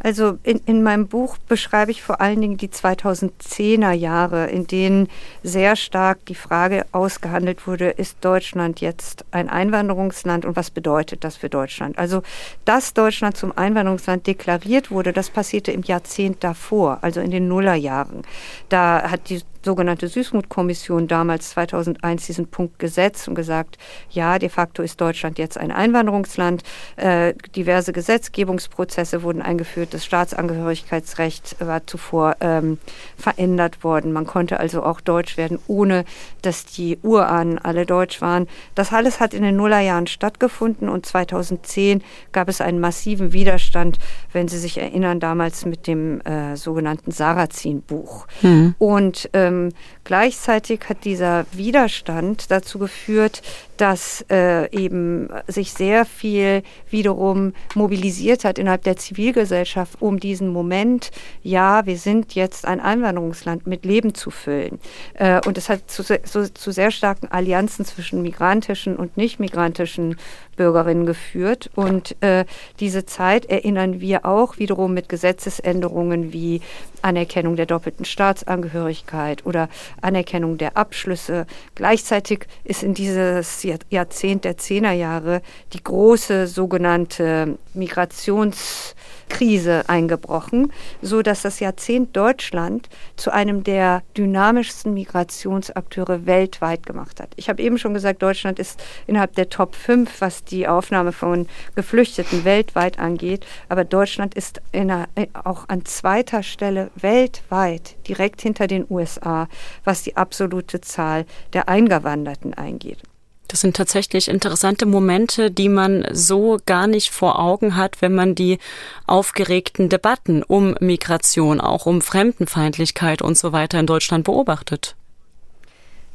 Also 0.05 0.37
in, 0.43 0.61
in 0.67 0.83
meinem 0.83 1.07
Buch 1.07 1.39
beschreibe 1.39 1.89
ich 1.89 2.03
vor 2.03 2.21
allen 2.21 2.39
Dingen 2.39 2.57
die 2.57 2.67
2010er 2.67 3.91
Jahre, 3.91 4.45
in 4.45 4.67
denen 4.67 5.07
sehr 5.41 5.75
stark 5.75 6.23
die 6.27 6.35
Frage 6.35 6.85
ausgehandelt 6.91 7.65
wurde, 7.65 7.89
ist 7.89 8.17
Deutschland 8.21 8.81
jetzt 8.81 9.25
ein 9.31 9.49
Einwanderungsland 9.49 10.45
und 10.45 10.55
was 10.55 10.69
bedeutet 10.69 11.23
das 11.23 11.37
für 11.37 11.49
Deutschland? 11.49 11.97
Also, 11.97 12.21
dass 12.65 12.93
Deutschland 12.93 13.35
zum 13.35 13.57
Einwanderungsland 13.57 14.27
deklariert 14.27 14.91
wurde, 14.91 15.11
das 15.11 15.31
passierte 15.31 15.71
im 15.71 15.81
Jahrzehnt 15.81 16.43
davor, 16.43 16.99
also 17.01 17.19
in 17.19 17.31
den 17.31 17.47
Nullerjahren. 17.47 18.21
Da 18.69 19.09
hat 19.09 19.29
die 19.29 19.41
sogenannte 19.65 20.07
Süßmutkommission 20.07 21.07
damals 21.07 21.49
2001 21.49 22.27
diesen 22.27 22.47
Punkt 22.47 22.79
gesetzt 22.79 23.27
und 23.27 23.35
gesagt, 23.35 23.77
ja, 24.09 24.39
de 24.39 24.47
facto 24.47 24.81
ist 24.83 25.01
Deutschland 25.01 25.37
jetzt 25.39 25.57
ein 25.57 25.71
Einwanderungsland. 25.71 26.63
Äh, 26.95 27.33
diverse 27.55 27.91
Gesetzgebungsprozesse 27.91 29.23
wurden 29.23 29.41
eingeführt. 29.41 29.93
Das 29.93 30.05
Staatsangehörigkeitsrecht 30.05 31.57
war 31.59 31.85
zuvor 31.87 32.37
ähm, 32.39 32.77
verändert 33.17 33.83
worden. 33.83 34.13
Man 34.13 34.25
konnte 34.25 34.59
also 34.59 34.83
auch 34.83 35.01
Deutsch 35.01 35.35
werden, 35.35 35.59
ohne 35.67 36.05
dass 36.43 36.65
die 36.65 36.99
Urahnen 37.01 37.57
alle 37.57 37.85
Deutsch 37.85 38.21
waren. 38.21 38.47
Das 38.75 38.93
alles 38.93 39.19
hat 39.19 39.33
in 39.33 39.41
den 39.41 39.55
Nullerjahren 39.55 40.07
stattgefunden 40.07 40.87
und 40.87 41.05
2010 41.05 42.03
gab 42.31 42.49
es 42.49 42.61
einen 42.61 42.79
massiven 42.79 43.33
Widerstand, 43.33 43.97
wenn 44.31 44.47
Sie 44.47 44.59
sich 44.59 44.77
erinnern, 44.77 45.19
damals 45.19 45.65
mit 45.65 45.87
dem 45.87 46.21
äh, 46.21 46.55
sogenannten 46.55 47.09
Sarrazin-Buch. 47.09 48.27
Mhm. 48.43 48.75
Und 48.77 49.29
ähm, 49.33 49.54
ähm, 49.55 49.69
gleichzeitig 50.03 50.81
hat 50.89 51.05
dieser 51.05 51.45
Widerstand 51.51 52.51
dazu 52.51 52.79
geführt, 52.79 53.41
dass 53.77 54.25
äh, 54.29 54.69
eben 54.71 55.29
sich 55.47 55.73
sehr 55.73 56.05
viel 56.05 56.63
wiederum 56.89 57.53
mobilisiert 57.73 58.45
hat 58.45 58.57
innerhalb 58.59 58.83
der 58.83 58.97
Zivilgesellschaft, 58.97 60.01
um 60.01 60.19
diesen 60.19 60.49
Moment, 60.49 61.11
ja, 61.43 61.85
wir 61.85 61.97
sind 61.97 62.35
jetzt 62.35 62.65
ein 62.65 62.79
Einwanderungsland 62.79 63.67
mit 63.67 63.85
Leben 63.85 64.13
zu 64.13 64.31
füllen. 64.31 64.79
Äh, 65.13 65.41
und 65.45 65.57
es 65.57 65.69
hat 65.69 65.89
zu, 65.89 66.03
zu, 66.03 66.53
zu 66.53 66.71
sehr 66.71 66.91
starken 66.91 67.27
Allianzen 67.27 67.85
zwischen 67.85 68.21
migrantischen 68.21 68.95
und 68.95 69.17
nicht 69.17 69.39
migrantischen 69.39 70.15
Bürgerinnen 70.55 71.05
geführt. 71.05 71.69
Und 71.75 72.15
äh, 72.21 72.45
diese 72.79 73.05
Zeit 73.05 73.45
erinnern 73.45 73.99
wir 73.99 74.25
auch 74.25 74.57
wiederum 74.57 74.93
mit 74.93 75.09
Gesetzesänderungen 75.09 76.33
wie 76.33 76.61
Anerkennung 77.01 77.55
der 77.55 77.65
doppelten 77.65 78.05
Staatsangehörigkeit 78.05 79.45
oder 79.45 79.69
Anerkennung 80.01 80.57
der 80.57 80.75
Abschlüsse. 80.75 81.45
Gleichzeitig 81.75 82.47
ist 82.63 82.83
in 82.83 82.93
dieses 82.93 83.61
Jahrzehnt 83.89 84.43
der 84.45 84.57
Zehnerjahre 84.57 85.41
die 85.73 85.83
große 85.83 86.47
sogenannte 86.47 87.57
Migrations 87.73 88.95
Krise 89.29 89.83
eingebrochen, 89.87 90.71
so 91.01 91.21
dass 91.21 91.41
das 91.41 91.59
Jahrzehnt 91.59 92.15
Deutschland 92.15 92.89
zu 93.15 93.31
einem 93.31 93.63
der 93.63 94.03
dynamischsten 94.17 94.93
Migrationsakteure 94.93 96.25
weltweit 96.25 96.85
gemacht 96.85 97.19
hat. 97.19 97.29
Ich 97.35 97.49
habe 97.49 97.61
eben 97.61 97.77
schon 97.77 97.93
gesagt, 97.93 98.21
Deutschland 98.21 98.59
ist 98.59 98.81
innerhalb 99.07 99.35
der 99.35 99.49
Top 99.49 99.75
5, 99.75 100.21
was 100.21 100.43
die 100.43 100.67
Aufnahme 100.67 101.11
von 101.11 101.47
Geflüchteten 101.75 102.45
weltweit 102.45 102.99
angeht, 102.99 103.45
aber 103.69 103.83
Deutschland 103.83 104.35
ist 104.35 104.61
einer, 104.73 105.07
auch 105.43 105.67
an 105.69 105.85
zweiter 105.85 106.43
Stelle 106.43 106.91
weltweit 106.95 107.95
direkt 108.07 108.41
hinter 108.41 108.67
den 108.67 108.85
USA, 108.89 109.47
was 109.83 110.03
die 110.03 110.17
absolute 110.17 110.81
Zahl 110.81 111.25
der 111.53 111.67
Eingewanderten 111.67 112.53
eingeht. 112.53 112.99
Das 113.47 113.61
sind 113.61 113.75
tatsächlich 113.75 114.27
interessante 114.27 114.85
Momente, 114.85 115.51
die 115.51 115.69
man 115.69 116.05
so 116.11 116.57
gar 116.65 116.87
nicht 116.87 117.11
vor 117.11 117.39
Augen 117.39 117.75
hat, 117.75 118.01
wenn 118.01 118.15
man 118.15 118.35
die 118.35 118.57
aufgeregten 119.05 119.89
Debatten 119.89 120.43
um 120.43 120.75
Migration, 120.79 121.61
auch 121.61 121.85
um 121.85 122.01
Fremdenfeindlichkeit 122.01 123.21
und 123.21 123.37
so 123.37 123.51
weiter 123.51 123.79
in 123.79 123.87
Deutschland 123.87 124.23
beobachtet. 124.23 124.95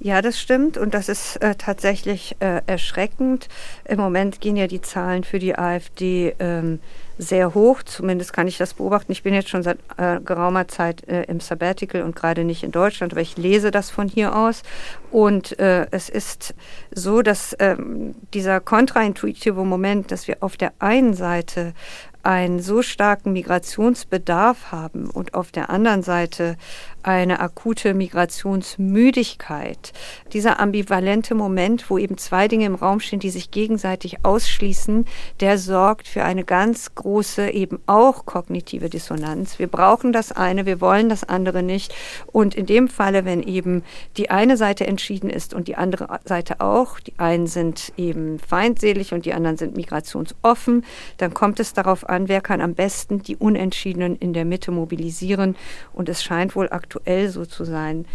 Ja, 0.02 0.22
das 0.22 0.40
stimmt 0.40 0.78
und 0.78 0.94
das 0.94 1.10
ist 1.10 1.36
äh, 1.42 1.56
tatsächlich 1.56 2.34
äh, 2.40 2.62
erschreckend. 2.66 3.48
Im 3.84 3.98
Moment 3.98 4.40
gehen 4.40 4.56
ja 4.56 4.66
die 4.66 4.80
Zahlen 4.80 5.24
für 5.24 5.38
die 5.38 5.58
AfD 5.58 6.34
ähm, 6.38 6.80
sehr 7.18 7.52
hoch, 7.52 7.82
zumindest 7.82 8.32
kann 8.32 8.48
ich 8.48 8.56
das 8.56 8.72
beobachten. 8.72 9.12
Ich 9.12 9.22
bin 9.22 9.34
jetzt 9.34 9.50
schon 9.50 9.62
seit 9.62 9.76
äh, 9.98 10.18
geraumer 10.20 10.68
Zeit 10.68 11.06
äh, 11.06 11.24
im 11.24 11.40
Sabbatical 11.40 12.00
und 12.00 12.16
gerade 12.16 12.44
nicht 12.44 12.62
in 12.62 12.72
Deutschland, 12.72 13.12
aber 13.12 13.20
ich 13.20 13.36
lese 13.36 13.70
das 13.70 13.90
von 13.90 14.08
hier 14.08 14.34
aus. 14.34 14.62
Und 15.10 15.58
äh, 15.58 15.86
es 15.90 16.08
ist 16.08 16.54
so, 16.92 17.20
dass 17.20 17.54
ähm, 17.58 18.14
dieser 18.32 18.60
kontraintuitive 18.60 19.64
Moment, 19.64 20.10
dass 20.12 20.28
wir 20.28 20.38
auf 20.40 20.56
der 20.56 20.72
einen 20.78 21.12
Seite 21.12 21.74
einen 22.22 22.60
so 22.60 22.82
starken 22.82 23.32
Migrationsbedarf 23.32 24.72
haben 24.72 25.10
und 25.10 25.34
auf 25.34 25.52
der 25.52 25.70
anderen 25.70 26.02
Seite 26.02 26.56
eine 27.02 27.40
akute 27.40 27.94
Migrationsmüdigkeit. 27.94 29.92
Dieser 30.32 30.60
ambivalente 30.60 31.34
Moment, 31.34 31.88
wo 31.90 31.96
eben 31.98 32.18
zwei 32.18 32.46
Dinge 32.48 32.66
im 32.66 32.74
Raum 32.74 33.00
stehen, 33.00 33.20
die 33.20 33.30
sich 33.30 33.50
gegenseitig 33.50 34.24
ausschließen, 34.24 35.06
der 35.40 35.56
sorgt 35.58 36.06
für 36.08 36.24
eine 36.24 36.44
ganz 36.44 36.94
große 36.94 37.50
eben 37.50 37.80
auch 37.86 38.26
kognitive 38.26 38.90
Dissonanz. 38.90 39.58
Wir 39.58 39.66
brauchen 39.66 40.12
das 40.12 40.32
eine, 40.32 40.66
wir 40.66 40.80
wollen 40.80 41.08
das 41.08 41.24
andere 41.24 41.62
nicht. 41.62 41.94
Und 42.26 42.54
in 42.54 42.66
dem 42.66 42.88
Falle, 42.88 43.24
wenn 43.24 43.42
eben 43.42 43.82
die 44.16 44.30
eine 44.30 44.56
Seite 44.56 44.86
entschieden 44.86 45.30
ist 45.30 45.54
und 45.54 45.68
die 45.68 45.76
andere 45.76 46.20
Seite 46.24 46.60
auch, 46.60 47.00
die 47.00 47.14
einen 47.18 47.46
sind 47.46 47.92
eben 47.96 48.38
feindselig 48.38 49.14
und 49.14 49.24
die 49.24 49.32
anderen 49.32 49.56
sind 49.56 49.76
migrationsoffen, 49.76 50.84
dann 51.16 51.32
kommt 51.34 51.60
es 51.60 51.72
darauf 51.72 52.08
an, 52.08 52.28
wer 52.28 52.40
kann 52.40 52.60
am 52.60 52.74
besten 52.74 53.22
die 53.22 53.36
Unentschiedenen 53.36 54.16
in 54.16 54.32
der 54.32 54.44
Mitte 54.44 54.70
mobilisieren. 54.70 55.56
Und 55.92 56.08
es 56.08 56.22
scheint 56.22 56.54
wohl 56.56 56.68
aktuell 56.70 56.89
so 57.28 57.46
zu 57.46 57.64
sein, 57.64 58.06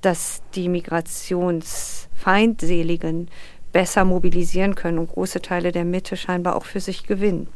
dass 0.00 0.42
die 0.54 0.68
Migrationsfeindseligen 0.68 3.28
besser 3.72 4.04
mobilisieren 4.04 4.74
können 4.74 4.98
und 4.98 5.10
große 5.10 5.40
Teile 5.40 5.72
der 5.72 5.84
Mitte 5.84 6.16
scheinbar 6.16 6.56
auch 6.56 6.66
für 6.66 6.80
sich 6.80 7.06
gewinnen. 7.06 7.48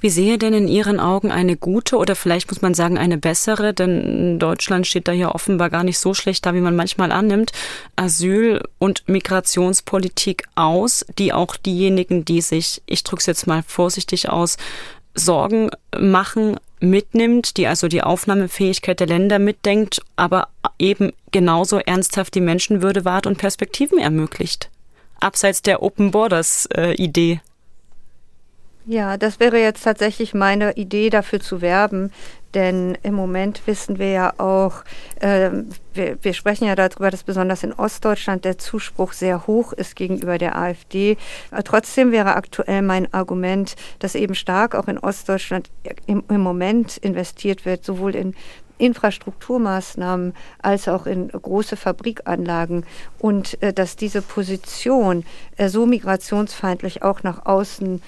Wie 0.00 0.10
sehe 0.10 0.36
denn 0.36 0.52
in 0.52 0.68
Ihren 0.68 1.00
Augen 1.00 1.30
eine 1.30 1.56
gute 1.56 1.96
oder 1.96 2.14
vielleicht 2.14 2.50
muss 2.50 2.60
man 2.60 2.74
sagen 2.74 2.98
eine 2.98 3.16
bessere, 3.16 3.72
denn 3.72 4.38
Deutschland 4.38 4.86
steht 4.86 5.08
da 5.08 5.12
ja 5.12 5.34
offenbar 5.34 5.70
gar 5.70 5.82
nicht 5.82 5.98
so 5.98 6.12
schlecht 6.12 6.44
da, 6.44 6.52
wie 6.52 6.60
man 6.60 6.76
manchmal 6.76 7.10
annimmt, 7.10 7.52
Asyl- 7.96 8.60
und 8.78 9.08
Migrationspolitik 9.08 10.44
aus, 10.56 11.06
die 11.18 11.32
auch 11.32 11.56
diejenigen, 11.56 12.26
die 12.26 12.42
sich, 12.42 12.82
ich 12.84 13.02
drücke 13.02 13.20
es 13.20 13.26
jetzt 13.26 13.46
mal 13.46 13.62
vorsichtig 13.66 14.28
aus, 14.28 14.58
Sorgen 15.14 15.70
machen, 15.98 16.58
mitnimmt, 16.84 17.56
die 17.56 17.66
also 17.66 17.88
die 17.88 18.02
Aufnahmefähigkeit 18.02 19.00
der 19.00 19.06
Länder 19.06 19.38
mitdenkt, 19.38 20.02
aber 20.16 20.48
eben 20.78 21.12
genauso 21.30 21.78
ernsthaft 21.78 22.34
die 22.34 22.40
Menschenwürde 22.40 23.04
wahrt 23.04 23.26
und 23.26 23.38
Perspektiven 23.38 23.98
ermöglicht. 23.98 24.70
Abseits 25.20 25.62
der 25.62 25.82
Open 25.82 26.10
Borders 26.10 26.68
äh. 26.74 26.94
Ja, 28.86 29.16
das 29.16 29.40
wäre 29.40 29.58
jetzt 29.58 29.82
tatsächlich 29.82 30.34
meine 30.34 30.72
Idee, 30.76 31.08
dafür 31.08 31.40
zu 31.40 31.62
werben. 31.62 32.12
Denn 32.52 32.96
im 33.02 33.14
Moment 33.14 33.66
wissen 33.66 33.98
wir 33.98 34.10
ja 34.10 34.34
auch, 34.38 34.84
äh, 35.20 35.50
wir, 35.94 36.18
wir, 36.22 36.34
sprechen 36.34 36.66
ja 36.66 36.76
darüber, 36.76 37.10
dass 37.10 37.24
besonders 37.24 37.64
in 37.64 37.72
Ostdeutschland 37.72 38.44
der 38.44 38.58
Zuspruch 38.58 39.12
sehr 39.12 39.46
hoch 39.46 39.72
ist 39.72 39.96
gegenüber 39.96 40.38
der 40.38 40.56
AfD. 40.56 41.16
Aber 41.50 41.64
trotzdem 41.64 42.12
wäre 42.12 42.36
aktuell 42.36 42.82
mein 42.82 43.12
Argument, 43.12 43.74
dass 43.98 44.14
eben 44.14 44.34
stark 44.34 44.74
auch 44.74 44.86
in 44.86 44.98
Ostdeutschland 44.98 45.70
im, 46.06 46.22
im 46.28 46.40
Moment 46.42 46.98
investiert 46.98 47.64
wird, 47.64 47.84
sowohl 47.84 48.14
in 48.14 48.34
Infrastrukturmaßnahmen 48.78 50.34
als 50.60 50.88
auch 50.88 51.06
in 51.06 51.28
große 51.28 51.76
Fabrikanlagen 51.76 52.84
und 53.18 53.60
äh, 53.62 53.72
dass 53.72 53.96
diese 53.96 54.20
Position 54.20 55.24
äh, 55.56 55.68
so 55.68 55.86
migrationsfeindlich 55.86 57.02
auch 57.02 57.22
nach 57.22 57.46
außen 57.46 58.02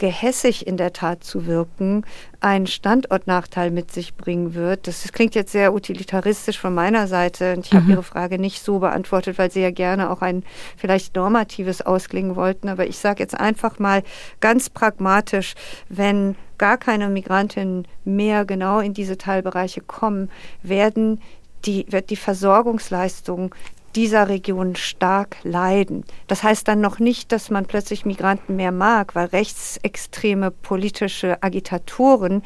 gehässig 0.00 0.66
in 0.66 0.78
der 0.78 0.94
Tat 0.94 1.22
zu 1.22 1.46
wirken, 1.46 2.04
einen 2.40 2.66
Standortnachteil 2.66 3.70
mit 3.70 3.92
sich 3.92 4.14
bringen 4.14 4.54
wird. 4.54 4.86
Das, 4.86 5.02
das 5.02 5.12
klingt 5.12 5.34
jetzt 5.34 5.52
sehr 5.52 5.74
utilitaristisch 5.74 6.58
von 6.58 6.74
meiner 6.74 7.06
Seite. 7.06 7.52
Und 7.52 7.66
ich 7.66 7.72
mhm. 7.72 7.76
habe 7.76 7.90
Ihre 7.92 8.02
Frage 8.02 8.38
nicht 8.38 8.64
so 8.64 8.78
beantwortet, 8.78 9.36
weil 9.38 9.50
Sie 9.50 9.60
ja 9.60 9.70
gerne 9.70 10.10
auch 10.10 10.22
ein 10.22 10.42
vielleicht 10.78 11.14
normatives 11.14 11.82
ausklingen 11.82 12.34
wollten. 12.34 12.70
Aber 12.70 12.86
ich 12.86 12.98
sage 12.98 13.22
jetzt 13.22 13.38
einfach 13.38 13.78
mal 13.78 14.02
ganz 14.40 14.70
pragmatisch, 14.70 15.54
wenn 15.90 16.34
gar 16.56 16.78
keine 16.78 17.10
Migrantinnen 17.10 17.86
mehr 18.04 18.46
genau 18.46 18.80
in 18.80 18.94
diese 18.94 19.18
Teilbereiche 19.18 19.82
kommen, 19.82 20.30
werden 20.62 21.20
die, 21.66 21.84
wird 21.90 22.08
die 22.08 22.16
Versorgungsleistung 22.16 23.54
dieser 23.96 24.28
Region 24.28 24.76
stark 24.76 25.36
leiden. 25.42 26.04
Das 26.26 26.42
heißt 26.42 26.68
dann 26.68 26.80
noch 26.80 26.98
nicht, 26.98 27.32
dass 27.32 27.50
man 27.50 27.66
plötzlich 27.66 28.04
Migranten 28.04 28.56
mehr 28.56 28.72
mag, 28.72 29.14
weil 29.14 29.26
rechtsextreme 29.26 30.50
politische 30.50 31.42
Agitatoren, 31.42 32.42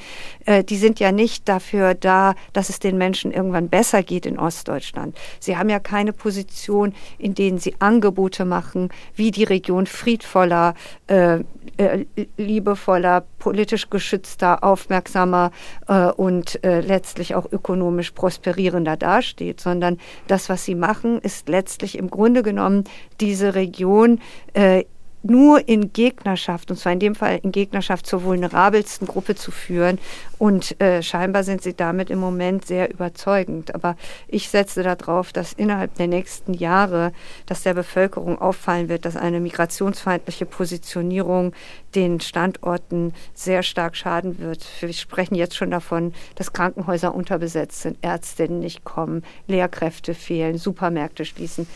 äh, 0.46 0.64
die 0.64 0.76
sind 0.76 1.00
ja 1.00 1.12
nicht 1.12 1.48
dafür 1.48 1.94
da, 1.94 2.34
dass 2.52 2.68
es 2.68 2.78
den 2.78 2.96
Menschen 2.96 3.32
irgendwann 3.32 3.68
besser 3.68 4.02
geht 4.02 4.26
in 4.26 4.38
Ostdeutschland. 4.38 5.16
Sie 5.40 5.56
haben 5.56 5.68
ja 5.68 5.80
keine 5.80 6.12
Position, 6.12 6.94
in 7.18 7.34
denen 7.34 7.58
sie 7.58 7.76
Angebote 7.78 8.44
machen, 8.44 8.90
wie 9.14 9.30
die 9.30 9.44
Region 9.44 9.86
friedvoller, 9.86 10.74
äh, 11.06 11.40
äh, 11.76 12.04
liebevoller, 12.36 13.24
politisch 13.38 13.90
geschützter, 13.90 14.62
aufmerksamer 14.62 15.50
äh, 15.88 16.06
und 16.06 16.62
äh, 16.64 16.80
letztlich 16.80 17.34
auch 17.34 17.50
ökonomisch 17.50 18.12
prosperierender 18.12 18.96
dasteht, 18.96 19.60
sondern 19.60 19.98
das, 20.26 20.48
was 20.48 20.64
sie 20.64 20.74
machen, 20.74 21.18
ist 21.18 21.33
letztlich 21.46 21.98
im 21.98 22.10
Grunde 22.10 22.42
genommen 22.42 22.84
diese 23.20 23.54
Region 23.54 24.20
äh, 24.54 24.84
nur 25.24 25.68
in 25.68 25.92
Gegnerschaft, 25.92 26.70
und 26.70 26.76
zwar 26.76 26.92
in 26.92 26.98
dem 27.00 27.14
Fall 27.14 27.40
in 27.42 27.50
Gegnerschaft 27.50 28.06
zur 28.06 28.24
vulnerabelsten 28.24 29.08
Gruppe 29.08 29.34
zu 29.34 29.50
führen. 29.50 29.98
Und 30.38 30.78
äh, 30.80 31.02
scheinbar 31.02 31.44
sind 31.44 31.62
sie 31.62 31.74
damit 31.74 32.10
im 32.10 32.18
Moment 32.18 32.66
sehr 32.66 32.92
überzeugend. 32.92 33.74
Aber 33.74 33.96
ich 34.28 34.50
setze 34.50 34.82
darauf, 34.82 35.32
dass 35.32 35.54
innerhalb 35.54 35.94
der 35.94 36.08
nächsten 36.08 36.52
Jahre, 36.52 37.12
dass 37.46 37.62
der 37.62 37.72
Bevölkerung 37.74 38.38
auffallen 38.40 38.88
wird, 38.88 39.06
dass 39.06 39.16
eine 39.16 39.40
migrationsfeindliche 39.40 40.44
Positionierung 40.44 41.54
den 41.94 42.20
Standorten 42.20 43.14
sehr 43.32 43.62
stark 43.62 43.96
schaden 43.96 44.38
wird. 44.38 44.66
Wir 44.80 44.92
sprechen 44.92 45.36
jetzt 45.36 45.56
schon 45.56 45.70
davon, 45.70 46.12
dass 46.34 46.52
Krankenhäuser 46.52 47.14
unterbesetzt 47.14 47.80
sind, 47.80 47.96
Ärztinnen 48.02 48.60
nicht 48.60 48.84
kommen, 48.84 49.22
Lehrkräfte 49.46 50.14
fehlen, 50.14 50.58
Supermärkte 50.58 51.24
schließen 51.24 51.66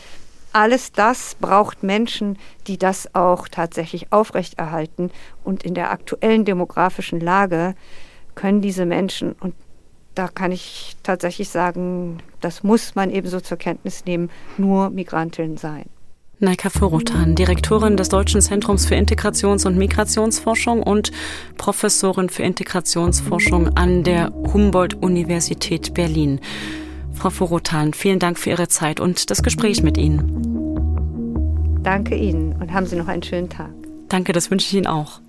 alles 0.53 0.93
das 0.93 1.37
braucht 1.41 1.83
Menschen, 1.83 2.39
die 2.67 2.79
das 2.79 3.15
auch 3.15 3.49
tatsächlich 3.49 4.13
aufrechterhalten. 4.13 5.11
Und 5.45 5.63
in 5.63 5.75
der 5.75 5.91
aktuellen 5.91 6.45
demografischen 6.45 7.21
Lage 7.21 7.75
können 8.35 8.61
diese 8.61 8.87
Menschen, 8.87 9.33
und 9.33 9.55
da 10.15 10.29
kann 10.29 10.53
ich 10.53 10.97
tatsächlich 11.03 11.49
sagen, 11.49 12.19
das 12.41 12.63
muss 12.63 12.95
man 12.95 13.11
ebenso 13.11 13.41
zur 13.41 13.57
Kenntnis 13.57 14.05
nehmen, 14.05 14.31
nur 14.57 14.91
Migrantinnen 14.91 15.57
sein. 15.57 15.87
Naika 16.41 16.71
Furutan, 16.71 17.35
Direktorin 17.35 17.97
des 17.97 18.11
Deutschen 18.11 18.41
Zentrums 18.41 18.87
für 18.87 18.95
Integrations- 18.95 19.67
und 19.67 19.77
Migrationsforschung 19.77 20.85
und 20.85 21.11
Professorin 21.57 22.29
für 22.29 22.45
Integrationsforschung 22.45 23.77
an 23.77 24.05
der 24.05 24.33
Humboldt-Universität 24.53 25.95
Berlin. 25.95 26.41
Frau 27.19 27.31
Forotan, 27.31 27.95
vielen 27.95 28.21
Dank 28.21 28.39
für 28.39 28.51
Ihre 28.51 28.69
Zeit 28.69 29.01
und 29.01 29.31
das 29.31 29.43
Gespräch 29.43 29.83
mit 29.83 29.99
Ihnen. 29.99 31.81
Danke 31.83 32.15
Ihnen 32.15 32.53
und 32.53 32.73
haben 32.73 32.87
Sie 32.87 32.95
noch 32.95 33.09
einen 33.09 33.25
schönen 33.25 33.49
Tag. 33.49 33.71
Danke, 34.09 34.33
das 34.33 34.53
wünsche 34.53 34.69
ich 34.69 34.75
Ihnen 34.75 34.87
auch. 34.87 35.21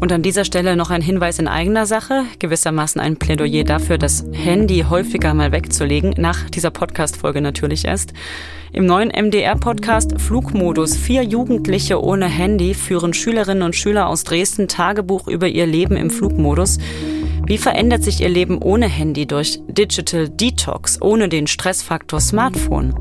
Und 0.00 0.12
an 0.12 0.22
dieser 0.22 0.44
Stelle 0.44 0.76
noch 0.76 0.90
ein 0.90 1.02
Hinweis 1.02 1.40
in 1.40 1.48
eigener 1.48 1.84
Sache, 1.84 2.22
gewissermaßen 2.38 3.00
ein 3.00 3.16
Plädoyer 3.16 3.64
dafür, 3.64 3.98
das 3.98 4.24
Handy 4.30 4.84
häufiger 4.88 5.34
mal 5.34 5.50
wegzulegen, 5.50 6.14
nach 6.16 6.48
dieser 6.48 6.70
Podcast-Folge 6.70 7.40
natürlich 7.40 7.86
erst. 7.86 8.12
Im 8.72 8.86
neuen 8.86 9.08
MDR-Podcast 9.08 10.20
Flugmodus 10.20 10.96
Vier 10.96 11.24
Jugendliche 11.24 12.00
ohne 12.00 12.26
Handy 12.26 12.74
führen 12.74 13.14
Schülerinnen 13.14 13.64
und 13.64 13.74
Schüler 13.74 14.06
aus 14.06 14.22
Dresden 14.22 14.68
Tagebuch 14.68 15.26
über 15.26 15.48
ihr 15.48 15.66
Leben 15.66 15.96
im 15.96 16.10
Flugmodus. 16.10 16.78
Wie 17.48 17.56
verändert 17.56 18.04
sich 18.04 18.20
Ihr 18.20 18.28
Leben 18.28 18.60
ohne 18.60 18.86
Handy 18.86 19.24
durch 19.24 19.58
Digital 19.68 20.28
Detox, 20.28 21.00
ohne 21.00 21.30
den 21.30 21.46
Stressfaktor 21.46 22.20
Smartphone? 22.20 22.94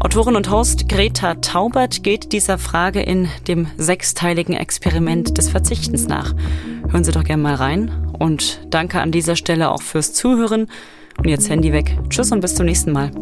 Autorin 0.00 0.34
und 0.34 0.50
Host 0.50 0.88
Greta 0.88 1.36
Taubert 1.36 2.02
geht 2.02 2.32
dieser 2.32 2.58
Frage 2.58 3.00
in 3.00 3.28
dem 3.46 3.68
sechsteiligen 3.76 4.56
Experiment 4.56 5.38
des 5.38 5.50
Verzichtens 5.50 6.08
nach. 6.08 6.34
Hören 6.88 7.04
Sie 7.04 7.12
doch 7.12 7.22
gerne 7.22 7.44
mal 7.44 7.54
rein 7.54 8.10
und 8.18 8.66
danke 8.70 9.00
an 9.00 9.12
dieser 9.12 9.36
Stelle 9.36 9.70
auch 9.70 9.82
fürs 9.82 10.12
Zuhören. 10.12 10.66
Und 11.18 11.28
jetzt 11.28 11.48
Handy 11.48 11.72
weg. 11.72 11.96
Tschüss 12.10 12.32
und 12.32 12.40
bis 12.40 12.56
zum 12.56 12.66
nächsten 12.66 12.90
Mal. 12.90 13.12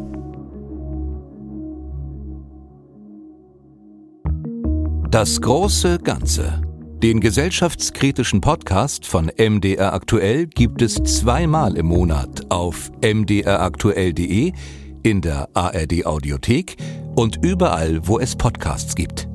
Das 5.10 5.42
große 5.42 5.98
Ganze. 5.98 6.62
Den 7.04 7.20
gesellschaftskritischen 7.20 8.40
Podcast 8.40 9.04
von 9.04 9.26
MDR 9.36 9.92
Aktuell 9.92 10.46
gibt 10.46 10.80
es 10.80 10.94
zweimal 10.94 11.76
im 11.76 11.84
Monat 11.84 12.50
auf 12.50 12.90
mdraktuell.de, 13.02 14.52
in 15.02 15.20
der 15.20 15.50
ARD 15.52 16.06
Audiothek 16.06 16.78
und 17.14 17.44
überall, 17.44 18.08
wo 18.08 18.18
es 18.18 18.34
Podcasts 18.34 18.94
gibt. 18.94 19.28